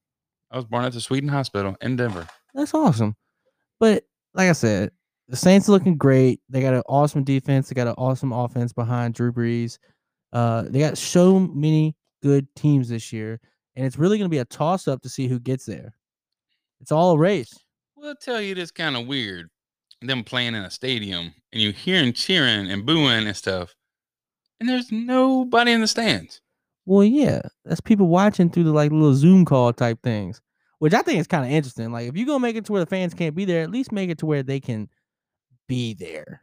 I 0.51 0.57
was 0.57 0.65
born 0.65 0.85
at 0.85 0.93
the 0.93 1.01
Sweden 1.01 1.29
Hospital 1.29 1.77
in 1.83 1.97
Denver. 1.97 2.27
That's 2.55 2.73
awesome. 2.75 3.17
But 3.81 4.05
like 4.35 4.49
I 4.49 4.53
said, 4.53 4.91
the 5.29 5.37
Saints 5.37 5.69
are 5.69 5.73
looking 5.73 5.97
great. 5.99 6.41
They 6.49 6.61
got 6.63 6.75
an 6.75 6.83
awesome 6.89 7.23
defense. 7.25 7.69
They 7.69 7.75
got 7.75 7.87
an 7.87 7.95
awesome 7.99 8.33
offense 8.33 8.73
behind 8.73 9.15
Drew 9.15 9.31
Brees. 9.33 9.79
Uh, 10.33 10.63
they 10.69 10.79
got 10.79 10.97
so 10.97 11.39
many 11.39 11.95
good 12.23 12.47
teams 12.57 12.89
this 12.89 13.13
year, 13.13 13.41
and 13.79 13.87
it's 13.87 13.97
really 13.97 14.19
going 14.19 14.29
to 14.29 14.35
be 14.35 14.39
a 14.39 14.45
toss 14.45 14.89
up 14.89 15.01
to 15.03 15.09
see 15.09 15.29
who 15.29 15.39
gets 15.39 15.65
there. 15.65 15.95
It's 16.81 16.91
all 16.91 17.13
a 17.13 17.19
race. 17.19 17.55
We'll 17.97 18.17
tell 18.17 18.41
you 18.41 18.57
this 18.57 18.73
kind 18.73 18.97
of 18.97 19.07
weird. 19.07 19.49
Them 20.03 20.25
playing 20.25 20.55
in 20.55 20.63
a 20.63 20.71
stadium 20.71 21.33
and 21.53 21.63
you 21.63 21.73
hearing 21.73 22.13
cheering 22.13 22.71
and 22.71 22.85
booing 22.85 23.27
and 23.27 23.37
stuff, 23.37 23.75
and 24.61 24.69
there's 24.69 24.93
nobody 24.93 25.73
in 25.73 25.81
the 25.81 25.89
stands. 25.89 26.41
Well, 26.87 27.05
yeah, 27.05 27.41
that's 27.65 27.81
people 27.81 28.07
watching 28.07 28.49
through 28.49 28.65
the 28.65 28.73
like 28.73 28.93
little 28.93 29.15
Zoom 29.15 29.45
call 29.45 29.73
type 29.73 29.99
things, 30.05 30.41
which 30.79 30.95
I 30.95 31.03
think 31.03 31.19
is 31.19 31.27
kind 31.27 31.45
of 31.45 31.51
interesting. 31.51 31.91
Like, 31.91 32.09
if 32.09 32.17
you're 32.17 32.27
gonna 32.27 32.39
make 32.39 32.55
it 32.55 32.65
to 32.67 32.73
where 32.73 32.85
the 32.85 32.87
fans 32.87 33.13
can't 33.13 33.35
be 33.35 33.45
there, 33.45 33.63
at 33.63 33.71
least 33.71 33.91
make 33.91 34.09
it 34.11 34.19
to 34.19 34.27
where 34.27 34.45
they 34.45 34.61
can 34.61 34.89
be 35.67 35.95
there, 35.95 36.43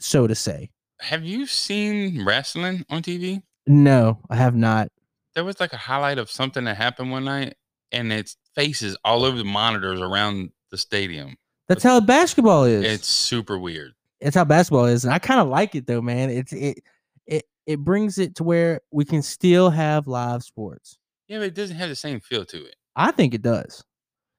so 0.00 0.26
to 0.26 0.34
say. 0.34 0.70
Have 0.98 1.24
you 1.24 1.46
seen 1.46 2.24
wrestling 2.24 2.84
on 2.90 3.02
TV? 3.02 3.42
No, 3.68 4.18
I 4.30 4.34
have 4.34 4.56
not. 4.56 4.88
There 5.36 5.44
was 5.44 5.60
like 5.60 5.72
a 5.72 5.76
highlight 5.76 6.18
of 6.18 6.28
something 6.30 6.64
that 6.64 6.76
happened 6.76 7.12
one 7.12 7.24
night, 7.26 7.54
and 7.92 8.12
it's 8.12 8.36
faces 8.56 8.96
all 9.04 9.24
over 9.24 9.36
the 9.38 9.44
monitors 9.44 10.00
around 10.00 10.50
the 10.72 10.78
stadium. 10.78 11.36
That's 11.68 11.84
how 11.84 12.00
basketball 12.00 12.64
is. 12.64 12.84
It's 12.84 13.06
super 13.06 13.58
weird. 13.58 13.92
it's 14.20 14.34
how 14.34 14.44
basketball 14.44 14.86
is, 14.86 15.04
and 15.04 15.14
I 15.14 15.18
kind 15.20 15.38
of 15.40 15.46
like 15.48 15.74
it 15.76 15.86
though, 15.86 16.00
man. 16.02 16.30
It's 16.30 16.52
it 16.52 16.78
it 17.26 17.44
it 17.66 17.80
brings 17.80 18.18
it 18.18 18.34
to 18.36 18.44
where 18.44 18.80
we 18.90 19.04
can 19.04 19.22
still 19.22 19.70
have 19.70 20.06
live 20.08 20.42
sports. 20.42 20.98
Yeah, 21.28 21.38
but 21.38 21.48
it 21.48 21.54
doesn't 21.54 21.76
have 21.76 21.88
the 21.90 21.96
same 21.96 22.18
feel 22.20 22.44
to 22.46 22.64
it. 22.64 22.74
I 22.96 23.10
think 23.12 23.34
it 23.34 23.42
does. 23.42 23.84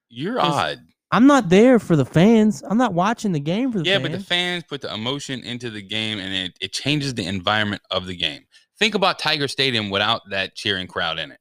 You're 0.09 0.39
odd. 0.39 0.79
I'm 1.11 1.27
not 1.27 1.49
there 1.49 1.79
for 1.79 1.95
the 1.95 2.05
fans. 2.05 2.63
I'm 2.69 2.77
not 2.77 2.93
watching 2.93 3.33
the 3.33 3.39
game 3.39 3.71
for 3.71 3.79
the 3.79 3.85
Yeah, 3.85 3.95
fans. 3.99 4.03
but 4.09 4.17
the 4.17 4.23
fans 4.23 4.63
put 4.63 4.81
the 4.81 4.93
emotion 4.93 5.41
into 5.43 5.69
the 5.69 5.81
game 5.81 6.19
and 6.19 6.33
it, 6.33 6.57
it 6.59 6.73
changes 6.73 7.13
the 7.13 7.25
environment 7.25 7.81
of 7.91 8.07
the 8.07 8.15
game. 8.15 8.41
Think 8.79 8.95
about 8.95 9.19
Tiger 9.19 9.47
Stadium 9.47 9.89
without 9.89 10.21
that 10.29 10.55
cheering 10.55 10.87
crowd 10.87 11.19
in 11.19 11.31
it. 11.31 11.39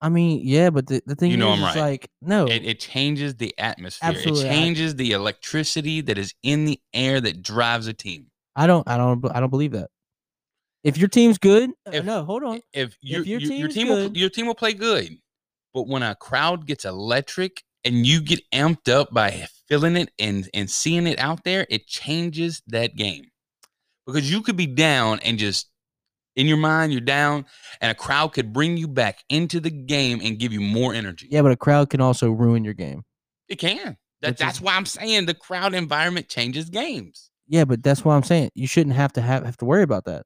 I 0.00 0.08
mean, 0.08 0.40
yeah, 0.44 0.70
but 0.70 0.86
the, 0.86 1.02
the 1.06 1.14
thing 1.14 1.30
You 1.30 1.36
know 1.38 1.52
is, 1.54 1.58
I'm 1.58 1.64
right. 1.64 1.76
like, 1.76 2.10
no, 2.20 2.46
It, 2.46 2.64
it 2.66 2.78
changes 2.80 3.34
the 3.36 3.54
atmosphere. 3.58 4.10
Absolutely, 4.10 4.44
It 4.46 4.48
changes 4.50 4.94
the 4.96 5.12
electricity 5.12 6.02
that 6.02 6.18
is 6.18 6.34
in 6.42 6.66
the 6.66 6.78
air 6.92 7.20
that 7.20 7.42
drives 7.42 7.86
a 7.86 7.94
team. 7.94 8.26
I 8.54 8.66
don't, 8.66 8.86
I 8.88 8.96
don't, 8.98 9.24
I 9.34 9.40
don't 9.40 9.50
believe 9.50 9.72
that. 9.72 9.88
If 10.84 10.98
your 10.98 11.08
team's 11.08 11.38
good, 11.38 11.70
uh, 11.86 11.92
If- 11.92 12.04
no, 12.04 12.24
hold 12.24 12.44
on. 12.44 12.60
If, 12.72 12.96
you, 13.00 13.22
your 13.24 13.40
you- 13.40 13.54
your 13.56 13.68
team 13.68 13.88
will, 13.88 14.12
your 14.16 14.28
team 14.30 14.46
will 14.46 14.54
play 14.54 14.74
good, 14.74 15.16
but 15.74 15.88
when 15.88 16.02
a 16.02 16.14
crowd 16.14 16.66
gets 16.66 16.84
electric 16.84 17.64
and 17.84 18.06
you 18.06 18.20
get 18.20 18.40
amped 18.52 18.88
up 18.92 19.12
by 19.12 19.48
feeling 19.68 19.96
it 19.96 20.10
and 20.18 20.48
and 20.54 20.70
seeing 20.70 21.06
it 21.06 21.18
out 21.18 21.42
there, 21.44 21.66
it 21.70 21.86
changes 21.86 22.62
that 22.68 22.96
game. 22.96 23.30
Because 24.06 24.30
you 24.30 24.42
could 24.42 24.56
be 24.56 24.66
down 24.66 25.18
and 25.20 25.38
just 25.38 25.68
in 26.36 26.46
your 26.46 26.56
mind 26.58 26.92
you're 26.92 27.00
down, 27.00 27.44
and 27.80 27.90
a 27.90 27.94
crowd 27.94 28.28
could 28.32 28.52
bring 28.52 28.76
you 28.76 28.86
back 28.86 29.24
into 29.28 29.58
the 29.58 29.70
game 29.70 30.20
and 30.22 30.38
give 30.38 30.52
you 30.52 30.60
more 30.60 30.94
energy. 30.94 31.26
Yeah, 31.30 31.42
but 31.42 31.50
a 31.52 31.56
crowd 31.56 31.90
can 31.90 32.00
also 32.00 32.30
ruin 32.30 32.64
your 32.64 32.74
game. 32.74 33.04
It 33.48 33.56
can. 33.56 33.96
That, 34.22 34.30
Which 34.32 34.38
that's 34.38 34.56
is- 34.58 34.62
why 34.62 34.76
I'm 34.76 34.86
saying 34.86 35.26
the 35.26 35.34
crowd 35.34 35.74
environment 35.74 36.28
changes 36.28 36.70
games. 36.70 37.30
Yeah, 37.48 37.64
but 37.64 37.82
that's 37.82 38.04
why 38.04 38.16
I'm 38.16 38.22
saying. 38.24 38.50
You 38.54 38.66
shouldn't 38.66 38.96
have 38.96 39.12
to 39.14 39.20
have 39.20 39.44
have 39.44 39.56
to 39.58 39.64
worry 39.64 39.82
about 39.82 40.04
that. 40.06 40.24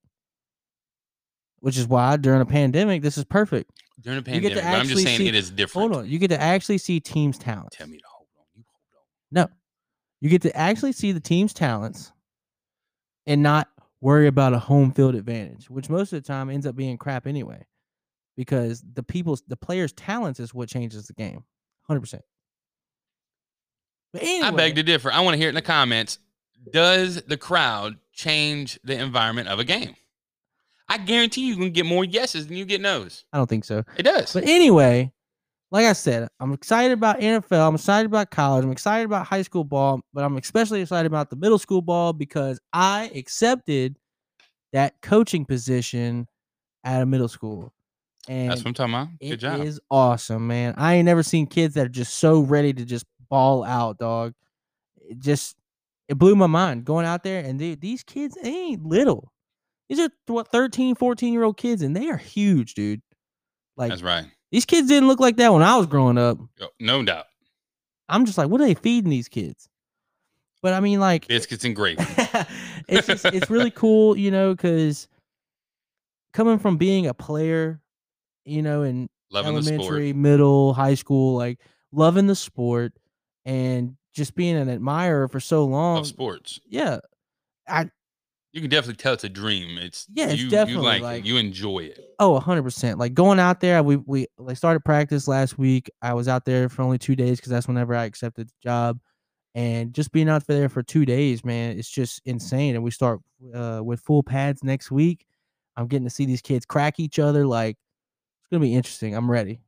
Which 1.61 1.77
is 1.77 1.87
why 1.87 2.17
during 2.17 2.41
a 2.41 2.47
pandemic, 2.47 3.03
this 3.03 3.19
is 3.19 3.25
perfect. 3.25 3.71
During 4.01 4.23
the 4.23 4.33
You 4.33 4.41
get 4.41 4.55
to 4.55 4.55
pandemic, 4.63 4.73
but 4.75 4.81
I'm 4.81 4.89
just 4.89 5.03
saying 5.03 5.19
see- 5.19 5.29
it 5.29 5.35
is 5.35 5.51
different. 5.51 5.93
Hold 5.93 6.05
on, 6.05 6.09
you 6.11 6.19
get 6.19 6.29
to 6.29 6.41
actually 6.41 6.79
see 6.79 7.01
teams' 7.01 7.37
talents. 7.37 7.77
Tell 7.77 7.87
me 7.87 7.99
to 7.99 8.05
hold 8.11 8.29
on. 8.39 8.45
You 8.57 8.65
hold 8.67 9.45
on. 9.45 9.51
No, 9.51 9.57
you 10.23 10.31
get 10.31 10.41
to 10.43 10.57
actually 10.57 10.93
see 10.93 11.13
the 11.13 11.21
team's 11.21 11.53
talents, 11.53 12.11
and 13.27 13.43
not 13.43 13.69
worry 14.01 14.27
about 14.27 14.53
a 14.53 14.59
home 14.59 14.93
field 14.93 15.15
advantage, 15.15 15.69
which 15.71 15.89
most 15.89 16.13
of 16.13 16.23
the 16.23 16.27
time 16.27 16.51
ends 16.51 16.67
up 16.67 16.77
being 16.77 16.97
crap 16.97 17.27
anyway, 17.27 17.67
because 18.37 18.83
the 18.95 19.03
people's 19.03 19.43
the 19.47 19.57
players' 19.57 19.93
talents 19.93 20.41
is 20.41 20.55
what 20.55 20.69
changes 20.69 21.07
the 21.07 21.13
game, 21.15 21.45
hundred 21.83 22.01
percent. 22.01 22.23
But 24.13 24.23
anyway, 24.23 24.49
I 24.49 24.51
beg 24.51 24.75
to 24.77 24.83
differ. 24.83 25.13
I 25.13 25.21
want 25.21 25.35
to 25.35 25.39
hear 25.39 25.49
it 25.49 25.51
in 25.51 25.55
the 25.55 25.63
comments. 25.63 26.19
Does 26.73 27.23
the 27.23 27.37
crowd 27.37 27.97
change 28.13 28.79
the 28.85 28.99
environment 28.99 29.49
of 29.49 29.59
a 29.59 29.65
game? 29.65 29.95
I 30.89 30.99
guarantee 30.99 31.47
you 31.47 31.57
can 31.57 31.71
get 31.71 31.87
more 31.87 32.05
yeses 32.05 32.49
than 32.49 32.57
you 32.57 32.65
get 32.65 32.81
nos. 32.81 33.25
I 33.33 33.39
don't 33.39 33.49
think 33.49 33.65
so. 33.65 33.85
It 33.97 34.03
does. 34.03 34.33
But 34.33 34.45
anyway, 34.45 35.13
like 35.71 35.87
I 35.87 35.93
said, 35.93 36.29
I'm 36.41 36.53
excited 36.53 36.93
about 36.93 37.21
NFL. 37.21 37.69
I'm 37.69 37.75
excited 37.77 38.07
about 38.07 38.31
college. 38.31 38.65
I'm 38.65 38.73
excited 38.73 39.05
about 39.05 39.27
high 39.27 39.43
school 39.43 39.65
ball, 39.65 40.01
but 40.13 40.25
I'm 40.25 40.37
especially 40.37 40.81
excited 40.81 41.07
about 41.07 41.31
the 41.31 41.37
middle 41.37 41.59
school 41.59 41.81
ball 41.81 42.13
because 42.13 42.59
I 42.73 43.11
accepted 43.15 43.97
that 44.73 44.95
coaching 45.01 45.45
position 45.45 46.27
at 46.83 47.03
a 47.03 47.07
middle 47.07 47.29
school. 47.29 47.73
And 48.29 48.51
That's 48.51 48.63
what 48.63 48.69
I'm 48.69 48.75
talking 48.75 48.95
about. 48.95 49.09
Good 49.21 49.33
it 49.33 49.37
job. 49.37 49.61
It 49.61 49.67
is 49.67 49.81
awesome, 49.91 50.47
man. 50.47 50.75
I 50.77 50.95
ain't 50.95 51.07
never 51.07 51.23
seen 51.23 51.47
kids 51.47 51.75
that 51.75 51.87
are 51.87 51.91
just 51.91 52.15
so 52.15 52.41
ready 52.41 52.73
to 52.73 52.85
just 52.85 53.07
ball 53.29 53.65
out, 53.65 53.99
dog. 53.99 54.35
It 55.09 55.21
just 55.21 55.57
it 56.09 56.19
blew 56.19 56.35
my 56.35 56.49
mind 56.49 56.85
going 56.85 57.07
out 57.07 57.23
there 57.23 57.45
and 57.45 57.61
they, 57.61 57.77
these 57.77 58.03
kids 58.03 58.37
ain't 58.43 58.85
little. 58.85 59.33
These 59.89 60.01
are 60.01 60.11
what 60.27 60.49
13, 60.49 60.97
14 60.97 61.33
year 61.33 61.45
old 61.45 61.57
kids 61.57 61.83
and 61.83 61.95
they 61.95 62.09
are 62.09 62.17
huge, 62.17 62.75
dude. 62.75 63.01
Like 63.77 63.91
That's 63.91 64.03
right. 64.03 64.27
These 64.51 64.65
kids 64.65 64.89
didn't 64.89 65.09
look 65.09 65.21
like 65.21 65.37
that 65.37 65.53
when 65.53 65.63
I 65.63 65.77
was 65.77 65.87
growing 65.87 66.19
up. 66.19 66.39
No 66.79 67.03
doubt. 67.03 67.27
I'm 68.09 68.27
just 68.27 68.39
like, 68.39 68.49
what 68.49 68.61
are 68.61 68.67
they 68.67 68.75
feeding 68.75 69.11
these 69.11 69.29
kids? 69.29 69.69
But 70.63 70.75
I 70.75 70.81
mean, 70.81 71.01
like, 71.01 71.27
Biscuits 71.27 71.65
and 71.65 71.75
gravy. 71.75 72.05
it's 72.89 73.07
just, 73.07 73.25
it's 73.27 73.49
really 73.49 73.71
cool, 73.71 74.17
you 74.17 74.31
know, 74.31 74.53
because 74.55 75.09
coming 76.33 76.59
from 76.59 76.77
being 76.77 77.07
a 77.07 77.15
player, 77.15 77.81
you 78.45 78.63
know, 78.63 78.83
in 78.83 79.09
Loving 79.31 79.55
the 79.55 79.63
sport. 79.63 79.81
elementary, 79.81 80.13
middle, 80.13 80.75
high 80.75 80.95
school, 80.95 81.37
like 81.37 81.61
loving 81.93 82.27
the 82.27 82.35
sport 82.35 82.93
and 83.45 83.97
just 84.13 84.35
being 84.35 84.57
an 84.57 84.69
admirer 84.69 85.29
for 85.29 85.41
so 85.41 85.65
long. 85.65 85.99
Of 85.99 86.07
sports. 86.07 86.61
Yeah, 86.67 86.99
I 87.69 87.91
You 88.53 88.61
can 88.61 88.71
definitely 88.71 88.97
tell 88.97 89.15
it's 89.15 89.25
a 89.25 89.29
dream. 89.29 89.79
It's 89.79 90.07
Yeah, 90.13 90.27
it's 90.27 90.39
you, 90.39 90.45
you 90.45 90.51
definitely 90.51 90.87
like, 90.87 91.03
like- 91.03 91.25
it. 91.25 91.27
You 91.27 91.37
enjoy 91.37 91.81
it. 91.81 92.01
Oh, 92.19 92.39
hundred 92.39 92.65
percent. 92.65 92.99
Like 92.99 93.15
going 93.15 93.39
out 93.39 93.61
there, 93.61 93.83
we 93.83 93.97
we 93.97 94.27
like 94.39 94.57
started 94.57 94.81
practice 94.85 95.29
last 95.29 95.59
week. 95.59 95.91
I 96.03 96.15
was 96.15 96.29
out 96.29 96.45
there 96.45 96.69
for 96.69 96.83
only 96.83 96.99
two 96.99 97.17
days 97.17 97.39
because 97.39 97.51
that's 97.51 97.69
whenever 97.69 97.95
I 97.95 98.05
accepted 98.05 98.49
the 98.49 98.55
job, 98.63 98.99
and 99.55 99.95
just 99.95 100.13
being 100.13 100.29
out 100.29 100.47
there 100.47 100.69
for 100.69 100.83
two 100.83 101.05
days, 101.05 101.45
man, 101.45 101.79
it's 101.79 101.91
just 101.91 102.21
insane. 102.25 102.75
And 102.75 102.83
we 102.83 102.91
start 102.91 103.21
uh, 103.55 103.81
with 103.83 104.01
full 104.01 104.23
pads 104.23 104.65
next 104.65 104.91
week. 104.91 105.27
I'm 105.77 105.87
getting 105.87 106.07
to 106.07 106.11
see 106.11 106.27
these 106.27 106.43
kids 106.43 106.67
crack 106.67 106.99
each 106.99 107.19
other. 107.19 107.47
Like 107.47 107.77
it's 107.77 108.51
gonna 108.51 108.61
be 108.61 108.75
interesting. 108.75 109.15
I'm 109.15 109.31
ready. 109.31 109.61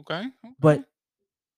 Okay. 0.00 0.18
okay. 0.18 0.54
But 0.60 0.84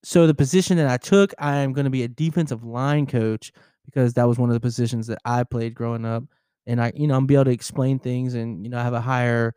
so 0.02 0.26
the 0.26 0.34
position 0.34 0.76
that 0.78 0.88
I 0.88 0.96
took, 0.96 1.34
I 1.38 1.56
am 1.56 1.72
going 1.72 1.84
to 1.84 1.90
be 1.90 2.04
a 2.04 2.08
defensive 2.08 2.64
line 2.64 3.06
coach 3.06 3.52
because 3.84 4.14
that 4.14 4.26
was 4.26 4.38
one 4.38 4.48
of 4.48 4.54
the 4.54 4.60
positions 4.60 5.06
that 5.08 5.18
I 5.24 5.44
played 5.44 5.74
growing 5.74 6.04
up, 6.04 6.24
and 6.70 6.82
I, 6.82 6.92
you 6.96 7.08
know, 7.08 7.16
I'm 7.16 7.26
be 7.26 7.34
able 7.36 7.46
to 7.46 7.52
explain 7.52 7.98
things 8.00 8.34
and 8.34 8.64
you 8.64 8.70
know 8.70 8.78
I 8.80 8.84
have 8.84 8.94
a 8.94 9.02
higher 9.02 9.54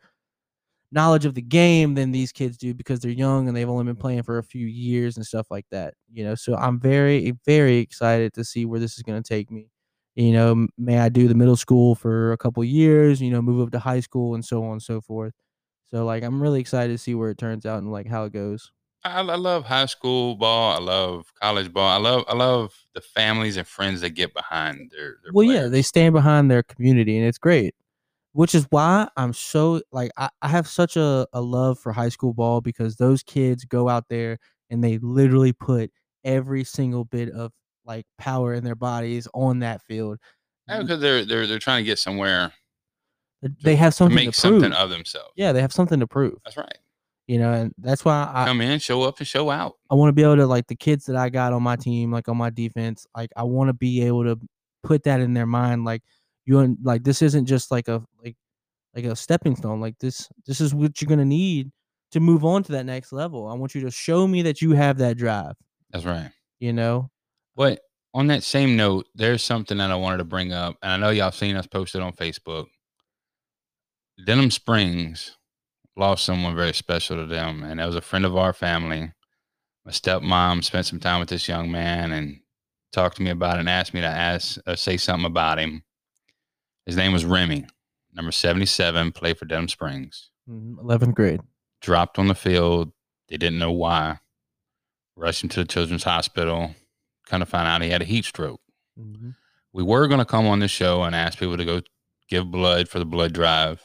knowledge 0.92 1.24
of 1.24 1.34
the 1.34 1.42
game 1.42 1.94
than 1.94 2.12
these 2.12 2.32
kids 2.32 2.56
do 2.56 2.72
because 2.74 3.00
they're 3.00 3.10
young 3.10 3.48
and 3.48 3.56
they've 3.56 3.68
only 3.68 3.84
been 3.84 3.96
playing 3.96 4.22
for 4.22 4.38
a 4.38 4.44
few 4.44 4.66
years 4.66 5.16
and 5.16 5.26
stuff 5.26 5.46
like 5.50 5.66
that. 5.70 5.94
You 6.12 6.24
know, 6.24 6.34
so 6.36 6.54
I'm 6.56 6.78
very, 6.80 7.32
very 7.46 7.78
excited 7.78 8.32
to 8.34 8.44
see 8.44 8.64
where 8.64 8.78
this 8.80 8.96
is 8.96 9.02
going 9.02 9.20
to 9.22 9.28
take 9.28 9.50
me. 9.50 9.68
You 10.16 10.32
know, 10.32 10.68
may 10.78 10.98
I 11.00 11.08
do 11.08 11.26
the 11.26 11.34
middle 11.34 11.56
school 11.56 11.96
for 11.96 12.32
a 12.32 12.36
couple 12.38 12.62
years, 12.64 13.20
you 13.20 13.30
know, 13.30 13.42
move 13.42 13.60
up 13.66 13.72
to 13.72 13.80
high 13.80 13.98
school 14.00 14.34
and 14.34 14.44
so 14.44 14.64
on 14.64 14.72
and 14.72 14.82
so 14.82 15.00
forth. 15.00 15.34
So 15.88 16.04
like 16.04 16.22
I'm 16.24 16.42
really 16.42 16.60
excited 16.60 16.92
to 16.92 16.98
see 16.98 17.14
where 17.14 17.30
it 17.30 17.38
turns 17.38 17.66
out 17.66 17.78
and 17.82 17.92
like 17.92 18.06
how 18.08 18.24
it 18.24 18.32
goes. 18.32 18.72
I, 19.04 19.18
I 19.20 19.36
love 19.36 19.64
high 19.64 19.86
school 19.86 20.34
ball. 20.36 20.76
I 20.76 20.78
love 20.78 21.32
college 21.40 21.72
ball. 21.72 21.88
I 21.88 21.96
love 21.98 22.24
I 22.28 22.34
love 22.34 22.74
the 22.94 23.00
families 23.00 23.56
and 23.56 23.66
friends 23.66 24.00
that 24.00 24.10
get 24.10 24.32
behind 24.34 24.90
their. 24.90 25.16
their 25.22 25.32
well 25.32 25.44
yeah 25.44 25.66
they 25.66 25.82
stand 25.82 26.12
behind 26.14 26.50
their 26.50 26.62
community 26.62 27.16
and 27.18 27.26
it's 27.26 27.38
great 27.38 27.74
which 28.32 28.54
is 28.54 28.66
why 28.70 29.08
i'm 29.16 29.32
so 29.32 29.80
like 29.92 30.10
i, 30.16 30.28
I 30.42 30.48
have 30.48 30.66
such 30.68 30.96
a, 30.96 31.26
a 31.32 31.40
love 31.40 31.78
for 31.78 31.92
high 31.92 32.08
school 32.08 32.32
ball 32.34 32.60
because 32.60 32.96
those 32.96 33.22
kids 33.22 33.64
go 33.64 33.88
out 33.88 34.04
there 34.08 34.38
and 34.70 34.82
they 34.82 34.98
literally 34.98 35.52
put 35.52 35.90
every 36.24 36.64
single 36.64 37.04
bit 37.04 37.30
of 37.30 37.52
like 37.84 38.06
power 38.18 38.54
in 38.54 38.64
their 38.64 38.74
bodies 38.74 39.26
on 39.34 39.60
that 39.60 39.82
field 39.82 40.18
Yeah, 40.68 40.82
because 40.82 41.00
they're 41.00 41.24
they're 41.24 41.46
they're 41.46 41.58
trying 41.58 41.84
to 41.84 41.86
get 41.86 41.98
somewhere 41.98 42.52
th- 43.42 43.54
they 43.62 43.76
have 43.76 43.92
to 43.92 43.96
something 43.96 44.14
make 44.14 44.32
to 44.32 44.40
prove 44.40 44.62
something 44.62 44.72
of 44.72 44.90
themselves. 44.90 45.32
yeah 45.36 45.52
they 45.52 45.60
have 45.60 45.72
something 45.72 46.00
to 46.00 46.06
prove 46.06 46.38
That's 46.44 46.56
right. 46.56 46.78
You 47.26 47.38
know 47.38 47.52
and 47.52 47.72
that's 47.78 48.04
why 48.04 48.30
i, 48.32 48.44
Come 48.44 48.60
in, 48.60 48.78
show 48.78 49.02
up, 49.02 49.18
and 49.18 49.26
show 49.26 49.50
out. 49.50 49.74
I 49.90 49.94
want 49.94 50.08
to 50.08 50.12
be 50.12 50.22
able 50.22 50.36
to 50.36 50.46
like 50.46 50.66
the 50.66 50.76
kids 50.76 51.06
that 51.06 51.16
I 51.16 51.30
got 51.30 51.52
on 51.52 51.62
my 51.62 51.76
team, 51.76 52.12
like 52.12 52.28
on 52.28 52.36
my 52.36 52.50
defense. 52.50 53.06
Like 53.16 53.30
I 53.36 53.44
want 53.44 53.68
to 53.68 53.72
be 53.72 54.02
able 54.02 54.24
to 54.24 54.38
put 54.82 55.04
that 55.04 55.20
in 55.20 55.34
their 55.34 55.46
mind. 55.46 55.84
Like 55.84 56.02
you 56.44 56.58
un- 56.58 56.78
like 56.82 57.04
this 57.04 57.22
isn't 57.22 57.46
just 57.46 57.70
like 57.70 57.88
a 57.88 58.02
like 58.22 58.36
like 58.94 59.04
a 59.04 59.16
stepping 59.16 59.56
stone. 59.56 59.80
Like 59.80 59.98
this 59.98 60.28
this 60.46 60.60
is 60.60 60.74
what 60.74 61.00
you're 61.00 61.08
gonna 61.08 61.24
need 61.24 61.70
to 62.12 62.20
move 62.20 62.44
on 62.44 62.62
to 62.64 62.72
that 62.72 62.86
next 62.86 63.12
level. 63.12 63.48
I 63.48 63.54
want 63.54 63.74
you 63.74 63.80
to 63.82 63.90
show 63.90 64.26
me 64.26 64.42
that 64.42 64.60
you 64.60 64.72
have 64.72 64.98
that 64.98 65.16
drive. 65.16 65.54
That's 65.90 66.04
right. 66.04 66.30
You 66.60 66.72
know. 66.72 67.10
But 67.56 67.80
on 68.12 68.26
that 68.28 68.42
same 68.42 68.76
note, 68.76 69.06
there's 69.14 69.42
something 69.42 69.78
that 69.78 69.90
I 69.90 69.96
wanted 69.96 70.18
to 70.18 70.24
bring 70.24 70.52
up, 70.52 70.76
and 70.82 70.92
I 70.92 70.96
know 70.96 71.10
y'all 71.10 71.32
seen 71.32 71.56
us 71.56 71.66
posted 71.66 72.02
on 72.02 72.12
Facebook. 72.12 72.66
Denham 74.24 74.50
Springs 74.50 75.36
lost 75.96 76.24
someone 76.24 76.56
very 76.56 76.72
special 76.74 77.16
to 77.16 77.26
them, 77.26 77.62
and 77.62 77.78
that 77.80 77.86
was 77.86 77.96
a 77.96 78.00
friend 78.00 78.24
of 78.24 78.36
our 78.36 78.52
family. 78.52 79.12
My 79.84 79.92
stepmom 79.92 80.64
spent 80.64 80.86
some 80.86 81.00
time 81.00 81.20
with 81.20 81.28
this 81.28 81.46
young 81.48 81.70
man 81.70 82.10
and 82.12 82.40
talked 82.92 83.16
to 83.16 83.22
me 83.22 83.30
about 83.30 83.56
it 83.56 83.60
and 83.60 83.68
asked 83.68 83.94
me 83.94 84.00
to 84.00 84.06
ask 84.06 84.58
uh, 84.66 84.74
say 84.76 84.96
something 84.96 85.26
about 85.26 85.58
him. 85.58 85.84
His 86.86 86.96
name 86.96 87.12
was 87.12 87.24
Remy, 87.24 87.66
number 88.14 88.32
77, 88.32 89.12
played 89.12 89.38
for 89.38 89.44
Denham 89.46 89.68
Springs. 89.68 90.30
mm, 90.48 90.78
Eleventh 90.78 91.14
grade. 91.14 91.40
Dropped 91.80 92.18
on 92.18 92.28
the 92.28 92.34
field. 92.34 92.92
They 93.28 93.36
didn't 93.36 93.58
know 93.58 93.72
why. 93.72 94.18
Rushed 95.16 95.42
him 95.42 95.48
to 95.50 95.60
the 95.60 95.66
children's 95.66 96.04
hospital. 96.04 96.74
Kind 97.26 97.42
of 97.42 97.48
found 97.48 97.68
out 97.68 97.82
he 97.82 97.90
had 97.90 98.02
a 98.02 98.06
heat 98.06 98.24
stroke 98.24 98.60
Mhm. 98.98 99.34
we 99.72 99.82
were 99.82 100.06
going 100.08 100.18
to 100.18 100.24
come 100.24 100.46
on 100.46 100.60
the 100.60 100.68
show 100.68 101.02
and 101.02 101.14
ask 101.16 101.38
people 101.38 101.56
to 101.56 101.64
go 101.64 101.80
give 102.28 102.50
blood 102.50 102.88
for 102.88 102.98
the 102.98 103.04
blood 103.06 103.32
drive, 103.32 103.82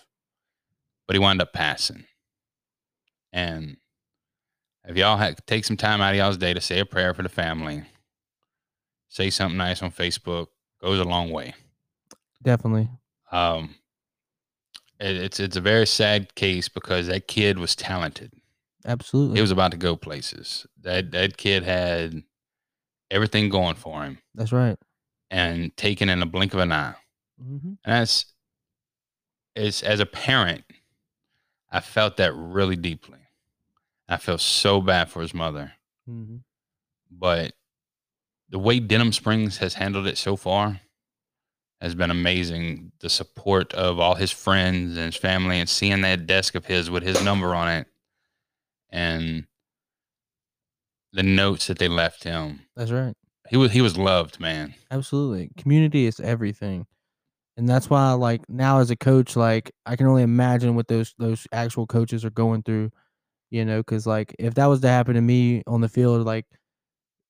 but 1.10 1.16
he 1.16 1.20
wound 1.20 1.42
up 1.42 1.52
passing. 1.54 2.04
And 3.34 3.78
if 4.88 4.96
y'all 4.96 5.18
had 5.18 5.40
take 5.48 5.66
some 5.66 5.76
time 5.76 6.02
out 6.02 6.12
of 6.12 6.18
y'all's 6.18 6.38
day 6.38 6.54
to 6.54 6.62
say 6.62 6.78
a 6.78 6.86
prayer 6.86 7.16
for 7.16 7.24
the 7.24 7.30
family, 7.30 7.82
say 9.08 9.32
something 9.32 9.58
nice 9.58 9.82
on 9.82 9.90
Facebook, 9.90 10.50
goes 10.80 11.00
a 11.00 11.04
long 11.04 11.32
way. 11.32 11.56
Definitely. 12.44 12.90
Um, 13.32 13.74
it, 15.00 15.18
it's 15.18 15.40
it's 15.40 15.56
a 15.56 15.62
very 15.62 15.88
sad 15.88 16.36
case 16.36 16.70
because 16.70 17.08
that 17.08 17.28
kid 17.28 17.58
was 17.58 17.76
talented. 17.76 18.32
Absolutely. 18.86 19.38
He 19.38 19.42
was 19.42 19.50
about 19.50 19.72
to 19.72 19.78
go 19.78 19.96
places. 19.96 20.68
That 20.80 21.10
that 21.10 21.38
kid 21.38 21.64
had 21.64 22.22
everything 23.10 23.50
going 23.50 23.78
for 23.78 24.04
him 24.04 24.20
That's 24.36 24.52
right. 24.52 24.78
and 25.32 25.76
taken 25.76 26.08
in 26.08 26.22
a 26.22 26.28
blink 26.28 26.54
of 26.54 26.60
an 26.60 26.72
eye. 26.72 26.94
hmm 27.42 27.58
And 27.84 27.96
that's 27.96 28.26
it's 29.56 29.82
as 29.82 30.00
a 30.00 30.06
parent, 30.06 30.64
I 31.72 31.80
felt 31.82 32.18
that 32.18 32.34
really 32.36 32.76
deeply. 32.76 33.20
I 34.08 34.18
felt 34.18 34.42
so 34.42 34.82
bad 34.82 35.10
for 35.10 35.22
his 35.22 35.34
mother. 35.34 35.74
hmm 36.08 36.38
But 37.12 37.54
the 38.50 38.60
way 38.60 38.80
Denham 38.80 39.14
Springs 39.14 39.58
has 39.58 39.76
handled 39.76 40.08
it 40.08 40.18
so 40.18 40.36
far 40.36 40.82
has 41.80 41.94
been 41.96 42.10
amazing. 42.12 42.92
The 43.00 43.10
support 43.10 43.74
of 43.74 44.00
all 44.00 44.16
his 44.16 44.32
friends 44.32 44.98
and 44.98 45.06
his 45.06 45.16
family 45.16 45.60
and 45.60 45.70
seeing 45.70 46.02
that 46.02 46.26
desk 46.28 46.56
of 46.56 46.66
his 46.66 46.90
with 46.90 47.04
his 47.04 47.24
number 47.24 47.54
on 47.54 47.70
it 47.70 47.88
and 48.90 49.46
the 51.14 51.24
notes 51.24 51.68
that 51.68 51.78
they 51.80 51.88
left 51.88 52.24
him. 52.24 52.62
That's 52.76 52.92
right. 52.92 53.16
He 53.50 53.58
was 53.58 53.72
he 53.72 53.82
was 53.82 53.98
loved, 53.98 54.40
man. 54.40 54.76
Absolutely. 54.92 55.52
Community 55.58 56.06
is 56.06 56.20
everything. 56.20 56.86
And 57.60 57.68
that's 57.68 57.90
why 57.90 58.14
like 58.14 58.48
now 58.50 58.80
as 58.80 58.90
a 58.90 58.96
coach 58.96 59.36
like 59.36 59.70
I 59.86 59.98
can 59.98 60.08
only 60.08 60.24
imagine 60.24 60.76
what 60.76 60.88
those 60.88 61.14
those 61.18 61.46
actual 61.52 61.86
coaches 61.86 62.24
are 62.24 62.30
going 62.30 62.64
through, 62.64 62.90
you 63.52 63.66
know, 63.66 63.84
cuz 63.84 64.08
like 64.08 64.34
if 64.40 64.54
that 64.54 64.68
was 64.68 64.80
to 64.80 64.88
happen 64.88 65.16
to 65.16 65.22
me 65.22 65.62
on 65.68 65.82
the 65.82 65.90
field 65.90 66.26
like 66.26 66.46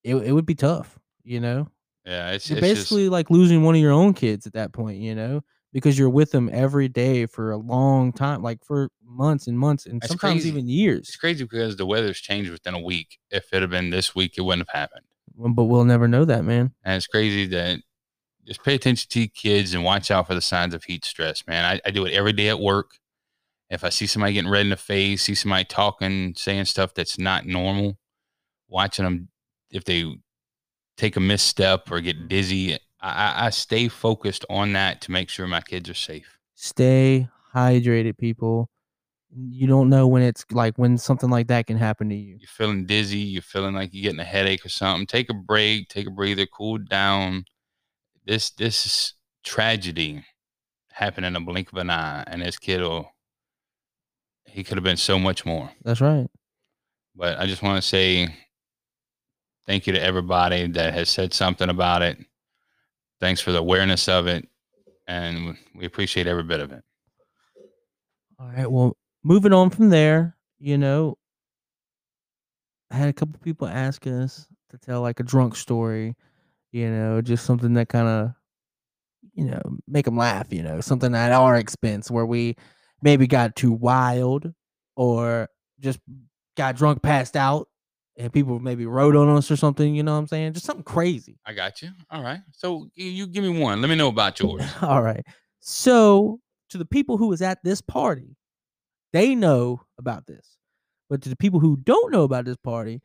it 0.04 0.14
it 0.14 0.30
would 0.30 0.46
be 0.46 0.54
tough, 0.54 1.00
you 1.24 1.40
know? 1.40 1.66
Yeah, 2.06 2.30
it's, 2.30 2.48
it's 2.48 2.60
basically 2.60 3.08
like 3.08 3.28
losing 3.28 3.64
one 3.64 3.74
of 3.74 3.80
your 3.80 3.90
own 3.90 4.14
kids 4.14 4.46
at 4.46 4.52
that 4.52 4.72
point, 4.72 4.98
you 4.98 5.16
know, 5.16 5.40
because 5.72 5.98
you're 5.98 6.08
with 6.08 6.30
them 6.30 6.48
every 6.52 6.86
day 6.86 7.26
for 7.26 7.50
a 7.50 7.56
long 7.56 8.12
time, 8.12 8.40
like 8.40 8.64
for 8.64 8.88
months 9.04 9.48
and 9.48 9.58
months 9.58 9.86
and 9.86 10.00
That's 10.00 10.12
sometimes 10.12 10.42
crazy. 10.42 10.48
even 10.50 10.68
years. 10.68 11.08
it's 11.08 11.16
crazy 11.16 11.42
because 11.42 11.74
the 11.74 11.86
weather's 11.86 12.20
changed 12.20 12.52
within 12.52 12.74
a 12.74 12.80
week. 12.80 13.18
If 13.32 13.52
it 13.52 13.62
had 13.62 13.70
been 13.70 13.90
this 13.90 14.14
week, 14.14 14.34
it 14.38 14.42
wouldn't 14.42 14.68
have 14.68 14.80
happened. 14.80 15.06
But 15.36 15.64
we'll 15.64 15.84
never 15.84 16.06
know 16.06 16.24
that, 16.24 16.44
man. 16.44 16.72
And 16.84 16.94
it's 16.94 17.08
crazy 17.08 17.46
that 17.46 17.80
just 18.50 18.64
pay 18.64 18.74
attention 18.74 19.08
to 19.08 19.20
your 19.20 19.28
kids 19.28 19.74
and 19.74 19.84
watch 19.84 20.10
out 20.10 20.26
for 20.26 20.34
the 20.34 20.40
signs 20.40 20.74
of 20.74 20.82
heat 20.82 21.04
stress, 21.04 21.46
man. 21.46 21.64
I, 21.64 21.80
I 21.86 21.92
do 21.92 22.04
it 22.04 22.12
every 22.12 22.32
day 22.32 22.48
at 22.48 22.58
work. 22.58 22.90
If 23.70 23.84
I 23.84 23.90
see 23.90 24.08
somebody 24.08 24.32
getting 24.32 24.50
red 24.50 24.62
in 24.62 24.70
the 24.70 24.76
face, 24.76 25.22
see 25.22 25.36
somebody 25.36 25.66
talking, 25.66 26.34
saying 26.36 26.64
stuff 26.64 26.92
that's 26.92 27.16
not 27.16 27.46
normal, 27.46 27.96
watching 28.66 29.04
them, 29.04 29.28
if 29.70 29.84
they 29.84 30.16
take 30.96 31.14
a 31.14 31.20
misstep 31.20 31.92
or 31.92 32.00
get 32.00 32.26
dizzy, 32.26 32.74
I, 32.74 32.78
I, 33.00 33.46
I 33.46 33.50
stay 33.50 33.86
focused 33.86 34.44
on 34.50 34.72
that 34.72 35.00
to 35.02 35.12
make 35.12 35.28
sure 35.28 35.46
my 35.46 35.60
kids 35.60 35.88
are 35.88 35.94
safe. 35.94 36.36
Stay 36.56 37.28
hydrated, 37.54 38.18
people. 38.18 38.68
You 39.32 39.68
don't 39.68 39.88
know 39.88 40.08
when 40.08 40.22
it's 40.22 40.44
like 40.50 40.76
when 40.76 40.98
something 40.98 41.30
like 41.30 41.46
that 41.46 41.68
can 41.68 41.76
happen 41.76 42.08
to 42.08 42.16
you. 42.16 42.36
You're 42.40 42.48
feeling 42.48 42.84
dizzy, 42.84 43.18
you're 43.18 43.42
feeling 43.42 43.76
like 43.76 43.90
you're 43.92 44.02
getting 44.02 44.18
a 44.18 44.24
headache 44.24 44.66
or 44.66 44.70
something. 44.70 45.06
Take 45.06 45.30
a 45.30 45.34
break, 45.34 45.88
take 45.88 46.08
a 46.08 46.10
breather, 46.10 46.46
cool 46.46 46.78
down. 46.78 47.44
This 48.30 48.50
this 48.50 49.14
tragedy 49.42 50.24
happened 50.92 51.26
in 51.26 51.34
a 51.34 51.40
blink 51.40 51.72
of 51.72 51.78
an 51.78 51.90
eye, 51.90 52.22
and 52.28 52.42
this 52.42 52.56
kid 52.56 52.80
will 52.80 53.10
he 54.46 54.62
could 54.62 54.76
have 54.76 54.84
been 54.84 54.96
so 54.96 55.18
much 55.18 55.44
more. 55.44 55.68
That's 55.82 56.00
right. 56.00 56.28
But 57.16 57.40
I 57.40 57.46
just 57.46 57.60
want 57.60 57.82
to 57.82 57.88
say 57.88 58.32
thank 59.66 59.88
you 59.88 59.94
to 59.94 60.00
everybody 60.00 60.68
that 60.68 60.94
has 60.94 61.08
said 61.10 61.34
something 61.34 61.68
about 61.68 62.02
it. 62.02 62.18
Thanks 63.18 63.40
for 63.40 63.50
the 63.50 63.58
awareness 63.58 64.08
of 64.08 64.28
it, 64.28 64.48
and 65.08 65.56
we 65.74 65.84
appreciate 65.84 66.28
every 66.28 66.44
bit 66.44 66.60
of 66.60 66.70
it. 66.70 66.84
All 68.38 68.46
right. 68.46 68.70
Well, 68.70 68.96
moving 69.24 69.52
on 69.52 69.70
from 69.70 69.88
there, 69.88 70.36
you 70.60 70.78
know, 70.78 71.18
I 72.92 72.96
had 72.96 73.08
a 73.08 73.12
couple 73.12 73.40
people 73.40 73.66
ask 73.66 74.06
us 74.06 74.46
to 74.68 74.78
tell 74.78 75.00
like 75.00 75.18
a 75.18 75.24
drunk 75.24 75.56
story, 75.56 76.14
you 76.72 76.88
know, 76.90 77.20
just 77.20 77.44
something 77.44 77.74
that 77.74 77.88
kind 77.88 78.08
of, 78.08 78.30
you 79.34 79.44
know, 79.44 79.60
make 79.86 80.04
them 80.04 80.16
laugh, 80.16 80.52
you 80.52 80.62
know, 80.62 80.80
something 80.80 81.14
at 81.14 81.32
our 81.32 81.56
expense 81.56 82.10
where 82.10 82.26
we 82.26 82.56
maybe 83.02 83.26
got 83.26 83.56
too 83.56 83.72
wild 83.72 84.52
or 84.96 85.48
just 85.80 86.00
got 86.56 86.76
drunk, 86.76 87.02
passed 87.02 87.36
out, 87.36 87.68
and 88.16 88.32
people 88.32 88.58
maybe 88.58 88.84
wrote 88.86 89.16
on 89.16 89.28
us 89.36 89.50
or 89.50 89.56
something, 89.56 89.94
you 89.94 90.02
know 90.02 90.12
what 90.12 90.18
I'm 90.18 90.26
saying? 90.26 90.52
Just 90.52 90.66
something 90.66 90.84
crazy. 90.84 91.38
I 91.46 91.54
got 91.54 91.80
you. 91.80 91.90
All 92.10 92.22
right. 92.22 92.40
So 92.52 92.88
you- 92.94 93.10
you 93.10 93.26
give 93.26 93.44
me 93.44 93.58
one. 93.58 93.80
Let 93.80 93.88
me 93.88 93.96
know 93.96 94.08
about 94.08 94.38
yours. 94.40 94.62
All 94.82 95.02
right. 95.02 95.24
So 95.60 96.40
to 96.70 96.78
the 96.78 96.84
people 96.84 97.16
who 97.16 97.28
was 97.28 97.40
at 97.42 97.62
this 97.64 97.80
party, 97.80 98.36
they 99.12 99.34
know 99.34 99.80
about 99.98 100.26
this. 100.26 100.56
But 101.08 101.22
to 101.22 101.28
the 101.28 101.36
people 101.36 101.60
who 101.60 101.76
don't 101.78 102.12
know 102.12 102.22
about 102.22 102.44
this 102.44 102.56
party, 102.58 103.00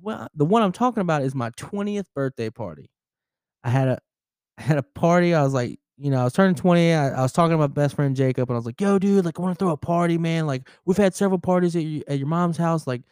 well, 0.00 0.26
the 0.34 0.44
one 0.44 0.62
I'm 0.62 0.72
talking 0.72 1.00
about 1.02 1.22
is 1.22 1.34
my 1.34 1.50
20th 1.50 2.06
birthday 2.14 2.50
party. 2.50 2.90
I 3.64 3.70
had 3.70 3.88
a 3.88 3.98
I 4.58 4.62
had 4.62 4.78
a 4.78 4.82
party. 4.82 5.34
I 5.34 5.42
was 5.42 5.52
like, 5.52 5.80
you 5.96 6.10
know, 6.10 6.20
I 6.20 6.24
was 6.24 6.32
turning 6.32 6.54
20. 6.54 6.92
I, 6.92 7.08
I 7.10 7.22
was 7.22 7.32
talking 7.32 7.52
to 7.52 7.58
my 7.58 7.66
best 7.66 7.96
friend 7.96 8.14
Jacob, 8.14 8.48
and 8.48 8.54
I 8.54 8.58
was 8.58 8.66
like, 8.66 8.80
yo, 8.80 8.98
dude, 8.98 9.24
like 9.24 9.38
I 9.38 9.42
want 9.42 9.58
to 9.58 9.64
throw 9.64 9.72
a 9.72 9.76
party, 9.76 10.18
man. 10.18 10.46
Like 10.46 10.68
we've 10.84 10.96
had 10.96 11.14
several 11.14 11.38
parties 11.40 11.74
at 11.74 11.82
your, 11.82 12.04
at 12.06 12.18
your 12.18 12.28
mom's 12.28 12.56
house. 12.56 12.86
Like, 12.86 13.02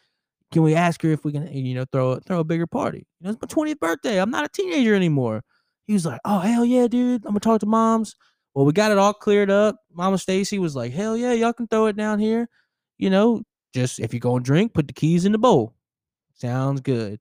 can 0.52 0.62
we 0.62 0.74
ask 0.74 1.02
her 1.02 1.10
if 1.10 1.24
we 1.24 1.32
can, 1.32 1.52
you 1.52 1.74
know, 1.74 1.84
throw 1.90 2.12
a 2.12 2.20
throw 2.20 2.40
a 2.40 2.44
bigger 2.44 2.66
party? 2.66 3.06
You 3.20 3.24
know, 3.24 3.30
it's 3.30 3.42
my 3.42 3.48
20th 3.48 3.80
birthday. 3.80 4.20
I'm 4.20 4.30
not 4.30 4.44
a 4.44 4.48
teenager 4.48 4.94
anymore. 4.94 5.42
He 5.86 5.94
was 5.94 6.06
like, 6.06 6.20
oh 6.24 6.38
hell 6.38 6.64
yeah, 6.64 6.86
dude. 6.86 7.24
I'm 7.24 7.32
gonna 7.32 7.40
talk 7.40 7.60
to 7.60 7.66
moms. 7.66 8.14
Well, 8.54 8.66
we 8.66 8.72
got 8.72 8.92
it 8.92 8.98
all 8.98 9.14
cleared 9.14 9.50
up. 9.50 9.76
Mama 9.92 10.18
Stacy 10.18 10.58
was 10.58 10.76
like, 10.76 10.92
hell 10.92 11.16
yeah, 11.16 11.32
y'all 11.32 11.54
can 11.54 11.66
throw 11.66 11.86
it 11.86 11.96
down 11.96 12.18
here. 12.18 12.48
You 12.98 13.10
know, 13.10 13.42
just 13.74 13.98
if 13.98 14.12
you're 14.12 14.20
gonna 14.20 14.44
drink, 14.44 14.74
put 14.74 14.86
the 14.86 14.94
keys 14.94 15.24
in 15.24 15.32
the 15.32 15.38
bowl. 15.38 15.74
Sounds 16.34 16.80
good. 16.80 17.18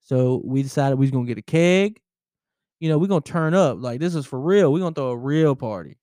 So 0.00 0.42
we 0.44 0.62
decided 0.62 0.98
we 0.98 1.04
was 1.04 1.12
gonna 1.12 1.26
get 1.26 1.38
a 1.38 1.42
keg. 1.42 2.01
You 2.82 2.88
know, 2.88 2.98
we're 2.98 3.06
gonna 3.06 3.20
turn 3.20 3.54
up. 3.54 3.76
Like 3.80 4.00
this 4.00 4.16
is 4.16 4.26
for 4.26 4.40
real. 4.40 4.72
We're 4.72 4.80
gonna 4.80 4.92
throw 4.92 5.10
a 5.10 5.16
real 5.16 5.54
party. 5.54 5.98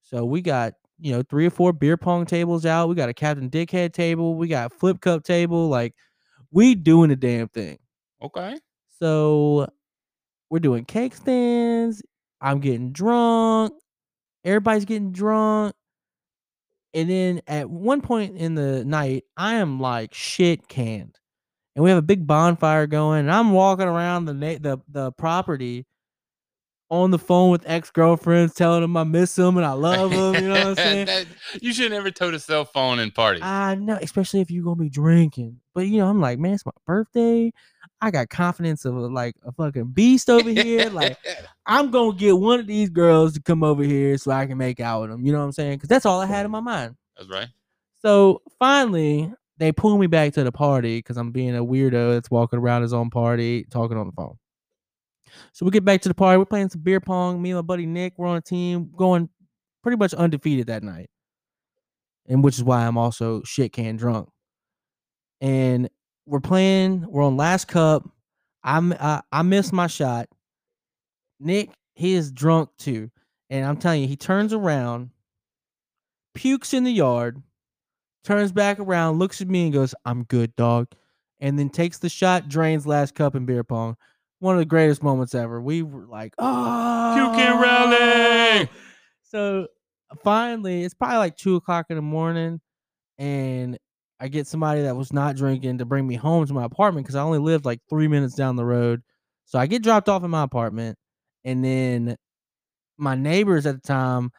So 0.00 0.24
we 0.24 0.40
got, 0.40 0.72
you 0.98 1.12
know, 1.12 1.22
three 1.28 1.44
or 1.44 1.50
four 1.50 1.74
beer 1.74 1.98
pong 1.98 2.24
tables 2.24 2.64
out. 2.64 2.88
We 2.88 2.94
got 2.94 3.10
a 3.10 3.12
Captain 3.12 3.50
Dickhead 3.50 3.92
table. 3.92 4.34
We 4.34 4.48
got 4.48 4.72
a 4.72 4.74
flip 4.74 5.02
cup 5.02 5.24
table. 5.24 5.68
Like 5.68 5.94
we 6.50 6.74
doing 6.74 7.10
the 7.10 7.16
damn 7.16 7.48
thing. 7.48 7.78
Okay. 8.22 8.56
So 8.98 9.68
we're 10.48 10.60
doing 10.60 10.86
keg 10.86 11.14
stands. 11.14 12.02
I'm 12.40 12.60
getting 12.60 12.92
drunk. 12.92 13.74
Everybody's 14.42 14.86
getting 14.86 15.12
drunk. 15.12 15.74
And 16.94 17.10
then 17.10 17.42
at 17.46 17.68
one 17.68 18.00
point 18.00 18.38
in 18.38 18.54
the 18.54 18.86
night, 18.86 19.24
I 19.36 19.56
am 19.56 19.80
like 19.80 20.14
shit 20.14 20.66
canned. 20.66 21.18
And 21.76 21.82
we 21.84 21.90
have 21.90 21.98
a 21.98 22.02
big 22.02 22.26
bonfire 22.26 22.86
going. 22.86 23.20
And 23.20 23.30
I'm 23.30 23.52
walking 23.52 23.86
around 23.86 24.24
the 24.24 24.32
na- 24.32 24.58
the 24.58 24.78
the 24.88 25.12
property 25.12 25.84
on 26.92 27.10
the 27.10 27.18
phone 27.18 27.50
with 27.50 27.62
ex 27.66 27.90
girlfriends, 27.90 28.52
telling 28.52 28.82
them 28.82 28.94
I 28.98 29.04
miss 29.04 29.34
them 29.34 29.56
and 29.56 29.64
I 29.64 29.72
love 29.72 30.10
them. 30.34 30.34
You 30.34 30.48
know 30.50 30.54
what 30.58 30.66
I'm 30.66 30.74
saying? 30.76 31.06
That- 31.06 31.26
you 31.60 31.72
should 31.72 31.90
never 31.90 32.10
tote 32.10 32.34
a 32.34 32.38
cell 32.38 32.66
phone 32.66 32.98
in 32.98 33.10
parties. 33.10 33.42
I 33.42 33.74
know, 33.76 33.98
especially 34.00 34.40
if 34.42 34.50
you're 34.50 34.62
gonna 34.62 34.76
be 34.76 34.90
drinking. 34.90 35.58
But 35.74 35.86
you 35.86 35.98
know, 35.98 36.08
I'm 36.08 36.20
like, 36.20 36.38
man, 36.38 36.52
it's 36.52 36.66
my 36.66 36.72
birthday. 36.86 37.50
I 38.02 38.10
got 38.10 38.28
confidence 38.28 38.84
of 38.84 38.94
a, 38.94 39.00
like 39.06 39.34
a 39.46 39.52
fucking 39.52 39.86
beast 39.92 40.28
over 40.28 40.50
here. 40.50 40.90
Like, 40.90 41.16
I'm 41.66 41.90
gonna 41.90 42.14
get 42.14 42.38
one 42.38 42.60
of 42.60 42.66
these 42.66 42.90
girls 42.90 43.32
to 43.34 43.40
come 43.40 43.64
over 43.64 43.82
here 43.82 44.18
so 44.18 44.30
I 44.30 44.44
can 44.46 44.58
make 44.58 44.78
out 44.78 45.00
with 45.00 45.10
them. 45.10 45.24
You 45.24 45.32
know 45.32 45.38
what 45.38 45.44
I'm 45.46 45.52
saying? 45.52 45.76
Because 45.78 45.88
that's 45.88 46.04
all 46.04 46.20
I 46.20 46.26
had 46.26 46.44
in 46.44 46.50
my 46.52 46.60
mind. 46.60 46.94
That's 47.16 47.30
right. 47.30 47.48
So 48.02 48.42
finally, 48.58 49.32
they 49.56 49.72
pull 49.72 49.96
me 49.96 50.08
back 50.08 50.34
to 50.34 50.44
the 50.44 50.52
party 50.52 50.98
because 50.98 51.16
I'm 51.16 51.30
being 51.30 51.56
a 51.56 51.64
weirdo 51.64 52.12
that's 52.14 52.30
walking 52.30 52.58
around 52.58 52.82
his 52.82 52.92
own 52.92 53.08
party 53.08 53.64
talking 53.70 53.96
on 53.96 54.06
the 54.06 54.12
phone. 54.12 54.36
So 55.52 55.64
we 55.64 55.70
get 55.70 55.84
back 55.84 56.00
to 56.02 56.08
the 56.08 56.14
party. 56.14 56.38
We're 56.38 56.44
playing 56.44 56.70
some 56.70 56.82
beer 56.82 57.00
pong. 57.00 57.40
Me 57.40 57.50
and 57.50 57.58
my 57.58 57.62
buddy 57.62 57.86
Nick, 57.86 58.14
we're 58.16 58.26
on 58.26 58.36
a 58.36 58.42
team 58.42 58.90
going 58.96 59.28
pretty 59.82 59.96
much 59.96 60.14
undefeated 60.14 60.68
that 60.68 60.82
night. 60.82 61.10
And 62.28 62.44
which 62.44 62.56
is 62.56 62.64
why 62.64 62.86
I'm 62.86 62.96
also 62.96 63.42
shit 63.42 63.72
can 63.72 63.96
drunk. 63.96 64.28
And 65.40 65.90
we're 66.26 66.40
playing, 66.40 67.04
we're 67.08 67.24
on 67.24 67.36
last 67.36 67.66
cup. 67.66 68.08
I'm 68.62 68.92
I, 68.92 69.22
I 69.32 69.42
missed 69.42 69.72
my 69.72 69.88
shot. 69.88 70.28
Nick, 71.40 71.70
he 71.94 72.14
is 72.14 72.30
drunk 72.30 72.70
too. 72.78 73.10
And 73.50 73.66
I'm 73.66 73.76
telling 73.76 74.02
you, 74.02 74.08
he 74.08 74.16
turns 74.16 74.52
around, 74.52 75.10
pukes 76.34 76.72
in 76.72 76.84
the 76.84 76.92
yard, 76.92 77.42
turns 78.24 78.52
back 78.52 78.78
around, 78.78 79.18
looks 79.18 79.40
at 79.40 79.48
me 79.48 79.64
and 79.64 79.72
goes, 79.72 79.94
I'm 80.04 80.22
good, 80.24 80.54
dog. 80.56 80.88
And 81.40 81.58
then 81.58 81.68
takes 81.70 81.98
the 81.98 82.08
shot, 82.08 82.48
drains 82.48 82.86
last 82.86 83.14
cup 83.14 83.34
in 83.34 83.44
beer 83.44 83.64
pong. 83.64 83.96
One 84.42 84.56
of 84.56 84.58
the 84.58 84.64
greatest 84.64 85.04
moments 85.04 85.36
ever. 85.36 85.60
We 85.60 85.82
were 85.82 86.04
like, 86.04 86.34
oh, 86.36 87.12
Puking 87.14 87.60
rally. 87.60 88.68
So 89.22 89.68
finally, 90.24 90.82
it's 90.82 90.94
probably 90.94 91.18
like 91.18 91.36
two 91.36 91.54
o'clock 91.54 91.86
in 91.90 91.94
the 91.94 92.02
morning, 92.02 92.60
and 93.18 93.78
I 94.18 94.26
get 94.26 94.48
somebody 94.48 94.82
that 94.82 94.96
was 94.96 95.12
not 95.12 95.36
drinking 95.36 95.78
to 95.78 95.84
bring 95.84 96.08
me 96.08 96.16
home 96.16 96.44
to 96.44 96.52
my 96.52 96.64
apartment 96.64 97.06
because 97.06 97.14
I 97.14 97.22
only 97.22 97.38
lived 97.38 97.64
like 97.64 97.78
three 97.88 98.08
minutes 98.08 98.34
down 98.34 98.56
the 98.56 98.64
road. 98.64 99.02
So 99.44 99.60
I 99.60 99.68
get 99.68 99.84
dropped 99.84 100.08
off 100.08 100.24
in 100.24 100.30
my 100.30 100.42
apartment, 100.42 100.98
and 101.44 101.64
then 101.64 102.16
my 102.98 103.14
neighbors 103.14 103.64
at 103.64 103.80
the 103.80 103.86
time, 103.86 104.32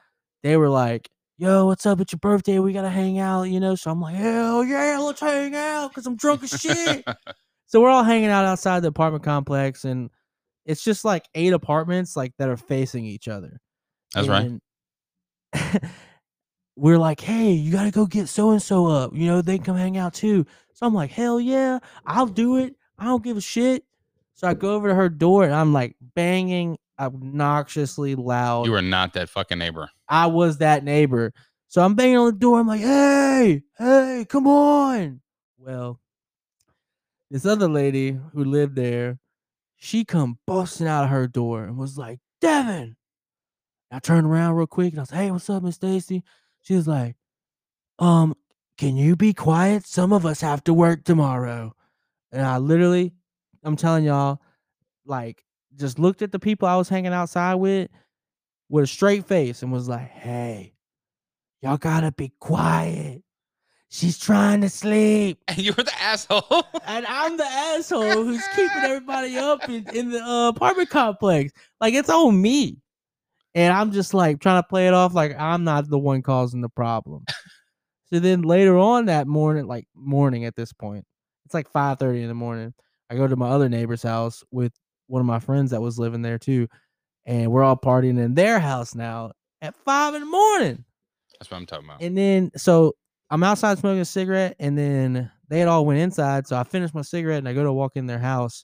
they 0.43 0.57
were 0.57 0.69
like, 0.69 1.09
"Yo, 1.37 1.65
what's 1.67 1.85
up? 1.85 2.01
It's 2.01 2.11
your 2.11 2.19
birthday. 2.19 2.59
We 2.59 2.73
gotta 2.73 2.89
hang 2.89 3.19
out." 3.19 3.43
You 3.43 3.61
know, 3.61 3.75
so 3.75 3.89
I'm 3.89 4.01
like, 4.01 4.15
"Hell 4.15 4.65
yeah, 4.65 4.99
let's 4.99 5.21
hang 5.21 5.55
out," 5.55 5.91
because 5.91 6.05
I'm 6.05 6.17
drunk 6.17 6.43
as 6.43 6.49
shit. 6.49 7.05
so 7.73 7.81
we're 7.81 7.89
all 7.89 8.03
hanging 8.03 8.29
out 8.29 8.45
outside 8.45 8.81
the 8.81 8.89
apartment 8.89 9.23
complex, 9.23 9.83
and 9.83 10.11
it's 10.63 10.83
just 10.83 11.03
like 11.03 11.27
eight 11.33 11.53
apartments 11.53 12.15
like 12.15 12.31
that 12.37 12.47
are 12.47 12.55
facing 12.55 13.03
each 13.03 13.27
other. 13.27 13.59
That's 14.13 14.27
right. 14.27 14.51
right. 15.55 15.81
we're 16.75 16.99
like, 16.99 17.19
hey, 17.19 17.49
you 17.49 17.71
gotta 17.71 17.89
go 17.89 18.05
get 18.05 18.29
so 18.29 18.51
and 18.51 18.61
so 18.61 18.85
up. 18.85 19.15
You 19.15 19.25
know, 19.25 19.41
they 19.41 19.57
can 19.57 19.65
come 19.65 19.75
hang 19.75 19.97
out 19.97 20.13
too. 20.13 20.45
So 20.73 20.85
I'm 20.85 20.93
like, 20.93 21.09
hell 21.09 21.41
yeah, 21.41 21.79
I'll 22.05 22.27
do 22.27 22.57
it. 22.57 22.75
I 22.99 23.05
don't 23.05 23.23
give 23.23 23.37
a 23.37 23.41
shit. 23.41 23.83
So 24.35 24.47
I 24.47 24.53
go 24.53 24.75
over 24.75 24.89
to 24.89 24.93
her 24.93 25.09
door 25.09 25.43
and 25.43 25.55
I'm 25.55 25.73
like 25.73 25.95
banging 26.13 26.77
obnoxiously 26.99 28.13
loud. 28.13 28.67
You 28.67 28.73
were 28.73 28.83
not 28.83 29.13
that 29.13 29.29
fucking 29.29 29.57
neighbor. 29.57 29.89
I 30.07 30.27
was 30.27 30.59
that 30.59 30.83
neighbor. 30.83 31.33
So 31.69 31.81
I'm 31.81 31.95
banging 31.95 32.17
on 32.17 32.27
the 32.27 32.33
door. 32.33 32.59
I'm 32.59 32.67
like, 32.67 32.81
hey, 32.81 33.63
hey, 33.79 34.27
come 34.29 34.45
on. 34.45 35.21
Well, 35.57 35.99
this 37.33 37.47
other 37.47 37.67
lady 37.67 38.19
who 38.33 38.45
lived 38.45 38.75
there, 38.75 39.17
she 39.75 40.05
come 40.05 40.37
busting 40.45 40.85
out 40.85 41.05
of 41.05 41.09
her 41.09 41.27
door 41.27 41.63
and 41.63 41.79
was 41.79 41.97
like, 41.97 42.19
Devyn. 42.43 42.93
I 43.89 43.97
turned 43.97 44.27
around 44.27 44.53
real 44.53 44.67
quick 44.67 44.93
and 44.93 44.99
I 44.99 45.01
was, 45.01 45.09
hey, 45.09 45.31
what's 45.31 45.49
up, 45.49 45.63
Miss 45.63 45.73
Stacy? 45.75 46.21
She 46.61 46.75
was 46.75 46.87
like, 46.87 47.15
um, 47.97 48.35
can 48.77 48.97
you 48.97 49.15
be 49.15 49.33
quiet? 49.33 49.87
Some 49.87 50.13
of 50.13 50.27
us 50.27 50.41
have 50.41 50.63
to 50.65 50.75
work 50.75 51.03
tomorrow. 51.03 51.73
And 52.31 52.45
I 52.45 52.59
literally, 52.59 53.13
I'm 53.63 53.77
telling 53.77 54.03
y'all, 54.03 54.39
like, 55.03 55.43
just 55.75 55.97
looked 55.97 56.21
at 56.21 56.31
the 56.31 56.39
people 56.39 56.67
I 56.67 56.75
was 56.75 56.87
hanging 56.87 57.13
outside 57.13 57.55
with 57.55 57.89
with 58.69 58.83
a 58.83 58.87
straight 58.87 59.25
face 59.25 59.63
and 59.63 59.71
was 59.71 59.89
like, 59.89 60.07
hey, 60.07 60.75
y'all 61.61 61.77
gotta 61.77 62.11
be 62.11 62.31
quiet. 62.39 63.22
She's 63.93 64.17
trying 64.17 64.61
to 64.61 64.69
sleep. 64.69 65.37
And 65.47 65.57
you're 65.59 65.75
the 65.75 65.93
asshole. 66.01 66.63
And 66.87 67.05
I'm 67.05 67.37
the 67.37 67.45
asshole 67.45 68.23
who's 68.23 68.43
keeping 68.55 68.81
everybody 68.83 69.37
up 69.37 69.69
in, 69.69 69.87
in 69.93 70.09
the 70.09 70.19
uh, 70.19 70.49
apartment 70.49 70.89
complex. 70.89 71.53
Like, 71.79 71.93
it's 71.93 72.09
on 72.09 72.41
me. 72.41 72.77
And 73.53 73.71
I'm 73.71 73.91
just 73.91 74.15
like 74.15 74.39
trying 74.39 74.63
to 74.63 74.67
play 74.67 74.87
it 74.87 74.95
off 74.95 75.13
like 75.13 75.39
I'm 75.39 75.63
not 75.63 75.87
the 75.87 75.99
one 75.99 76.23
causing 76.23 76.61
the 76.61 76.69
problem. 76.69 77.23
so 78.11 78.19
then 78.19 78.41
later 78.41 78.79
on 78.79 79.05
that 79.05 79.27
morning, 79.27 79.67
like 79.67 79.85
morning 79.93 80.45
at 80.45 80.55
this 80.55 80.73
point, 80.73 81.05
it's 81.45 81.53
like 81.53 81.71
5:30 81.71 82.23
in 82.23 82.27
the 82.29 82.33
morning. 82.33 82.73
I 83.11 83.15
go 83.15 83.27
to 83.27 83.35
my 83.35 83.49
other 83.49 83.69
neighbor's 83.69 84.01
house 84.01 84.43
with 84.49 84.73
one 85.05 85.19
of 85.19 85.27
my 85.27 85.39
friends 85.39 85.69
that 85.69 85.81
was 85.81 85.99
living 85.99 86.23
there 86.23 86.39
too, 86.39 86.67
and 87.27 87.51
we're 87.51 87.63
all 87.63 87.77
partying 87.77 88.17
in 88.17 88.33
their 88.33 88.59
house 88.59 88.95
now 88.95 89.33
at 89.61 89.75
five 89.75 90.15
in 90.15 90.21
the 90.21 90.25
morning. 90.25 90.83
That's 91.39 91.51
what 91.51 91.57
I'm 91.57 91.67
talking 91.67 91.85
about. 91.85 92.01
And 92.01 92.17
then 92.17 92.51
so 92.57 92.95
I'm 93.33 93.41
outside 93.41 93.79
smoking 93.79 93.99
a 93.99 94.05
cigarette, 94.05 94.55
and 94.59 94.77
then 94.77 95.31
they 95.49 95.57
had 95.57 95.67
all 95.67 95.87
went 95.87 95.99
inside. 95.99 96.45
So 96.45 96.55
I 96.55 96.63
finished 96.63 96.93
my 96.93 97.01
cigarette 97.01 97.39
and 97.39 97.49
I 97.49 97.53
go 97.53 97.63
to 97.63 97.73
walk 97.73 97.93
in 97.95 98.05
their 98.05 98.19
house. 98.19 98.63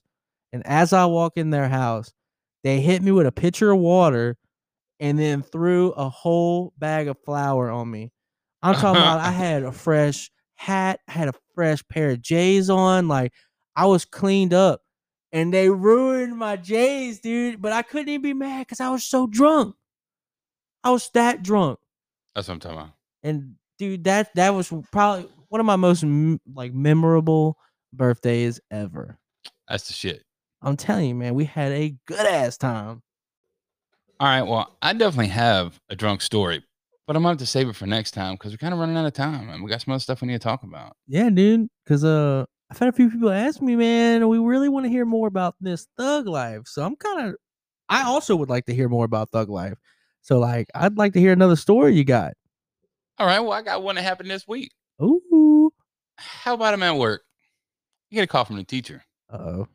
And 0.52 0.64
as 0.64 0.92
I 0.92 1.06
walk 1.06 1.32
in 1.34 1.50
their 1.50 1.68
house, 1.68 2.12
they 2.62 2.80
hit 2.80 3.02
me 3.02 3.10
with 3.10 3.26
a 3.26 3.32
pitcher 3.32 3.72
of 3.72 3.80
water 3.80 4.36
and 5.00 5.18
then 5.18 5.42
threw 5.42 5.90
a 5.90 6.08
whole 6.08 6.72
bag 6.78 7.08
of 7.08 7.16
flour 7.24 7.68
on 7.68 7.90
me. 7.90 8.12
I'm 8.62 8.76
talking 8.76 9.02
about 9.02 9.18
I 9.18 9.30
had 9.32 9.64
a 9.64 9.72
fresh 9.72 10.30
hat, 10.54 11.00
I 11.08 11.12
had 11.12 11.26
a 11.26 11.34
fresh 11.56 11.82
pair 11.88 12.10
of 12.10 12.22
J's 12.22 12.70
on, 12.70 13.08
like 13.08 13.32
I 13.74 13.86
was 13.86 14.04
cleaned 14.04 14.54
up. 14.54 14.82
And 15.32 15.52
they 15.52 15.68
ruined 15.68 16.36
my 16.36 16.54
J's, 16.54 17.18
dude. 17.18 17.60
But 17.60 17.72
I 17.72 17.82
couldn't 17.82 18.08
even 18.08 18.22
be 18.22 18.34
mad 18.34 18.60
because 18.68 18.80
I 18.80 18.90
was 18.90 19.02
so 19.02 19.26
drunk. 19.26 19.74
I 20.84 20.90
was 20.90 21.10
that 21.14 21.42
drunk. 21.42 21.80
That's 22.36 22.46
what 22.46 22.54
I'm 22.54 22.60
talking 22.60 22.78
about. 22.78 22.90
And 23.24 23.56
dude, 23.80 24.04
that 24.04 24.32
that 24.34 24.50
was 24.50 24.72
probably 24.92 25.26
one 25.48 25.60
of 25.60 25.66
my 25.66 25.76
most 25.76 26.04
like 26.54 26.72
memorable 26.72 27.56
birthdays 27.92 28.60
ever. 28.70 29.18
That's 29.68 29.88
the 29.88 29.94
shit. 29.94 30.22
I'm 30.62 30.76
telling 30.76 31.08
you, 31.08 31.14
man, 31.14 31.34
we 31.34 31.46
had 31.46 31.72
a 31.72 31.96
good 32.06 32.26
ass 32.26 32.58
time. 32.58 33.02
All 34.20 34.28
right. 34.28 34.42
Well, 34.42 34.76
I 34.82 34.92
definitely 34.92 35.28
have 35.28 35.80
a 35.88 35.96
drunk 35.96 36.20
story, 36.20 36.62
but 37.06 37.16
I'm 37.16 37.22
gonna 37.22 37.32
have 37.32 37.38
to 37.38 37.46
save 37.46 37.68
it 37.70 37.76
for 37.76 37.86
next 37.86 38.10
time 38.10 38.34
because 38.34 38.52
we're 38.52 38.58
kind 38.58 38.74
of 38.74 38.80
running 38.80 38.98
out 38.98 39.06
of 39.06 39.14
time 39.14 39.48
and 39.48 39.64
we 39.64 39.70
got 39.70 39.80
some 39.80 39.92
other 39.92 40.00
stuff 40.00 40.20
we 40.20 40.28
need 40.28 40.34
to 40.34 40.38
talk 40.38 40.62
about. 40.62 40.94
Yeah, 41.08 41.30
dude. 41.30 41.68
Cause 41.88 42.04
uh 42.04 42.44
I've 42.70 42.78
had 42.78 42.88
a 42.88 42.92
few 42.92 43.10
people 43.10 43.30
ask 43.30 43.60
me, 43.60 43.74
man, 43.74 44.28
we 44.28 44.38
really 44.38 44.68
want 44.68 44.84
to 44.84 44.90
hear 44.90 45.04
more 45.04 45.26
about 45.26 45.56
this 45.60 45.88
thug 45.96 46.28
life. 46.28 46.62
So 46.66 46.84
I'm 46.84 46.94
kind 46.96 47.30
of 47.30 47.36
I 47.88 48.04
also 48.04 48.36
would 48.36 48.50
like 48.50 48.66
to 48.66 48.74
hear 48.74 48.88
more 48.90 49.06
about 49.06 49.30
thug 49.30 49.48
life. 49.48 49.78
So 50.20 50.38
like 50.38 50.68
I'd 50.74 50.98
like 50.98 51.14
to 51.14 51.20
hear 51.20 51.32
another 51.32 51.56
story 51.56 51.94
you 51.94 52.04
got. 52.04 52.34
All 53.20 53.26
right. 53.26 53.40
Well, 53.40 53.52
I 53.52 53.60
got 53.60 53.82
one 53.82 53.96
that 53.96 54.02
happened 54.02 54.30
this 54.30 54.48
week. 54.48 54.72
Ooh. 55.02 55.70
How 56.16 56.54
about 56.54 56.72
him 56.72 56.82
at 56.82 56.96
work? 56.96 57.20
You 58.08 58.14
get 58.14 58.24
a 58.24 58.26
call 58.26 58.46
from 58.46 58.56
the 58.56 58.64
teacher. 58.64 59.04
Uh-oh. 59.30 59.68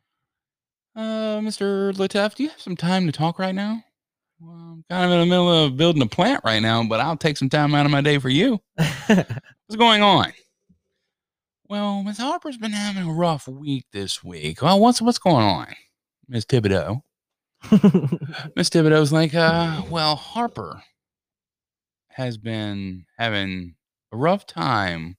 Uh, 0.95 1.39
Mr. 1.41 1.93
Lateff, 1.93 2.33
do 2.33 2.41
you 2.41 2.49
have 2.49 2.59
some 2.59 2.75
time 2.75 3.05
to 3.05 3.11
talk 3.11 3.37
right 3.37 3.53
now? 3.53 3.83
Well, 4.39 4.55
I'm 4.55 4.85
kind 4.89 5.05
of 5.05 5.11
in 5.11 5.19
the 5.19 5.25
middle 5.27 5.51
of 5.51 5.77
building 5.77 6.01
a 6.01 6.07
plant 6.07 6.43
right 6.43 6.59
now, 6.59 6.83
but 6.85 6.99
I'll 6.99 7.17
take 7.17 7.37
some 7.37 7.49
time 7.49 7.75
out 7.75 7.85
of 7.85 7.91
my 7.91 8.01
day 8.01 8.17
for 8.17 8.29
you. 8.29 8.59
What's 8.77 9.77
going 9.77 10.01
on? 10.01 10.33
Well, 11.69 12.01
Miss 12.01 12.17
Harper's 12.17 12.57
been 12.57 12.71
having 12.71 13.07
a 13.07 13.13
rough 13.13 13.47
week 13.47 13.85
this 13.91 14.23
week. 14.23 14.61
Well, 14.61 14.79
what's 14.79 15.01
what's 15.01 15.17
going 15.17 15.43
on, 15.43 15.67
Miss 16.27 16.45
Thibodeau? 16.45 17.01
Miss 18.55 18.69
Thibodeau's 18.69 19.11
like, 19.11 19.33
uh, 19.33 19.81
well, 19.89 20.15
Harper 20.15 20.83
has 22.15 22.37
been 22.37 23.05
having 23.17 23.75
a 24.13 24.17
rough 24.17 24.47
time 24.47 25.17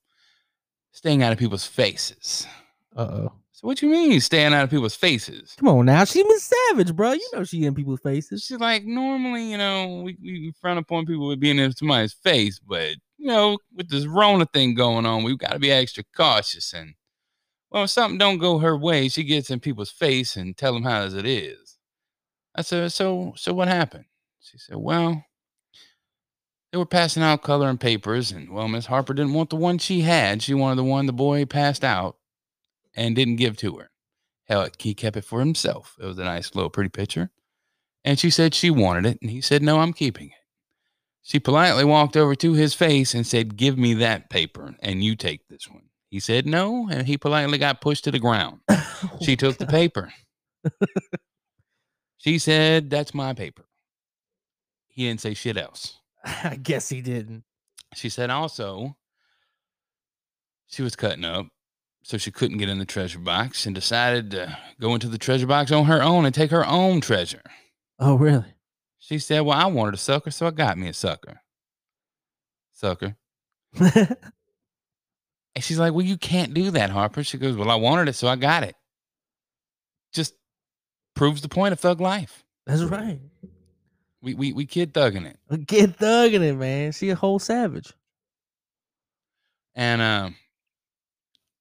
staying 0.91 1.21
out 1.21 1.31
of 1.31 1.37
people's 1.37 1.65
faces. 1.65 2.47
Uh-oh. 2.95 3.31
So 3.51 3.67
what 3.67 3.83
you 3.83 3.89
mean 3.89 4.19
staying 4.19 4.53
out 4.53 4.63
of 4.63 4.71
people's 4.71 4.95
faces? 4.95 5.55
Come 5.59 5.67
on 5.67 5.85
now. 5.85 6.05
She 6.05 6.23
was 6.23 6.43
savage, 6.43 6.95
bro. 6.95 7.11
You 7.11 7.29
know 7.33 7.43
she 7.43 7.65
in 7.65 7.75
people's 7.75 7.99
faces. 7.99 8.43
She's 8.43 8.59
like, 8.59 8.83
normally, 8.83 9.51
you 9.51 9.59
know, 9.59 10.01
we, 10.03 10.17
we 10.21 10.53
frown 10.59 10.79
upon 10.79 11.05
people 11.05 11.27
with 11.27 11.39
being 11.39 11.59
in 11.59 11.71
somebody's 11.71 12.13
face, 12.13 12.59
but 12.59 12.95
you 13.17 13.27
know, 13.27 13.59
with 13.75 13.89
this 13.89 14.07
Rona 14.07 14.47
thing 14.47 14.73
going 14.73 15.05
on, 15.05 15.23
we've 15.23 15.37
got 15.37 15.53
to 15.53 15.59
be 15.59 15.71
extra 15.71 16.03
cautious. 16.15 16.73
And 16.73 16.95
well, 17.69 17.83
if 17.83 17.91
something 17.91 18.17
don't 18.17 18.39
go 18.39 18.57
her 18.57 18.75
way, 18.75 19.07
she 19.07 19.23
gets 19.23 19.51
in 19.51 19.59
people's 19.59 19.91
face 19.91 20.35
and 20.35 20.57
tell 20.57 20.73
them 20.73 20.83
how 20.83 21.01
as 21.01 21.13
it 21.13 21.27
is. 21.27 21.77
I 22.55 22.63
said, 22.63 22.91
so 22.91 23.33
so 23.35 23.53
what 23.53 23.67
happened? 23.67 24.05
She 24.39 24.57
said, 24.57 24.77
well, 24.77 25.23
they 26.77 26.79
were 26.79 26.85
passing 26.85 27.23
out 27.23 27.41
coloring 27.41 27.79
papers, 27.79 28.31
and 28.31 28.51
well, 28.51 28.67
Miss 28.67 28.85
Harper 28.85 29.15
didn't 29.15 29.33
want 29.33 29.49
the 29.49 29.55
one 29.55 29.79
she 29.79 30.01
had. 30.01 30.43
She 30.43 30.53
wanted 30.53 30.75
the 30.75 30.83
one 30.83 31.07
the 31.07 31.11
boy 31.11 31.43
passed 31.43 31.83
out 31.83 32.17
and 32.95 33.15
didn't 33.15 33.37
give 33.37 33.57
to 33.57 33.77
her. 33.77 33.89
Hell, 34.45 34.67
he 34.77 34.93
kept 34.93 35.17
it 35.17 35.25
for 35.25 35.39
himself. 35.39 35.95
It 35.99 36.05
was 36.05 36.19
a 36.19 36.23
nice 36.23 36.53
little 36.53 36.69
pretty 36.69 36.91
picture. 36.91 37.31
And 38.05 38.19
she 38.19 38.29
said 38.29 38.53
she 38.53 38.69
wanted 38.69 39.07
it, 39.07 39.17
and 39.23 39.31
he 39.31 39.41
said, 39.41 39.63
no, 39.63 39.79
I'm 39.79 39.91
keeping 39.91 40.27
it. 40.27 40.37
She 41.23 41.39
politely 41.39 41.83
walked 41.83 42.15
over 42.15 42.35
to 42.35 42.53
his 42.53 42.75
face 42.75 43.15
and 43.15 43.25
said, 43.25 43.57
Give 43.57 43.75
me 43.75 43.95
that 43.95 44.29
paper 44.29 44.75
and 44.79 45.03
you 45.03 45.15
take 45.15 45.47
this 45.47 45.67
one. 45.67 45.89
He 46.11 46.19
said 46.19 46.45
no, 46.45 46.87
and 46.91 47.07
he 47.07 47.17
politely 47.17 47.57
got 47.57 47.81
pushed 47.81 48.03
to 48.03 48.11
the 48.11 48.19
ground. 48.19 48.59
She 49.21 49.35
took 49.35 49.57
the 49.57 49.65
paper. 49.65 50.13
she 52.17 52.37
said, 52.37 52.89
That's 52.91 53.15
my 53.15 53.33
paper. 53.33 53.65
He 54.87 55.07
didn't 55.07 55.21
say 55.21 55.33
shit 55.33 55.57
else. 55.57 55.97
I 56.43 56.55
guess 56.55 56.89
he 56.89 57.01
didn't. 57.01 57.43
She 57.93 58.09
said 58.09 58.29
also, 58.29 58.97
she 60.67 60.81
was 60.81 60.95
cutting 60.95 61.23
up, 61.25 61.47
so 62.03 62.17
she 62.17 62.31
couldn't 62.31 62.57
get 62.57 62.69
in 62.69 62.79
the 62.79 62.85
treasure 62.85 63.19
box 63.19 63.65
and 63.65 63.73
decided 63.73 64.31
to 64.31 64.57
go 64.79 64.93
into 64.93 65.07
the 65.07 65.17
treasure 65.17 65.47
box 65.47 65.71
on 65.71 65.85
her 65.85 66.01
own 66.01 66.25
and 66.25 66.35
take 66.35 66.51
her 66.51 66.65
own 66.65 67.01
treasure. 67.01 67.43
Oh, 67.99 68.15
really? 68.15 68.53
She 68.99 69.19
said, 69.19 69.41
Well, 69.41 69.57
I 69.57 69.67
wanted 69.67 69.93
a 69.93 69.97
sucker, 69.97 70.31
so 70.31 70.47
I 70.47 70.51
got 70.51 70.77
me 70.77 70.89
a 70.89 70.93
sucker. 70.93 71.41
Sucker. 72.73 73.15
And 75.57 75.63
she's 75.63 75.79
like, 75.79 75.91
Well, 75.91 76.05
you 76.05 76.17
can't 76.17 76.53
do 76.53 76.69
that, 76.69 76.91
Harper. 76.91 77.23
She 77.23 77.39
goes, 77.39 77.55
Well, 77.55 77.71
I 77.71 77.75
wanted 77.75 78.07
it, 78.07 78.13
so 78.13 78.27
I 78.27 78.35
got 78.35 78.61
it. 78.61 78.75
Just 80.13 80.35
proves 81.15 81.41
the 81.41 81.49
point 81.49 81.73
of 81.73 81.79
thug 81.79 81.99
life. 81.99 82.45
That's 82.67 82.83
right. 82.83 83.19
We 84.27 84.33
we 84.33 84.51
we 84.51 84.65
kid 84.65 84.93
thugging 84.93 85.25
it. 85.25 85.67
Get 85.67 85.97
thugging 85.97 86.41
it, 86.41 86.55
man. 86.55 86.91
She 86.91 87.09
a 87.11 87.15
whole 87.15 87.39
savage. 87.39 87.93
And 89.73 90.01
um 90.01 90.35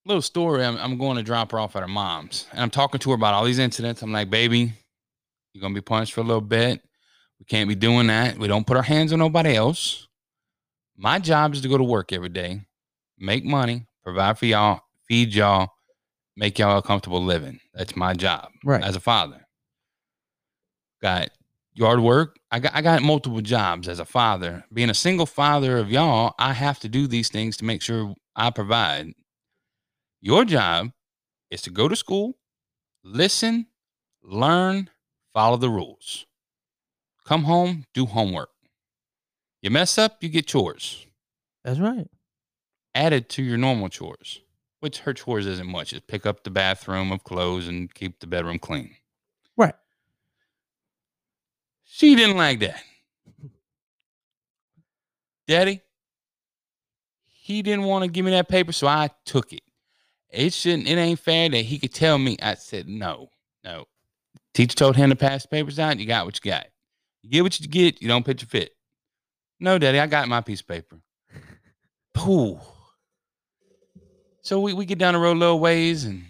little 0.05 0.21
story, 0.23 0.65
I'm 0.65 0.77
I'm 0.79 0.99
going 0.99 1.17
to 1.17 1.23
drop 1.23 1.53
her 1.53 1.61
off 1.61 1.77
at 1.77 1.83
her 1.83 1.89
mom's. 1.89 2.47
And 2.51 2.61
I'm 2.61 2.71
talking 2.71 2.99
to 2.99 3.11
her 3.11 3.15
about 3.15 3.35
all 3.35 3.45
these 3.45 3.61
incidents. 3.61 4.03
I'm 4.03 4.11
like, 4.11 4.31
baby, 4.31 4.73
you're 5.53 5.63
gonna 5.63 5.75
be 5.75 5.81
punished 5.81 6.13
for 6.13 6.23
a 6.23 6.25
little 6.25 6.41
bit. 6.41 6.83
We 7.39 7.45
can't 7.45 7.69
be 7.69 7.77
doing 7.77 8.09
that. 8.09 8.37
We 8.37 8.49
don't 8.49 8.67
put 8.67 8.77
our 8.77 8.83
hands 8.83 9.13
on 9.13 9.21
nobody 9.21 9.55
else. 9.55 10.09
My 10.97 11.21
job 11.21 11.55
is 11.55 11.61
to 11.61 11.69
go 11.69 11.79
to 11.79 11.85
work 11.85 12.13
every 12.13 12.31
day, 12.31 12.63
make 13.17 13.45
money, 13.45 13.87
provide 14.03 14.39
for 14.39 14.47
y'all, 14.47 14.81
feed 15.07 15.35
y'all, 15.35 15.69
make 16.37 16.59
y'all 16.59 16.79
a 16.79 16.83
comfortable 16.83 17.23
living. 17.23 17.61
That's 17.75 17.95
my 17.95 18.15
job 18.15 18.49
Right. 18.65 18.83
as 18.83 18.97
a 18.97 19.01
father. 19.01 19.47
Got 21.01 21.29
yard 21.77 22.01
work. 22.01 22.39
I 22.51 22.59
got 22.59 22.75
I 22.75 22.81
got 22.83 23.03
multiple 23.03 23.41
jobs 23.41 23.89
as 23.89 23.99
a 24.01 24.05
father. 24.05 24.65
Being 24.73 24.91
a 24.91 24.95
single 24.95 25.27
father 25.27 25.77
of 25.77 25.91
y'all, 25.91 26.35
I 26.39 26.53
have 26.55 26.81
to 26.81 26.89
do 26.89 27.07
these 27.07 27.29
things 27.29 27.57
to 27.59 27.65
make 27.65 27.83
sure 27.83 28.15
I 28.35 28.51
provide. 28.51 29.13
Your 30.21 30.45
job 30.45 30.91
is 31.51 31.63
to 31.63 31.71
go 31.71 31.87
to 31.89 31.95
school, 31.95 32.39
listen, 33.05 33.67
learn, 34.23 34.91
follow 35.33 35.57
the 35.57 35.71
rules. 35.71 36.27
Come 37.25 37.45
home, 37.45 37.85
do 37.95 38.07
homework. 38.07 38.51
You 39.63 39.71
mess 39.71 39.99
up, 39.99 40.23
you 40.23 40.29
get 40.29 40.47
chores 40.47 41.07
That's 41.65 41.79
right. 41.81 42.09
added 42.95 43.29
to 43.31 43.43
your 43.43 43.59
normal 43.59 43.89
chores, 43.89 44.41
which 44.81 45.01
her 45.01 45.13
chores 45.13 45.47
isn't 45.47 45.67
much. 45.69 45.93
Is 45.93 46.01
pick 46.01 46.25
up 46.25 46.45
the 46.45 46.51
bathroom 46.51 47.13
of 47.13 47.25
clothes 47.25 47.67
and 47.69 47.93
keep 47.93 48.21
the 48.21 48.27
bedroom 48.27 48.59
clean. 48.59 48.97
Right. 49.57 49.75
She 51.97 52.15
didn't 52.15 52.37
like 52.37 52.61
that. 52.61 52.83
Daddy, 55.49 55.81
he 57.25 57.63
didn't 57.63 57.85
want 57.87 58.05
to 58.05 58.11
give 58.11 58.23
me 58.23 58.33
that 58.33 58.51
paper, 58.51 58.71
so 58.73 58.87
I 58.87 59.09
took 59.25 59.55
it. 59.55 59.63
It 60.29 60.53
shouldn't, 60.53 60.89
it 60.89 60.99
ain't 60.99 61.19
fair 61.19 61.49
that 61.49 61.65
he 61.65 61.79
could 61.79 61.95
tell 61.95 62.19
me. 62.19 62.37
I 62.43 62.57
said, 62.57 62.87
no, 62.87 63.31
no. 63.65 63.87
Teacher 64.53 64.77
told 64.77 64.97
him 64.97 65.09
to 65.09 65.17
pass 65.17 65.45
the 65.45 65.49
papers 65.49 65.79
out. 65.79 65.99
You 65.99 66.05
got 66.05 66.27
what 66.27 66.39
you 66.45 66.51
got. 66.51 66.67
You 67.23 67.31
get 67.31 67.43
what 67.43 67.59
you 67.59 67.67
get. 67.67 68.03
You 68.03 68.09
don't 68.09 68.27
pitch 68.27 68.43
a 68.43 68.47
fit. 68.47 68.73
No, 69.59 69.79
Daddy, 69.79 69.99
I 69.99 70.07
got 70.07 70.29
my 70.29 70.43
piece 70.43 70.61
of 70.61 70.69
paper. 70.69 70.99
Pooh. 72.13 72.59
So 74.43 74.61
we, 74.61 74.75
we 74.75 74.85
get 74.85 74.99
down 74.99 75.15
the 75.15 75.21
road 75.21 75.39
a 75.39 75.41
little 75.41 75.61
ways 75.61 76.05
and 76.05 76.25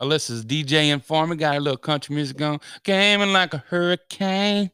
Alyssa's 0.00 0.44
DJing 0.44 1.02
for 1.02 1.26
me, 1.26 1.34
got 1.34 1.54
her 1.54 1.60
little 1.60 1.76
country 1.76 2.14
music 2.14 2.40
on. 2.40 2.60
Came 2.84 3.20
in 3.20 3.32
like 3.32 3.52
a 3.52 3.64
hurricane. 3.66 4.70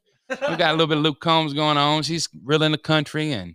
We 0.49 0.57
got 0.57 0.71
a 0.71 0.73
little 0.73 0.87
bit 0.87 0.99
of 0.99 1.03
Luke 1.05 1.21
Combs 1.21 1.55
going 1.55 1.77
on. 1.77 2.03
She's 2.03 2.29
real 2.45 2.63
in 2.63 2.73
the 2.73 2.79
country 2.79 3.33
and 3.33 3.55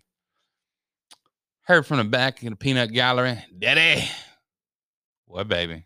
heard 1.63 1.85
from 1.85 1.97
the 1.97 2.03
back 2.03 2.43
in 2.43 2.51
the 2.51 2.55
peanut 2.55 2.91
gallery, 2.91 3.37
Daddy. 3.57 4.07
What 5.25 5.47
baby? 5.47 5.85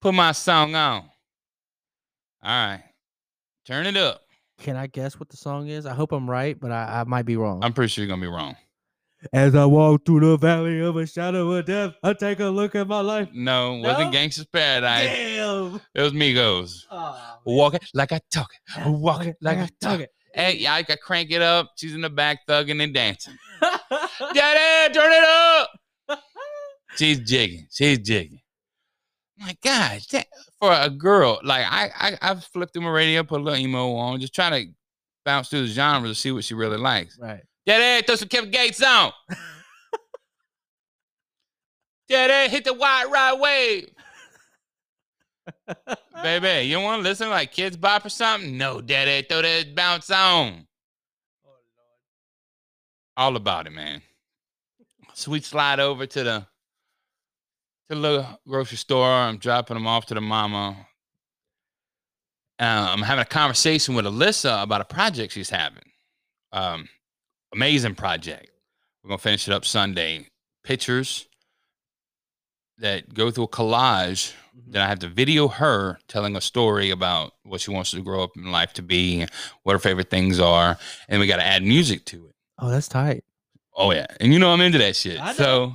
Put 0.00 0.14
my 0.14 0.32
song 0.32 0.74
on. 0.74 1.02
All 2.42 2.68
right. 2.68 2.82
Turn 3.66 3.86
it 3.86 3.96
up. 3.96 4.22
Can 4.58 4.76
I 4.76 4.86
guess 4.86 5.20
what 5.20 5.28
the 5.28 5.36
song 5.36 5.68
is? 5.68 5.86
I 5.86 5.94
hope 5.94 6.12
I'm 6.12 6.28
right, 6.28 6.58
but 6.58 6.72
I, 6.72 7.00
I 7.00 7.04
might 7.04 7.26
be 7.26 7.36
wrong. 7.36 7.62
I'm 7.62 7.72
pretty 7.72 7.88
sure 7.88 8.04
you're 8.04 8.08
gonna 8.08 8.22
be 8.22 8.26
wrong. 8.26 8.56
As 9.32 9.54
I 9.54 9.64
walk 9.64 10.06
through 10.06 10.20
the 10.20 10.36
valley 10.36 10.80
of 10.80 10.96
a 10.96 11.04
shadow 11.06 11.50
of 11.52 11.66
death, 11.66 11.94
I 12.04 12.12
take 12.12 12.38
a 12.38 12.46
look 12.46 12.74
at 12.76 12.86
my 12.86 13.00
life. 13.00 13.28
No, 13.34 13.74
it 13.74 13.80
wasn't 13.80 14.12
No? 14.12 14.18
Gangsta's 14.18 14.46
Paradise. 14.46 15.06
Damn. 15.08 15.80
It 15.94 16.02
was 16.02 16.12
Migos. 16.12 16.84
Oh, 16.90 17.38
Walking 17.44 17.80
like 17.94 18.12
I 18.12 18.20
talk 18.30 18.48
it. 18.54 18.86
Walk 18.86 19.26
it 19.26 19.36
like 19.40 19.58
I 19.58 19.68
talk 19.80 20.00
it. 20.00 20.10
Hey, 20.32 20.64
I 20.66 20.82
got 20.82 21.00
crank 21.00 21.32
it 21.32 21.42
up. 21.42 21.72
She's 21.76 21.94
in 21.94 22.00
the 22.00 22.10
back 22.10 22.46
thugging 22.48 22.82
and 22.82 22.94
dancing. 22.94 23.34
Daddy, 23.60 24.94
turn 24.94 25.12
it 25.12 25.24
up. 25.24 26.20
She's 26.96 27.18
jigging. 27.20 27.66
She's 27.70 27.98
jigging. 27.98 28.40
My 29.38 29.56
God, 29.62 30.00
that, 30.12 30.26
for 30.60 30.72
a 30.72 30.90
girl, 30.90 31.40
like 31.44 31.64
I, 31.68 31.90
I, 31.96 32.18
I've 32.22 32.44
flipped 32.44 32.72
through 32.72 32.82
my 32.82 32.90
radio, 32.90 33.22
put 33.22 33.40
a 33.40 33.44
little 33.44 33.58
emo 33.58 33.94
on, 33.94 34.20
just 34.20 34.34
trying 34.34 34.64
to 34.64 34.72
bounce 35.24 35.48
through 35.48 35.62
the 35.62 35.68
genre 35.68 36.08
to 36.08 36.14
see 36.14 36.32
what 36.32 36.44
she 36.44 36.54
really 36.54 36.76
likes. 36.78 37.18
right. 37.20 37.42
Daddy, 37.68 38.06
throw 38.06 38.16
some 38.16 38.28
Kevin 38.28 38.50
Gates 38.50 38.82
on. 38.82 39.12
Daddy, 42.08 42.50
hit 42.50 42.64
the 42.64 42.72
white 42.72 43.10
right 43.10 43.38
wave. 43.38 43.90
Baby, 46.22 46.66
you 46.66 46.80
want 46.80 47.00
to 47.02 47.08
listen 47.08 47.28
like 47.28 47.52
Kidz 47.52 47.78
Bop 47.78 48.06
or 48.06 48.08
something? 48.08 48.56
No, 48.56 48.80
daddy, 48.80 49.26
throw 49.28 49.42
that 49.42 49.74
bounce 49.74 50.10
on. 50.10 50.66
All 53.18 53.36
about 53.36 53.66
it, 53.66 53.72
man. 53.72 54.00
So 55.12 55.30
we 55.30 55.40
slide 55.40 55.78
over 55.78 56.06
to 56.06 56.24
the 56.24 56.38
to 56.40 56.46
the 57.90 57.96
little 57.96 58.40
grocery 58.48 58.78
store. 58.78 59.10
I'm 59.10 59.36
dropping 59.36 59.74
them 59.74 59.86
off 59.86 60.06
to 60.06 60.14
the 60.14 60.22
mama. 60.22 60.86
Uh, 62.58 62.64
I'm 62.64 63.02
having 63.02 63.22
a 63.22 63.26
conversation 63.26 63.94
with 63.94 64.06
Alyssa 64.06 64.62
about 64.62 64.80
a 64.80 64.86
project 64.86 65.34
she's 65.34 65.50
having. 65.50 65.84
Um, 66.50 66.88
amazing 67.52 67.94
project. 67.94 68.50
We're 69.02 69.08
gonna 69.08 69.18
finish 69.18 69.48
it 69.48 69.54
up 69.54 69.64
Sunday. 69.64 70.26
Pictures 70.64 71.28
that 72.78 73.14
go 73.14 73.30
through 73.30 73.44
a 73.44 73.48
collage 73.48 74.32
mm-hmm. 74.32 74.72
then 74.72 74.82
I 74.82 74.86
have 74.86 74.98
to 75.00 75.08
video 75.08 75.48
her 75.48 75.98
telling 76.08 76.36
a 76.36 76.40
story 76.40 76.90
about 76.90 77.32
what 77.44 77.60
she 77.60 77.70
wants 77.70 77.90
to 77.92 78.02
grow 78.02 78.22
up 78.22 78.36
in 78.36 78.50
life 78.50 78.72
to 78.74 78.82
be, 78.82 79.26
what 79.62 79.72
her 79.72 79.78
favorite 79.78 80.10
things 80.10 80.38
are, 80.38 80.78
and 81.08 81.20
we 81.20 81.26
got 81.26 81.36
to 81.36 81.46
add 81.46 81.62
music 81.62 82.04
to 82.06 82.26
it. 82.26 82.34
Oh, 82.58 82.70
that's 82.70 82.88
tight. 82.88 83.24
Oh 83.74 83.92
yeah, 83.92 84.06
and 84.20 84.32
you 84.32 84.38
know 84.38 84.52
I'm 84.52 84.60
into 84.60 84.78
that 84.78 84.96
shit. 84.96 85.20
I. 85.20 85.32
So 85.32 85.74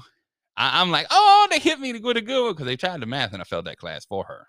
I, 0.57 0.81
I'm 0.81 0.91
like, 0.91 1.07
oh, 1.09 1.47
they 1.49 1.59
hit 1.59 1.79
me 1.79 1.93
to 1.93 1.99
go 1.99 2.13
to 2.13 2.21
good 2.21 2.53
because 2.53 2.65
they 2.65 2.75
tried 2.75 3.01
the 3.01 3.05
math 3.05 3.33
and 3.33 3.41
I 3.41 3.45
failed 3.45 3.65
that 3.65 3.77
class 3.77 4.05
for 4.05 4.25
her. 4.25 4.47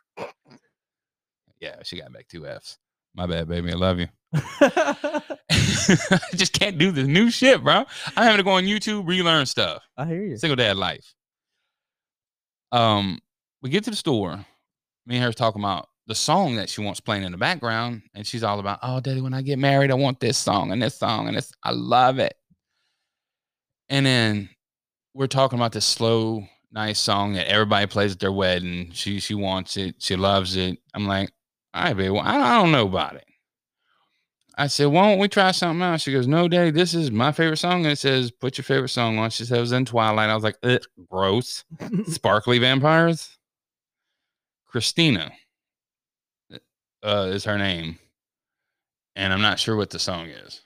Yeah, 1.61 1.77
she 1.83 1.99
got 1.99 2.13
back 2.13 2.29
two 2.29 2.47
Fs. 2.47 2.79
My 3.15 3.27
bad, 3.27 3.49
baby. 3.49 3.71
I 3.71 3.75
love 3.75 3.99
you. 3.99 4.09
I 4.35 5.23
just 6.35 6.53
can't 6.53 6.79
do 6.79 6.91
this 6.91 7.07
new 7.07 7.31
shit, 7.31 7.63
bro. 7.63 7.85
I'm 8.17 8.25
having 8.25 8.39
to 8.39 8.43
go 8.43 8.51
on 8.51 8.65
YouTube, 8.65 9.07
relearn 9.07 9.47
stuff. 9.47 9.83
I 9.97 10.07
hear 10.07 10.23
you. 10.23 10.37
Single 10.37 10.57
dad 10.57 10.77
life. 10.77 11.15
Um, 12.73 13.21
we 13.63 13.71
get 13.71 13.85
to 13.85 13.91
the 13.91 13.97
store. 13.97 14.45
Me 15.07 15.17
and 15.17 15.25
her 15.25 15.33
talking 15.33 15.63
about 15.63 15.89
the 16.07 16.15
song 16.15 16.57
that 16.57 16.69
she 16.69 16.81
wants 16.81 17.01
playing 17.01 17.23
in 17.23 17.33
the 17.33 17.39
background, 17.39 18.03
and 18.15 18.27
she's 18.27 18.43
all 18.43 18.59
about, 18.59 18.81
"Oh, 18.83 19.01
daddy, 19.01 19.21
when 19.21 19.35
I 19.35 19.43
get 19.43 19.59
married, 19.59 19.91
I 19.91 19.95
want 19.95 20.21
this 20.21 20.37
song 20.39 20.73
and 20.73 20.83
this 20.83 20.97
song 20.97 21.29
and 21.29 21.37
this. 21.37 21.53
I 21.63 21.71
love 21.71 22.19
it." 22.19 22.35
And 23.89 24.05
then 24.05 24.49
we're 25.15 25.27
talking 25.27 25.59
about 25.59 25.73
this 25.73 25.85
slow, 25.85 26.47
nice 26.73 26.99
song 26.99 27.35
that 27.35 27.49
everybody 27.49 27.87
plays 27.87 28.13
at 28.13 28.21
their 28.21 28.33
wedding. 28.33 28.91
She 28.93 29.21
she 29.21 29.35
wants 29.35 29.77
it. 29.77 29.97
She 29.99 30.17
loves 30.17 30.57
it. 30.57 30.79
I'm 30.95 31.07
like, 31.07 31.31
"All 31.75 31.85
right, 31.85 31.97
baby. 31.97 32.11
Well, 32.11 32.23
I, 32.23 32.37
I 32.39 32.63
don't 32.63 32.73
know 32.73 32.87
about 32.87 33.17
it." 33.17 33.27
I 34.57 34.69
said, 34.69 34.87
"Why 34.87 35.09
don't 35.09 35.19
we 35.19 35.29
try 35.29 35.51
something 35.51 35.83
else?" 35.83 36.03
She 36.03 36.13
goes, 36.13 36.27
"No, 36.27 36.49
daddy, 36.49 36.71
this 36.71 36.95
is 36.95 37.11
my 37.11 37.33
favorite 37.33 37.57
song." 37.57 37.85
And 37.85 37.93
it 37.93 37.99
says, 37.99 38.31
"Put 38.31 38.57
your 38.57 38.65
favorite 38.65 38.89
song 38.89 39.19
on." 39.19 39.31
She 39.31 39.45
said, 39.45 39.59
"It 39.59 39.61
was 39.61 39.73
in 39.73 39.85
Twilight." 39.85 40.31
I 40.31 40.35
was 40.35 40.45
like, 40.45 40.57
"Gross." 41.11 41.65
Sparkly 42.07 42.59
vampires. 42.59 43.37
Christina 44.67 45.31
uh, 47.03 47.31
is 47.33 47.45
her 47.45 47.59
name, 47.59 47.99
and 49.17 49.33
I'm 49.33 49.43
not 49.43 49.59
sure 49.59 49.77
what 49.77 49.91
the 49.91 49.99
song 49.99 50.27
is. 50.29 50.63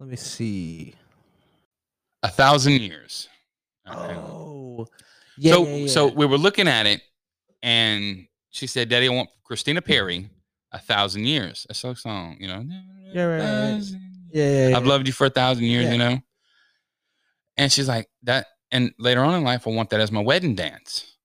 Let 0.00 0.08
me 0.08 0.16
see. 0.16 0.94
A 2.22 2.28
thousand 2.28 2.80
years. 2.80 3.28
Okay. 3.86 4.14
Oh, 4.14 4.86
yeah. 5.36 5.52
so 5.52 5.66
yeah, 5.66 5.86
so 5.88 6.08
we 6.08 6.26
were 6.26 6.38
looking 6.38 6.68
at 6.68 6.86
it, 6.86 7.02
and 7.62 8.26
she 8.50 8.66
said, 8.66 8.88
"Daddy, 8.88 9.08
I 9.08 9.10
want 9.10 9.28
Christina 9.44 9.82
Perri, 9.82 10.30
a 10.74 10.78
thousand 10.78 11.24
years." 11.26 11.64
That's 11.68 11.82
a 11.84 11.94
song, 11.96 12.36
you 12.38 12.48
know. 12.48 12.64
Yeah, 13.14 13.24
right, 13.24 13.38
right, 13.40 13.72
right. 13.74 13.82
Yeah, 14.32 14.50
yeah, 14.50 14.68
yeah. 14.68 14.76
I've 14.76 14.86
loved 14.86 15.06
you 15.06 15.12
for 15.12 15.26
a 15.26 15.30
thousand 15.30 15.64
years, 15.64 15.84
Yeah. 15.84 15.92
you 15.92 15.98
know. 15.98 16.18
And 17.56 17.70
she's 17.72 17.88
like 17.88 18.08
that, 18.24 18.46
and 18.70 18.92
later 18.98 19.22
on 19.22 19.34
in 19.34 19.44
life, 19.44 19.66
I 19.66 19.70
want 19.70 19.90
that 19.90 20.00
as 20.00 20.10
my 20.10 20.20
wedding 20.20 20.54
dance. 20.54 21.16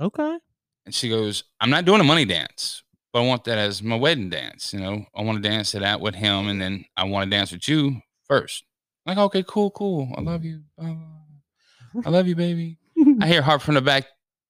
Okay. 0.00 0.38
And 0.86 0.94
she 0.94 1.08
goes, 1.08 1.44
I'm 1.60 1.70
not 1.70 1.84
doing 1.84 2.00
a 2.00 2.04
money 2.04 2.24
dance, 2.24 2.82
but 3.12 3.22
I 3.22 3.26
want 3.26 3.44
that 3.44 3.58
as 3.58 3.82
my 3.82 3.96
wedding 3.96 4.30
dance. 4.30 4.72
You 4.72 4.80
know, 4.80 5.04
I 5.14 5.22
want 5.22 5.42
to 5.42 5.48
dance 5.48 5.70
to 5.72 5.78
that 5.80 6.00
with 6.00 6.14
him, 6.14 6.48
and 6.48 6.60
then 6.60 6.84
I 6.96 7.04
want 7.04 7.30
to 7.30 7.36
dance 7.36 7.52
with 7.52 7.68
you 7.68 8.00
first. 8.26 8.64
Like, 9.06 9.18
okay, 9.18 9.44
cool, 9.46 9.70
cool. 9.70 10.08
I 10.16 10.22
love 10.22 10.44
you. 10.44 10.62
I 10.78 12.08
love 12.10 12.26
you, 12.26 12.34
baby. 12.34 12.78
I 13.20 13.26
hear 13.28 13.42
Harp 13.42 13.60
from 13.60 13.74
the 13.74 13.82
back. 13.82 14.06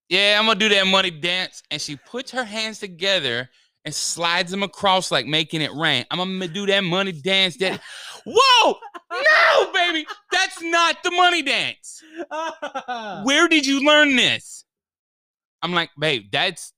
Yeah, 0.08 0.36
I'm 0.38 0.46
gonna 0.46 0.58
do 0.58 0.68
that 0.68 0.86
money 0.86 1.10
dance. 1.10 1.62
And 1.70 1.80
she 1.80 1.96
puts 1.96 2.30
her 2.30 2.44
hands 2.44 2.78
together 2.78 3.48
and 3.84 3.94
slides 3.94 4.50
them 4.50 4.62
across 4.62 5.10
like 5.10 5.26
making 5.26 5.60
it 5.60 5.72
rain. 5.74 6.04
I'm 6.10 6.18
gonna 6.18 6.48
do 6.48 6.66
that 6.66 6.84
money 6.84 7.12
dance. 7.12 7.56
That 7.58 7.80
whoa, 8.26 8.76
no, 9.12 9.72
baby, 9.72 10.06
that's 10.32 10.62
not 10.62 11.02
the 11.02 11.10
money 11.10 11.42
dance. 11.42 12.02
Where 13.24 13.48
did 13.48 13.66
you 13.66 13.84
learn 13.84 14.16
this? 14.16 14.64
I'm 15.62 15.72
like, 15.72 15.90
babe, 15.98 16.26
that's 16.30 16.72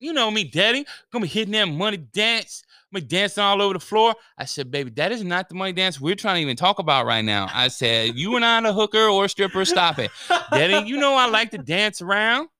you 0.00 0.12
know 0.12 0.30
me, 0.30 0.44
daddy. 0.44 0.86
Gonna 1.12 1.24
be 1.24 1.28
hitting 1.28 1.52
that 1.52 1.66
money 1.66 1.96
dance. 1.96 2.62
I'm 2.94 3.04
dancing 3.04 3.42
all 3.42 3.60
over 3.60 3.74
the 3.74 3.80
floor. 3.80 4.14
I 4.38 4.46
said, 4.46 4.70
baby, 4.70 4.90
that 4.92 5.12
is 5.12 5.22
not 5.22 5.50
the 5.50 5.54
money 5.54 5.72
dance 5.72 6.00
we're 6.00 6.14
trying 6.14 6.36
to 6.36 6.40
even 6.40 6.56
talk 6.56 6.78
about 6.78 7.04
right 7.04 7.22
now. 7.22 7.46
I 7.52 7.68
said, 7.68 8.14
you 8.14 8.36
and 8.36 8.44
I, 8.44 8.66
a 8.66 8.72
hooker 8.72 9.08
or 9.08 9.26
a 9.26 9.28
stripper, 9.28 9.66
stop 9.66 9.98
it. 9.98 10.10
Daddy, 10.50 10.88
you 10.88 10.96
know 10.96 11.14
I 11.14 11.26
like 11.28 11.50
to 11.50 11.58
dance 11.58 12.00
around. 12.00 12.48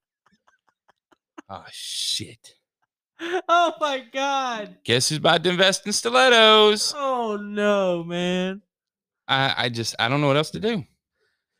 Oh 1.51 1.64
shit. 1.70 2.57
oh 3.48 3.72
my 3.80 4.04
god. 4.12 4.76
Guess 4.84 5.08
who's 5.08 5.18
about 5.18 5.42
to 5.44 5.50
invest 5.50 5.86
in 5.86 5.92
stilettos? 5.92 6.94
Oh 6.96 7.36
no, 7.36 8.04
man. 8.04 8.62
I, 9.26 9.54
I 9.56 9.68
just 9.68 9.94
I 9.98 10.08
don't 10.08 10.20
know 10.20 10.28
what 10.28 10.36
else 10.36 10.50
to 10.50 10.60
do. 10.60 10.84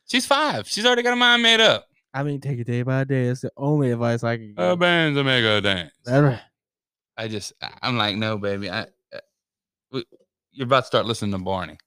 She's 0.09 0.25
five. 0.25 0.67
She's 0.67 0.85
already 0.85 1.03
got 1.03 1.11
her 1.11 1.15
mind 1.15 1.43
made 1.43 1.59
up. 1.61 1.85
I 2.13 2.23
mean, 2.23 2.41
take 2.41 2.57
it 2.59 2.63
day 2.65 2.81
by 2.81 3.03
day. 3.03 3.25
It's 3.25 3.41
the 3.41 3.51
only 3.55 3.91
advice 3.91 4.23
I 4.23 4.37
can 4.37 4.55
Uh, 4.57 4.71
give. 4.71 4.79
bands 4.79 5.17
to 5.17 5.23
make 5.23 5.43
her 5.43 5.61
dance. 5.61 5.91
That's 6.03 6.21
right. 6.23 6.41
I 7.17 7.27
just 7.27 7.53
I'm 7.81 7.97
like, 7.97 8.15
no, 8.15 8.37
baby. 8.37 8.69
I 8.71 8.87
you're 10.51 10.65
about 10.65 10.81
to 10.81 10.87
start 10.87 11.05
listening 11.05 11.31
to 11.31 11.37
Barney, 11.37 11.77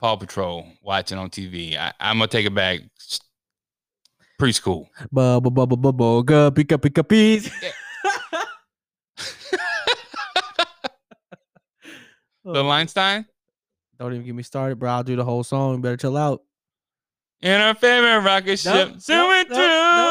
Paw 0.00 0.16
Patrol, 0.16 0.66
watching 0.82 1.16
on 1.18 1.30
TV. 1.30 1.76
I, 1.76 1.92
I'm 1.98 2.18
gonna 2.18 2.28
take 2.28 2.46
it 2.46 2.54
back. 2.54 2.80
Preschool. 4.40 4.86
Bubba 5.14 5.40
bubba 5.50 5.76
bubba 5.76 6.24
ga 6.26 6.50
pika 6.50 6.76
pika 6.76 7.02
The 12.44 12.62
Einstein. 12.64 13.26
Don't 13.98 14.12
even 14.12 14.26
get 14.26 14.34
me 14.34 14.42
started, 14.42 14.78
bro. 14.78 14.90
I'll 14.90 15.02
do 15.04 15.16
the 15.16 15.24
whole 15.24 15.44
song. 15.44 15.76
You 15.76 15.80
better 15.80 15.96
chill 15.96 16.16
out. 16.16 16.42
In 17.40 17.60
our 17.60 17.74
favorite 17.74 18.20
rocket 18.20 18.58
ship, 18.58 18.88
Nope, 18.88 19.00
zooming 19.00 19.28
nope, 19.28 19.48
through 19.48 19.56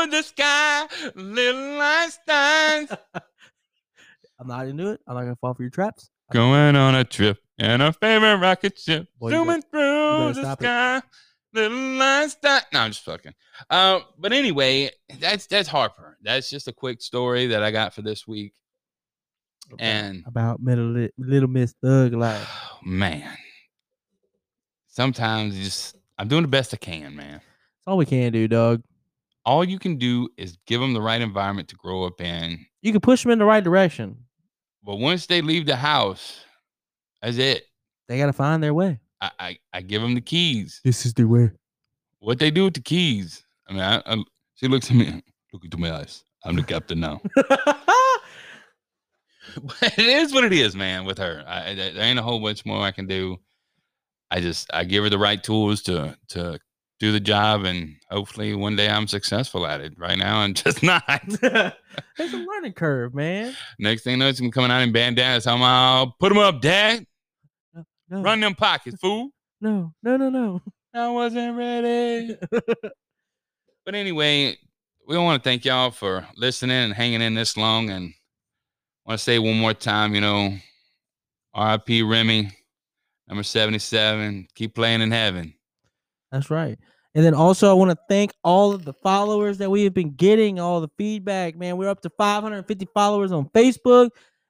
nope. 0.05 0.11
the 0.11 0.21
sky, 0.21 0.87
little 1.15 1.81
Einstein 1.81 2.87
I'm 4.39 4.47
not 4.47 4.67
into 4.67 4.89
it. 4.91 5.01
I'm 5.07 5.15
not 5.15 5.21
gonna 5.21 5.35
fall 5.37 5.53
for 5.55 5.63
your 5.63 5.71
traps. 5.71 6.09
going 6.31 6.75
on 6.75 6.93
a 6.95 7.03
trip 7.03 7.39
in 7.57 7.81
our 7.81 7.93
favorite 7.93 8.37
rocket 8.37 8.77
ship, 8.77 9.07
Boy, 9.19 9.31
zooming 9.31 9.61
through 9.63 10.33
the 10.33 10.41
stop 10.41 10.61
it. 10.61 10.65
sky, 10.65 11.01
little 11.53 12.01
Einstein. 12.01 12.61
No, 12.71 12.79
I'm 12.81 12.91
just 12.91 13.03
fucking. 13.03 13.33
Um, 13.69 14.03
but 14.19 14.31
anyway, 14.31 14.91
that's 15.19 15.47
that's 15.47 15.67
Harper. 15.69 16.17
That's 16.21 16.49
just 16.51 16.67
a 16.67 16.73
quick 16.73 17.01
story 17.01 17.47
that 17.47 17.63
I 17.63 17.71
got 17.71 17.93
for 17.95 18.01
this 18.03 18.27
week. 18.27 18.53
And 19.79 20.23
about 20.27 20.61
middle 20.61 21.07
little 21.17 21.49
Miss 21.49 21.73
Thug 21.81 22.13
Life. 22.25 22.47
man, 22.83 23.37
sometimes 24.87 25.57
just 25.57 25.95
I'm 26.17 26.27
doing 26.27 26.43
the 26.43 26.47
best 26.47 26.73
I 26.73 26.77
can, 26.77 27.15
man. 27.15 27.33
That's 27.33 27.87
all 27.87 27.97
we 27.97 28.05
can 28.05 28.31
do, 28.31 28.47
Doug. 28.47 28.83
All 29.45 29.63
you 29.63 29.79
can 29.79 29.97
do 29.97 30.29
is 30.37 30.57
give 30.67 30.79
them 30.79 30.93
the 30.93 31.01
right 31.01 31.19
environment 31.19 31.67
to 31.69 31.75
grow 31.75 32.03
up 32.05 32.21
in. 32.21 32.65
You 32.81 32.91
can 32.91 33.01
push 33.01 33.23
them 33.23 33.31
in 33.31 33.39
the 33.39 33.45
right 33.45 33.63
direction. 33.63 34.17
But 34.83 34.97
once 34.97 35.25
they 35.25 35.41
leave 35.41 35.65
the 35.65 35.75
house, 35.75 36.41
that's 37.21 37.37
it. 37.37 37.63
They 38.07 38.17
gotta 38.17 38.33
find 38.33 38.61
their 38.61 38.73
way. 38.73 38.99
I, 39.21 39.31
I, 39.39 39.57
I 39.73 39.81
give 39.81 40.01
them 40.01 40.13
the 40.15 40.21
keys. 40.21 40.81
This 40.83 41.05
is 41.05 41.13
the 41.13 41.23
way. 41.25 41.51
What 42.19 42.39
they 42.39 42.51
do 42.51 42.65
with 42.65 42.73
the 42.75 42.81
keys? 42.81 43.43
I 43.67 43.73
mean, 43.73 43.81
I, 43.81 44.01
I, 44.05 44.23
she 44.55 44.67
looks 44.67 44.89
at 44.89 44.95
me. 44.97 45.23
Look 45.51 45.63
into 45.63 45.77
my 45.77 45.93
eyes. 45.93 46.23
I'm 46.45 46.55
the 46.55 46.63
captain 46.63 46.99
now. 46.99 47.21
it 49.81 49.99
is 49.99 50.33
what 50.33 50.43
it 50.43 50.53
is, 50.53 50.75
man. 50.75 51.05
With 51.05 51.17
her, 51.17 51.43
I, 51.47 51.73
there 51.73 52.03
ain't 52.03 52.19
a 52.19 52.23
whole 52.23 52.39
bunch 52.39 52.65
more 52.65 52.81
I 52.81 52.91
can 52.91 53.07
do. 53.07 53.37
I 54.31 54.39
just 54.41 54.69
I 54.73 54.83
give 54.83 55.03
her 55.03 55.09
the 55.09 55.17
right 55.17 55.41
tools 55.43 55.81
to 55.83 56.17
to 56.29 56.59
do 56.99 57.11
the 57.11 57.19
job, 57.19 57.65
and 57.65 57.95
hopefully 58.09 58.55
one 58.55 58.75
day 58.75 58.89
I'm 58.89 59.07
successful 59.07 59.65
at 59.67 59.81
it. 59.81 59.93
Right 59.97 60.17
now, 60.17 60.39
I'm 60.39 60.53
just 60.55 60.81
not. 60.83 61.03
There's 61.41 62.33
a 62.33 62.37
learning 62.37 62.73
curve, 62.73 63.13
man. 63.13 63.55
Next 63.79 64.03
thing 64.03 64.11
you 64.11 64.17
know, 64.17 64.27
it's 64.29 64.39
coming 64.51 64.71
out 64.71 64.81
in 64.81 64.91
bandanas. 64.91 65.47
I'm 65.47 65.61
all 65.61 66.15
put 66.19 66.29
them 66.29 66.37
up, 66.37 66.61
Dad. 66.61 67.05
No, 68.09 68.21
Run 68.21 68.39
them 68.39 68.55
pockets, 68.55 68.97
fool. 68.99 69.29
no, 69.61 69.91
no, 70.03 70.17
no, 70.17 70.29
no. 70.29 70.61
I 70.93 71.09
wasn't 71.09 71.57
ready. 71.57 72.37
But 73.85 73.95
anyway, 73.95 74.57
we 75.07 75.17
want 75.17 75.43
to 75.43 75.49
thank 75.49 75.65
y'all 75.65 75.91
for 75.91 76.27
listening 76.37 76.77
and 76.77 76.93
hanging 76.93 77.21
in 77.21 77.33
this 77.33 77.57
long. 77.57 77.89
And 77.89 78.13
want 79.05 79.19
to 79.19 79.23
say 79.23 79.39
one 79.39 79.57
more 79.57 79.73
time, 79.73 80.15
you 80.15 80.21
know, 80.21 80.55
RIP 81.57 82.03
Remy, 82.05 82.51
number 83.27 83.43
77. 83.43 84.47
Keep 84.55 84.75
playing 84.75 85.01
in 85.01 85.11
heaven. 85.11 85.53
That's 86.31 86.49
right. 86.49 86.77
And 87.15 87.23
then 87.23 87.35
also, 87.35 87.69
I 87.69 87.73
want 87.73 87.91
to 87.91 87.97
thank 88.09 88.31
all 88.43 88.73
of 88.73 88.85
the 88.85 88.93
followers 88.93 89.59
that 89.59 89.69
we 89.69 89.83
have 89.83 89.93
been 89.93 90.15
getting, 90.15 90.59
all 90.59 90.81
the 90.81 90.89
feedback. 90.97 91.55
Man, 91.55 91.77
we're 91.77 91.89
up 91.89 92.01
to 92.01 92.09
550 92.17 92.87
followers 92.93 93.31
on 93.31 93.49
Facebook. 93.49 94.09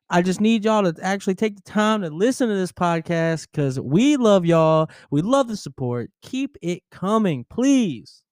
I 0.09 0.21
just 0.21 0.39
need 0.39 0.63
y'all 0.63 0.89
to 0.89 1.03
actually 1.03 1.35
take 1.35 1.55
the 1.55 1.61
time 1.63 2.01
to 2.03 2.09
listen 2.09 2.47
to 2.47 2.55
this 2.55 2.71
podcast 2.71 3.47
because 3.51 3.79
we 3.79 4.15
love 4.15 4.45
y'all. 4.45 4.89
We 5.11 5.21
love 5.21 5.47
the 5.47 5.57
support. 5.57 6.09
Keep 6.21 6.55
it 6.61 6.83
coming, 6.89 7.45
please. 7.49 8.22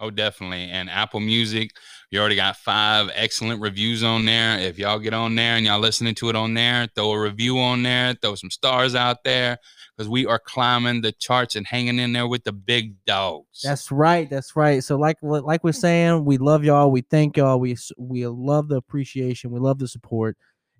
Oh, 0.00 0.10
definitely. 0.10 0.64
And 0.64 0.90
Apple 0.90 1.20
Music, 1.20 1.70
you 2.10 2.18
already 2.18 2.36
got 2.36 2.56
five 2.56 3.10
excellent 3.14 3.60
reviews 3.60 4.02
on 4.02 4.24
there. 4.24 4.58
If 4.58 4.78
y'all 4.78 4.98
get 4.98 5.14
on 5.14 5.36
there 5.36 5.56
and 5.56 5.64
y'all 5.64 5.78
listening 5.78 6.14
to 6.16 6.28
it 6.28 6.36
on 6.36 6.54
there, 6.54 6.88
throw 6.94 7.12
a 7.12 7.20
review 7.20 7.58
on 7.58 7.84
there, 7.84 8.14
throw 8.14 8.34
some 8.34 8.50
stars 8.50 8.94
out 8.94 9.22
there 9.24 9.58
because 9.96 10.08
we 10.08 10.26
are 10.26 10.40
climbing 10.40 11.02
the 11.02 11.12
charts 11.12 11.54
and 11.54 11.66
hanging 11.66 11.98
in 11.98 12.12
there 12.12 12.26
with 12.26 12.44
the 12.44 12.52
big 12.52 12.96
dogs. 13.06 13.60
That's 13.62 13.92
right. 13.92 14.28
That's 14.28 14.56
right. 14.56 14.82
So, 14.82 14.96
like 14.96 15.16
like 15.22 15.62
we're 15.62 15.72
saying, 15.72 16.24
we 16.24 16.38
love 16.38 16.64
y'all. 16.64 16.90
We 16.90 17.02
thank 17.02 17.36
y'all. 17.36 17.60
We 17.60 17.76
we 17.96 18.26
love 18.26 18.68
the 18.68 18.76
appreciation. 18.76 19.50
We 19.50 19.60
love 19.60 19.78
the 19.78 19.88
support, 19.88 20.36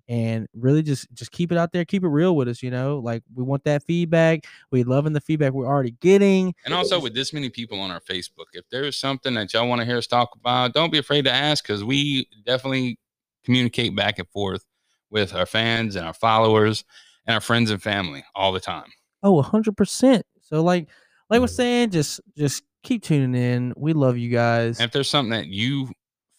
and 0.07 0.47
really 0.53 0.83
just 0.83 1.11
just 1.13 1.31
keep 1.31 1.51
it 1.51 1.57
out 1.57 1.71
there. 1.71 1.85
Keep 1.85 2.03
it 2.03 2.09
real 2.09 2.35
with 2.35 2.47
us. 2.47 2.61
You 2.61 2.71
know, 2.71 2.99
like 2.99 3.23
we 3.33 3.43
want 3.43 3.63
that 3.63 3.83
feedback. 3.83 4.45
We 4.71 4.83
loving 4.83 5.13
the 5.13 5.21
feedback 5.21 5.53
we're 5.53 5.67
already 5.67 5.91
getting. 6.01 6.53
And 6.65 6.73
also, 6.73 6.99
with 6.99 7.13
this 7.13 7.33
many 7.33 7.49
people 7.49 7.79
on 7.79 7.91
our 7.91 8.01
Facebook, 8.01 8.45
if 8.53 8.65
there's 8.69 8.97
something 8.97 9.33
that 9.35 9.53
y'all 9.53 9.67
want 9.67 9.81
to 9.81 9.85
hear 9.85 9.97
us 9.97 10.07
talk 10.07 10.35
about, 10.35 10.73
don't 10.73 10.91
be 10.91 10.99
afraid 10.99 11.25
to 11.25 11.31
ask 11.31 11.63
because 11.63 11.83
we 11.83 12.27
definitely 12.45 12.99
communicate 13.43 13.95
back 13.95 14.19
and 14.19 14.27
forth 14.29 14.65
with 15.09 15.33
our 15.33 15.45
fans 15.45 15.95
and 15.95 16.05
our 16.05 16.13
followers 16.13 16.83
and 17.25 17.35
our 17.35 17.41
friends 17.41 17.71
and 17.71 17.81
family 17.81 18.23
all 18.35 18.51
the 18.51 18.59
time. 18.59 18.91
oh 19.23 19.41
100% 19.41 20.21
So, 20.41 20.63
like 20.63 20.89
like 21.29 21.39
we're 21.39 21.47
mm-hmm. 21.47 21.55
saying, 21.55 21.89
just 21.91 22.21
just 22.37 22.63
keep 22.83 23.03
tuning 23.03 23.33
in. 23.33 23.73
We 23.75 23.93
love 23.93 24.17
you 24.17 24.29
guys. 24.29 24.79
And 24.79 24.87
if 24.87 24.91
there's 24.91 25.09
something 25.09 25.31
that 25.31 25.47
you 25.47 25.89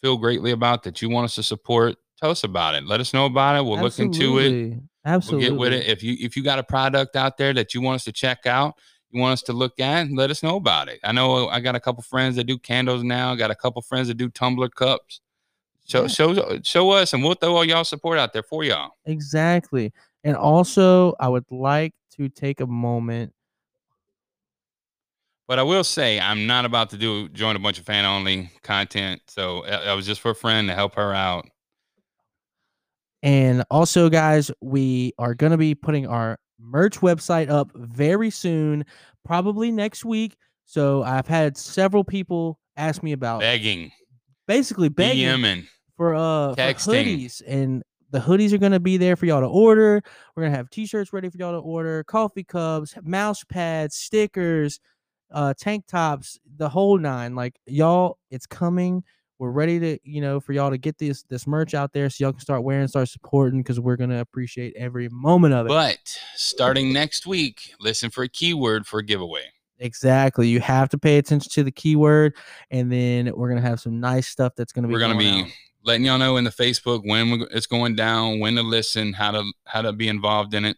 feel 0.01 0.17
greatly 0.17 0.51
about 0.51 0.83
that 0.83 1.01
you 1.01 1.09
want 1.09 1.25
us 1.25 1.35
to 1.35 1.43
support, 1.43 1.97
tell 2.19 2.29
us 2.31 2.43
about 2.43 2.75
it. 2.75 2.85
Let 2.85 2.99
us 2.99 3.13
know 3.13 3.25
about 3.25 3.55
it. 3.57 3.63
We'll 3.65 3.79
look 3.81 3.97
into 3.99 4.39
it. 4.39 4.45
Absolutely. 4.45 4.81
Absolutely. 5.05 5.49
We'll 5.51 5.51
get 5.51 5.59
with 5.59 5.73
it. 5.73 5.87
If 5.89 6.03
you 6.03 6.17
if 6.19 6.35
you 6.35 6.43
got 6.43 6.59
a 6.59 6.63
product 6.63 7.15
out 7.15 7.37
there 7.37 7.53
that 7.53 7.73
you 7.73 7.81
want 7.81 7.95
us 7.95 8.03
to 8.05 8.11
check 8.11 8.45
out, 8.45 8.75
you 9.11 9.21
want 9.21 9.33
us 9.33 9.41
to 9.43 9.53
look 9.53 9.79
at, 9.79 10.11
let 10.11 10.29
us 10.29 10.43
know 10.43 10.57
about 10.57 10.89
it. 10.89 10.99
I 11.03 11.11
know 11.13 11.47
I 11.47 11.59
got 11.61 11.75
a 11.75 11.79
couple 11.79 12.03
friends 12.03 12.35
that 12.35 12.43
do 12.43 12.57
candles 12.57 13.03
now. 13.03 13.33
Got 13.35 13.51
a 13.51 13.55
couple 13.55 13.81
friends 13.81 14.09
that 14.09 14.15
do 14.15 14.29
tumbler 14.29 14.69
cups. 14.69 15.21
Show 15.87 16.01
Yeah. 16.01 16.07
show 16.07 16.59
show 16.63 16.91
us, 16.91 17.13
and 17.13 17.23
we'll 17.23 17.35
throw 17.35 17.55
all 17.55 17.63
y'all 17.63 17.85
support 17.85 18.19
out 18.19 18.33
there 18.33 18.43
for 18.43 18.63
y'all. 18.65 18.91
Exactly. 19.05 19.93
And 20.25 20.35
also, 20.35 21.13
I 21.21 21.29
would 21.29 21.45
like 21.49 21.93
to 22.17 22.27
take 22.27 22.59
a 22.59 22.67
moment. 22.67 23.33
But 25.47 25.59
I 25.59 25.63
will 25.63 25.85
say, 25.85 26.19
I'm 26.19 26.45
not 26.45 26.65
about 26.65 26.89
to 26.89 26.97
do 26.97 27.29
join 27.29 27.55
a 27.55 27.59
bunch 27.59 27.79
of 27.79 27.85
fan 27.85 28.03
only 28.03 28.51
content. 28.63 29.21
So 29.27 29.61
uh, 29.61 29.85
I 29.87 29.93
was 29.93 30.05
just 30.05 30.19
for 30.19 30.31
a 30.31 30.35
friend 30.35 30.67
to 30.67 30.75
help 30.75 30.95
her 30.95 31.13
out. 31.13 31.47
And 33.23 33.63
also, 33.71 34.09
guys, 34.09 34.51
we 34.61 35.13
are 35.17 35.33
going 35.33 35.51
to 35.51 35.57
be 35.57 35.73
putting 35.75 36.07
our 36.07 36.37
merch 36.59 36.99
website 36.99 37.49
up 37.49 37.71
very 37.75 38.29
soon, 38.29 38.85
probably 39.25 39.71
next 39.71 40.05
week. 40.05 40.35
So 40.65 41.03
I've 41.03 41.27
had 41.27 41.57
several 41.57 42.03
people 42.03 42.59
ask 42.75 43.01
me 43.01 43.11
about 43.13 43.39
Begging, 43.39 43.91
basically 44.47 44.89
begging 44.89 45.27
DMing. 45.27 45.67
for 45.95 46.13
uh 46.13 46.49
for 46.49 46.61
hoodies 47.17 47.41
and 47.47 47.83
the 48.11 48.19
hoodies 48.19 48.53
are 48.53 48.57
going 48.57 48.71
to 48.71 48.79
be 48.79 48.95
there 48.97 49.15
for 49.15 49.25
y'all 49.25 49.41
to 49.41 49.47
order. 49.47 50.01
We're 50.35 50.43
going 50.43 50.53
to 50.53 50.57
have 50.57 50.69
t-shirts 50.69 51.11
ready 51.11 51.29
for 51.29 51.37
y'all 51.37 51.51
to 51.51 51.57
order, 51.57 52.03
coffee 52.05 52.43
cups, 52.43 52.95
mouse 53.03 53.43
pads, 53.43 53.95
stickers, 53.95 54.79
uh 55.31 55.53
tank 55.57 55.85
tops, 55.87 56.39
the 56.57 56.69
whole 56.69 56.97
nine. 56.97 57.35
Like 57.35 57.55
y'all, 57.65 58.17
it's 58.29 58.45
coming. 58.45 59.03
We're 59.39 59.51
ready 59.51 59.79
to, 59.79 59.99
you 60.03 60.19
know, 60.21 60.39
for 60.39 60.53
y'all 60.53 60.71
to 60.71 60.77
get 60.77 60.97
this 60.97 61.23
this 61.23 61.45
merch 61.45 61.73
out 61.73 61.93
there 61.93 62.09
so 62.09 62.23
y'all 62.23 62.31
can 62.31 62.41
start 62.41 62.63
wearing, 62.63 62.87
start 62.87 63.07
supporting 63.09 63.61
because 63.61 63.79
we're 63.79 63.95
going 63.95 64.09
to 64.09 64.19
appreciate 64.19 64.73
every 64.75 65.09
moment 65.09 65.53
of 65.53 65.67
it. 65.67 65.69
But 65.69 65.99
starting 66.35 66.91
next 66.91 67.27
week, 67.27 67.73
listen 67.79 68.09
for 68.09 68.23
a 68.23 68.27
keyword 68.27 68.87
for 68.87 68.99
a 68.99 69.03
giveaway. 69.03 69.43
exactly. 69.79 70.47
You 70.47 70.59
have 70.61 70.89
to 70.89 70.97
pay 70.97 71.19
attention 71.19 71.51
to 71.51 71.63
the 71.63 71.71
keyword 71.71 72.35
and 72.71 72.91
then 72.91 73.31
we're 73.35 73.49
going 73.49 73.61
to 73.61 73.67
have 73.67 73.79
some 73.79 73.99
nice 73.99 74.27
stuff 74.27 74.53
that's 74.55 74.71
going 74.73 74.83
to 74.83 74.87
be 74.87 74.93
We're 74.93 74.99
gonna 74.99 75.17
be 75.19 75.41
out. 75.41 75.47
letting 75.83 76.05
y'all 76.05 76.17
know 76.17 76.37
in 76.37 76.43
the 76.43 76.49
Facebook 76.49 77.01
when 77.05 77.45
it's 77.51 77.67
going 77.67 77.95
down, 77.95 78.39
when 78.39 78.55
to 78.55 78.63
listen, 78.63 79.13
how 79.13 79.31
to 79.31 79.43
how 79.65 79.83
to 79.83 79.93
be 79.93 80.07
involved 80.07 80.55
in 80.55 80.65
it. 80.65 80.77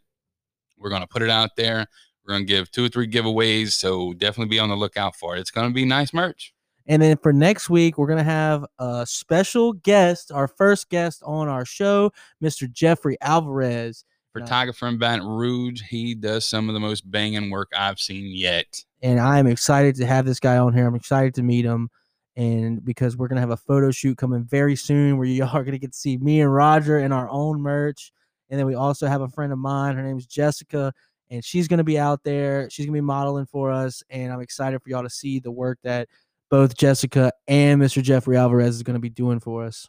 We're 0.78 0.90
gonna 0.90 1.08
put 1.08 1.22
it 1.22 1.30
out 1.30 1.52
there. 1.56 1.88
We're 2.26 2.34
gonna 2.34 2.46
give 2.46 2.70
two 2.72 2.86
or 2.86 2.90
three 2.90 3.08
giveaways, 3.08 3.70
so 3.72 4.14
definitely 4.14 4.50
be 4.50 4.60
on 4.60 4.68
the 4.70 4.76
lookout 4.76 5.16
for 5.16 5.36
it. 5.38 5.40
It's 5.40 5.52
gonna 5.52 5.72
be 5.72 5.86
nice 5.86 6.14
merch. 6.14 6.54
And 6.90 7.04
then 7.04 7.18
for 7.18 7.32
next 7.32 7.70
week, 7.70 8.00
we're 8.00 8.08
going 8.08 8.18
to 8.18 8.24
have 8.24 8.66
a 8.80 9.06
special 9.08 9.74
guest, 9.74 10.32
our 10.32 10.48
first 10.48 10.90
guest 10.90 11.22
on 11.24 11.48
our 11.48 11.64
show, 11.64 12.12
Mr. 12.44 12.70
Jeffrey 12.70 13.16
Alvarez. 13.22 14.04
Photographer 14.34 14.88
in 14.88 14.98
Baton 14.98 15.26
Rouge, 15.26 15.84
he 15.88 16.16
does 16.16 16.46
some 16.46 16.68
of 16.68 16.74
the 16.74 16.80
most 16.80 17.10
banging 17.10 17.52
work 17.52 17.70
I've 17.78 18.00
seen 18.00 18.36
yet. 18.36 18.84
And 19.04 19.20
I 19.20 19.38
am 19.38 19.46
excited 19.46 19.96
to 19.98 20.08
have 20.08 20.26
this 20.26 20.40
guy 20.40 20.58
on 20.58 20.74
here. 20.74 20.88
I'm 20.88 20.96
excited 20.96 21.36
to 21.36 21.44
meet 21.44 21.64
him. 21.64 21.90
And 22.36 22.84
because 22.84 23.16
we're 23.16 23.28
going 23.28 23.38
to 23.38 23.42
have 23.42 23.52
a 23.52 23.58
photo 23.58 23.92
shoot 23.92 24.18
coming 24.18 24.44
very 24.44 24.76
soon 24.76 25.20
where 25.20 25.28
y'all 25.28 25.50
are 25.56 25.64
going 25.64 25.74
to 25.74 25.80
get 25.80 25.92
to 25.92 25.98
see 25.98 26.18
me 26.18 26.42
and 26.42 26.52
Roger 26.52 26.98
in 26.98 27.12
our 27.12 27.30
own 27.30 27.62
merch. 27.62 28.12
And 28.50 28.60
then 28.60 28.66
we 28.66 28.74
also 28.74 29.06
have 29.06 29.22
a 29.22 29.30
friend 29.30 29.54
of 29.54 29.60
mine. 29.60 29.96
Her 29.96 30.02
name 30.02 30.18
is 30.18 30.26
Jessica. 30.26 30.92
And 31.30 31.46
she's 31.46 31.68
going 31.68 31.78
to 31.78 31.84
be 31.84 32.00
out 32.00 32.24
there. 32.24 32.68
She's 32.72 32.88
going 32.88 32.96
to 32.96 33.02
be 33.02 33.06
modeling 33.06 33.46
for 33.46 33.72
us. 33.72 34.02
And 34.10 34.34
I'm 34.34 34.42
excited 34.42 34.82
for 34.82 34.90
y'all 34.90 35.04
to 35.04 35.10
see 35.12 35.38
the 35.38 35.52
work 35.52 35.78
that 35.84 36.10
both 36.50 36.76
Jessica 36.76 37.32
and 37.48 37.82
Mr. 37.82 38.02
Jeffrey 38.02 38.38
Alvarez 38.38 38.76
is 38.76 38.84
going 38.84 38.96
to 38.96 39.00
be 39.00 39.10
doing 39.10 39.40
for 39.40 39.66
us. 39.66 39.88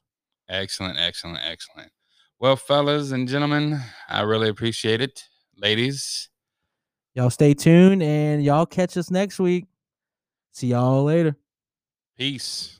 Excellent, 0.48 0.98
excellent, 0.98 1.38
excellent. 1.44 1.90
Well, 2.38 2.56
fellas 2.56 3.12
and 3.12 3.28
gentlemen, 3.28 3.80
I 4.08 4.22
really 4.22 4.48
appreciate 4.48 5.00
it. 5.00 5.24
ladies. 5.56 6.28
Y'all 7.14 7.30
stay 7.30 7.54
tuned 7.54 8.02
and 8.02 8.42
y'all 8.42 8.66
catch 8.66 8.96
us 8.96 9.10
next 9.10 9.38
week. 9.38 9.66
See 10.52 10.68
y'all 10.68 11.04
later. 11.04 11.36
Peace. 12.16 12.79